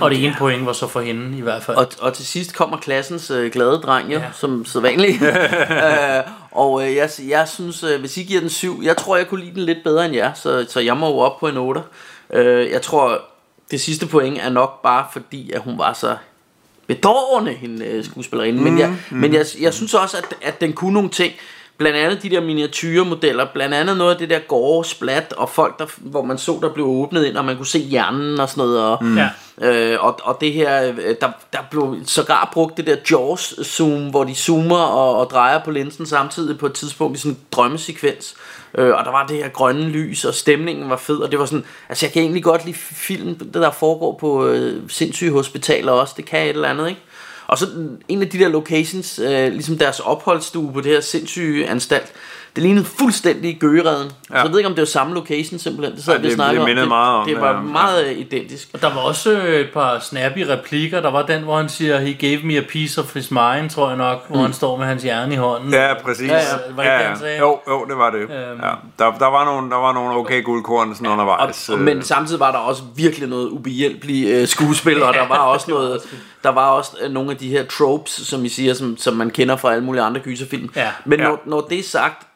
Og 0.01 0.11
det 0.11 0.25
ene 0.25 0.35
point 0.39 0.67
var 0.67 0.73
så 0.73 0.87
for 0.87 1.01
hende 1.01 1.39
i 1.39 1.41
hvert 1.41 1.62
fald. 1.62 1.77
Og, 1.77 1.87
og 2.01 2.12
til 2.12 2.27
sidst 2.27 2.57
kommer 2.57 2.77
klassens 2.77 3.31
øh, 3.31 3.53
glade 3.53 3.81
dreng 3.81 4.12
jo, 4.12 4.19
ja. 4.19 4.25
som 4.33 4.65
sædvanligt. 4.65 5.23
øh, 5.23 6.23
og 6.55 6.86
øh, 6.86 6.96
jeg, 6.96 7.11
jeg 7.28 7.48
synes, 7.48 7.82
øh, 7.82 8.00
hvis 8.00 8.16
I 8.16 8.22
giver 8.22 8.40
den 8.40 8.50
7, 8.50 8.80
jeg 8.82 8.96
tror, 8.96 9.16
jeg 9.16 9.28
kunne 9.28 9.44
lide 9.44 9.55
den 9.55 9.62
lidt 9.62 9.78
bedre 9.84 10.05
end 10.07 10.14
jer, 10.14 10.32
så, 10.32 10.66
så 10.68 10.80
jeg 10.80 10.96
må 10.96 11.09
jo 11.09 11.18
op 11.18 11.40
på 11.40 11.48
en 11.48 11.57
8. 11.57 11.82
Øh, 12.30 12.70
jeg 12.70 12.82
tror, 12.82 13.22
det 13.70 13.80
sidste 13.80 14.07
point 14.07 14.38
er 14.38 14.48
nok 14.48 14.82
bare 14.82 15.07
fordi, 15.12 15.52
at 15.52 15.61
hun 15.61 15.78
var 15.78 15.92
så 15.92 16.16
bedårende, 16.86 17.52
hende 17.52 17.86
øh, 17.86 18.05
skuespillerinde. 18.05 18.59
Mm, 18.59 18.64
men 18.64 18.78
jeg, 18.78 18.88
mm. 19.11 19.16
men 19.16 19.34
jeg, 19.34 19.46
jeg 19.61 19.74
synes 19.74 19.94
også, 19.94 20.16
at, 20.16 20.34
at 20.42 20.61
den 20.61 20.72
kunne 20.72 20.92
nogle 20.94 21.09
ting. 21.09 21.32
Blandt 21.79 21.99
andet 21.99 22.22
de 22.22 22.31
der 22.31 22.41
miniatyrmodeller, 22.41 23.47
blandt 23.55 23.75
andet 23.75 23.97
noget 23.97 24.12
af 24.12 24.18
det 24.18 24.31
der 24.31 24.39
gore 24.39 24.85
splat, 24.85 25.33
og 25.37 25.49
folk, 25.51 25.79
der, 25.79 25.87
hvor 25.99 26.22
man 26.22 26.39
så, 26.39 26.59
der 26.62 26.68
blev 26.68 26.87
åbnet 26.87 27.25
ind, 27.25 27.37
og 27.37 27.45
man 27.45 27.57
kunne 27.57 27.66
se 27.66 27.79
hjernen 27.79 28.41
og 28.41 28.49
sådan 28.49 28.64
noget. 28.64 28.83
Og, 28.83 28.99
Mm. 29.05 29.18
Ja. 29.18 29.29
øh, 29.93 30.05
og, 30.05 30.18
og 30.22 30.39
det 30.41 30.53
her, 30.53 30.89
øh, 30.89 31.14
der, 31.20 31.29
der 31.53 31.59
blev 31.70 31.97
sågar 32.07 32.51
brugt 32.53 32.77
det 32.77 32.87
der 32.87 32.97
Jaws 33.11 33.55
zoom, 33.64 34.11
hvor 34.11 34.25
de 34.25 34.35
zoomer 34.35 34.77
og, 34.79 35.16
og 35.18 35.31
drejer 35.31 35.64
på 35.64 35.70
linsen 35.70 36.07
samtidig 36.07 36.59
på 36.59 36.66
et 36.66 36.72
tidspunkt 36.72 37.16
i 37.18 37.20
sådan 37.20 37.33
en 37.33 37.39
drømmesekvens. 37.53 38.35
Øh, 38.79 38.95
og 38.95 39.05
der 39.05 39.11
var 39.11 39.27
det 39.27 39.37
her 39.37 39.49
grønne 39.49 39.89
lys, 39.89 40.25
og 40.25 40.35
stemningen 40.35 40.91
var 40.91 40.97
fed, 40.97 41.16
og 41.16 41.31
det 41.31 41.39
var 41.39 41.47
sådan, 41.47 41.64
altså 41.89 42.07
jeg 42.07 42.12
kan 42.12 42.22
egentlig 42.22 42.45
godt 42.45 42.64
lide 42.64 42.77
film, 42.79 43.35
det 43.35 43.55
der 43.55 43.70
foregår 43.70 44.16
på 44.20 44.47
øh, 44.47 44.83
sindssyge 44.89 45.33
hospitaler 45.33 45.93
også, 45.93 46.14
det 46.16 46.25
kan 46.25 46.43
et 46.43 46.49
eller 46.49 46.68
andet, 46.68 46.89
ikke? 46.89 47.01
Og 47.47 47.59
så 47.59 47.66
en 48.09 48.22
af 48.22 48.28
de 48.28 48.38
der 48.38 48.49
locations, 48.49 49.18
øh, 49.18 49.53
ligesom 49.53 49.78
deres 49.78 50.01
opholdsstue 50.01 50.72
på 50.72 50.80
det 50.80 50.92
her 50.92 51.01
sindssyge 51.01 51.68
anstalt, 51.68 52.12
det 52.57 52.62
lignede 52.62 52.84
fuldstændig 52.84 53.57
gøgereden. 53.61 54.11
Ja. 54.30 54.34
Så 54.36 54.42
jeg 54.42 54.50
ved 54.50 54.59
ikke, 54.59 54.68
om 54.68 54.74
det 54.74 54.82
var 54.82 54.86
samme 54.86 55.14
location 55.14 55.59
simpelthen. 55.59 55.96
Det, 55.96 56.05
sad 56.05 56.12
Ja, 56.14 56.18
vi 56.20 56.24
og 56.24 56.28
det- 56.28 56.34
snakkede 56.34 56.55
det 56.55 56.62
om. 56.62 56.68
mindede 56.68 56.86
meget 56.86 57.14
om 57.16 57.26
det. 57.26 57.34
det, 57.34 57.42
var 57.42 57.52
ja. 57.55 57.61
meget 57.61 58.07
øh, 58.07 58.18
identisk. 58.18 58.68
Og 58.72 58.82
der 58.82 58.94
var 58.94 59.00
også 59.00 59.30
øh, 59.32 59.61
et 59.61 59.68
par 59.74 59.98
snappy 59.98 60.38
replikker. 60.48 61.00
Der 61.00 61.11
var 61.11 61.22
den, 61.22 61.42
hvor 61.42 61.57
han 61.57 61.68
siger, 61.68 61.98
he 62.00 62.12
gave 62.14 62.40
me 62.44 62.57
a 62.57 62.62
piece 62.68 63.00
of 63.00 63.14
his 63.14 63.30
mind, 63.30 63.70
tror 63.70 63.88
jeg 63.88 63.96
nok, 63.96 64.28
hvor 64.28 64.36
Mm. 64.36 64.42
han 64.42 64.52
står 64.52 64.76
med 64.76 64.86
hans 64.86 65.02
hjerne 65.02 65.34
i 65.34 65.36
hånden. 65.36 65.72
Ja, 65.72 65.94
præcis. 66.05 66.28
Ja, 66.30 66.34
ja. 66.36 66.42
Var 66.74 66.82
det 66.82 66.90
ja, 66.90 66.98
det, 66.98 67.07
han 67.07 67.18
sagde? 67.18 67.38
Jo, 67.38 67.59
jo, 67.68 67.84
det 67.84 67.96
var 67.96 68.11
det. 68.11 68.20
Øhm. 68.20 68.30
ja. 68.62 68.70
der, 68.98 69.12
der, 69.18 69.30
var 69.30 69.44
nogle, 69.44 69.70
der 69.70 69.76
var 69.76 69.92
nogle 69.92 70.14
okay 70.18 70.44
guldkorn 70.44 70.94
sådan 70.94 71.07
undervejs. 71.11 71.68
Og, 71.68 71.78
men 71.78 72.02
samtidig 72.02 72.40
var 72.40 72.50
der 72.52 72.59
også 72.59 72.82
virkelig 72.96 73.28
noget 73.28 73.48
ubehjælpelig 73.48 74.26
øh, 74.28 74.48
skuespil, 74.48 75.02
og 75.02 75.14
der 75.14 75.28
var 75.28 75.38
også 75.38 75.70
noget, 75.70 76.00
der 76.44 76.50
var 76.50 76.70
også 76.70 76.90
øh, 77.02 77.11
nogle 77.12 77.30
af 77.30 77.36
de 77.36 77.48
her 77.48 77.64
tropes, 77.64 78.12
som 78.12 78.44
I 78.44 78.48
siger, 78.48 78.74
som, 78.74 78.96
som 78.96 79.14
man 79.14 79.30
kender 79.30 79.57
fra 79.57 79.72
alle 79.72 79.84
mulige 79.84 80.02
andre 80.02 80.20
gyserfilm. 80.20 80.70
Ja. 80.76 80.88
Men 81.05 81.20
Ja. 81.20 81.24
når, 81.26 81.40
når 81.46 81.61
det 81.61 81.78
er 81.78 81.82
sagt, 81.82 82.26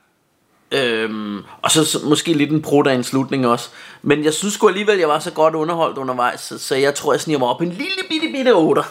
øhm, 0.72 1.38
og 1.62 1.70
så, 1.70 1.84
så 1.84 1.98
måske 2.04 2.32
lidt 2.32 2.50
en 2.50 2.62
en 2.94 3.04
slutning 3.04 3.46
også, 3.46 3.68
men 4.02 4.24
jeg 4.24 4.34
synes 4.34 4.54
sgu 4.54 4.68
alligevel, 4.68 4.98
jeg 4.98 5.08
var 5.08 5.18
så 5.18 5.30
godt 5.32 5.54
underholdt 5.54 5.98
undervejs, 5.98 6.40
så, 6.40 6.58
så 6.58 6.74
jeg 6.74 6.94
tror, 6.94 7.12
jeg 7.12 7.20
sniger 7.20 7.38
mig 7.38 7.48
op 7.48 7.62
en 7.62 7.68
lille 7.68 8.02
bitte 8.08 8.26
bitte 8.32 8.54
8. 8.54 8.82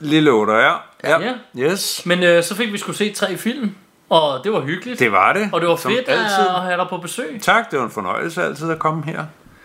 Lille 0.00 0.30
8, 0.30 0.52
ja. 0.52 0.72
ja. 1.04 1.18
Ja. 1.20 1.32
Yes. 1.58 2.02
Men 2.06 2.22
øh, 2.22 2.42
så 2.42 2.54
fik 2.54 2.72
vi 2.72 2.78
skulle 2.78 2.96
se 2.96 3.12
tre 3.12 3.36
film, 3.36 3.74
og 4.08 4.44
det 4.44 4.52
var 4.52 4.60
hyggeligt. 4.60 4.98
Det 4.98 5.12
var 5.12 5.32
det. 5.32 5.50
Og 5.52 5.60
det 5.60 5.68
var 5.68 5.76
Som 5.76 5.90
fedt 5.90 6.08
altid. 6.08 6.46
at 6.56 6.62
have 6.62 6.76
dig 6.76 6.86
på 6.90 6.96
besøg. 6.96 7.40
Tak, 7.42 7.70
det 7.70 7.78
var 7.78 7.84
en 7.84 7.90
fornøjelse 7.90 8.42
altid 8.42 8.70
at 8.70 8.78
komme 8.78 9.04
her. 9.04 9.24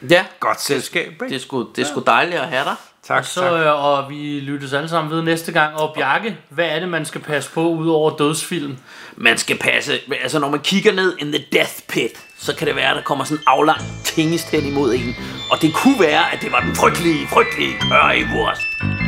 Ja. 0.10 0.26
Godt 0.40 0.62
selskab, 0.62 1.12
ikke? 1.12 1.26
Det 1.30 1.36
er 1.36 1.40
sgu, 1.40 1.68
det 1.76 1.82
er 1.82 1.88
sgu 1.88 2.04
dejligt 2.08 2.42
at 2.42 2.48
have 2.48 2.64
dig. 2.64 2.76
Tak, 3.04 3.20
og, 3.20 3.26
så, 3.26 3.58
øh, 3.58 3.86
og 3.86 4.10
vi 4.10 4.40
lyttes 4.40 4.74
alle 4.74 4.90
sammen 4.90 5.12
ved 5.12 5.22
næste 5.22 5.52
gang. 5.52 5.76
Og 5.76 5.94
Bjarke, 5.96 6.38
hvad 6.50 6.66
er 6.66 6.80
det, 6.80 6.90
man 6.90 7.06
skal 7.06 7.22
passe 7.22 7.52
på, 7.52 7.70
ud 7.70 7.88
over 7.88 8.18
dødsfilm? 8.18 8.78
Man 9.16 9.38
skal 9.38 9.58
passe, 9.58 10.00
altså 10.22 10.40
når 10.40 10.50
man 10.50 10.60
kigger 10.60 10.94
ned 10.94 11.18
in 11.18 11.32
the 11.32 11.46
death 11.52 11.74
pit, 11.88 12.12
så 12.38 12.56
kan 12.56 12.68
det 12.68 12.76
være, 12.76 12.90
at 12.90 12.96
der 12.96 13.02
kommer 13.02 13.26
sådan 13.26 13.38
en 13.38 13.44
aflang 13.48 13.82
tingest 14.04 14.52
hen 14.52 14.66
imod 14.66 14.94
en. 14.94 15.16
Og 15.52 15.62
det 15.62 15.74
kunne 15.74 16.00
være, 16.00 16.34
at 16.34 16.42
det 16.42 16.52
var 16.52 16.60
den 16.60 16.76
frygtelige, 16.76 17.28
frygtelige 17.28 17.74
currywurst. 17.82 19.07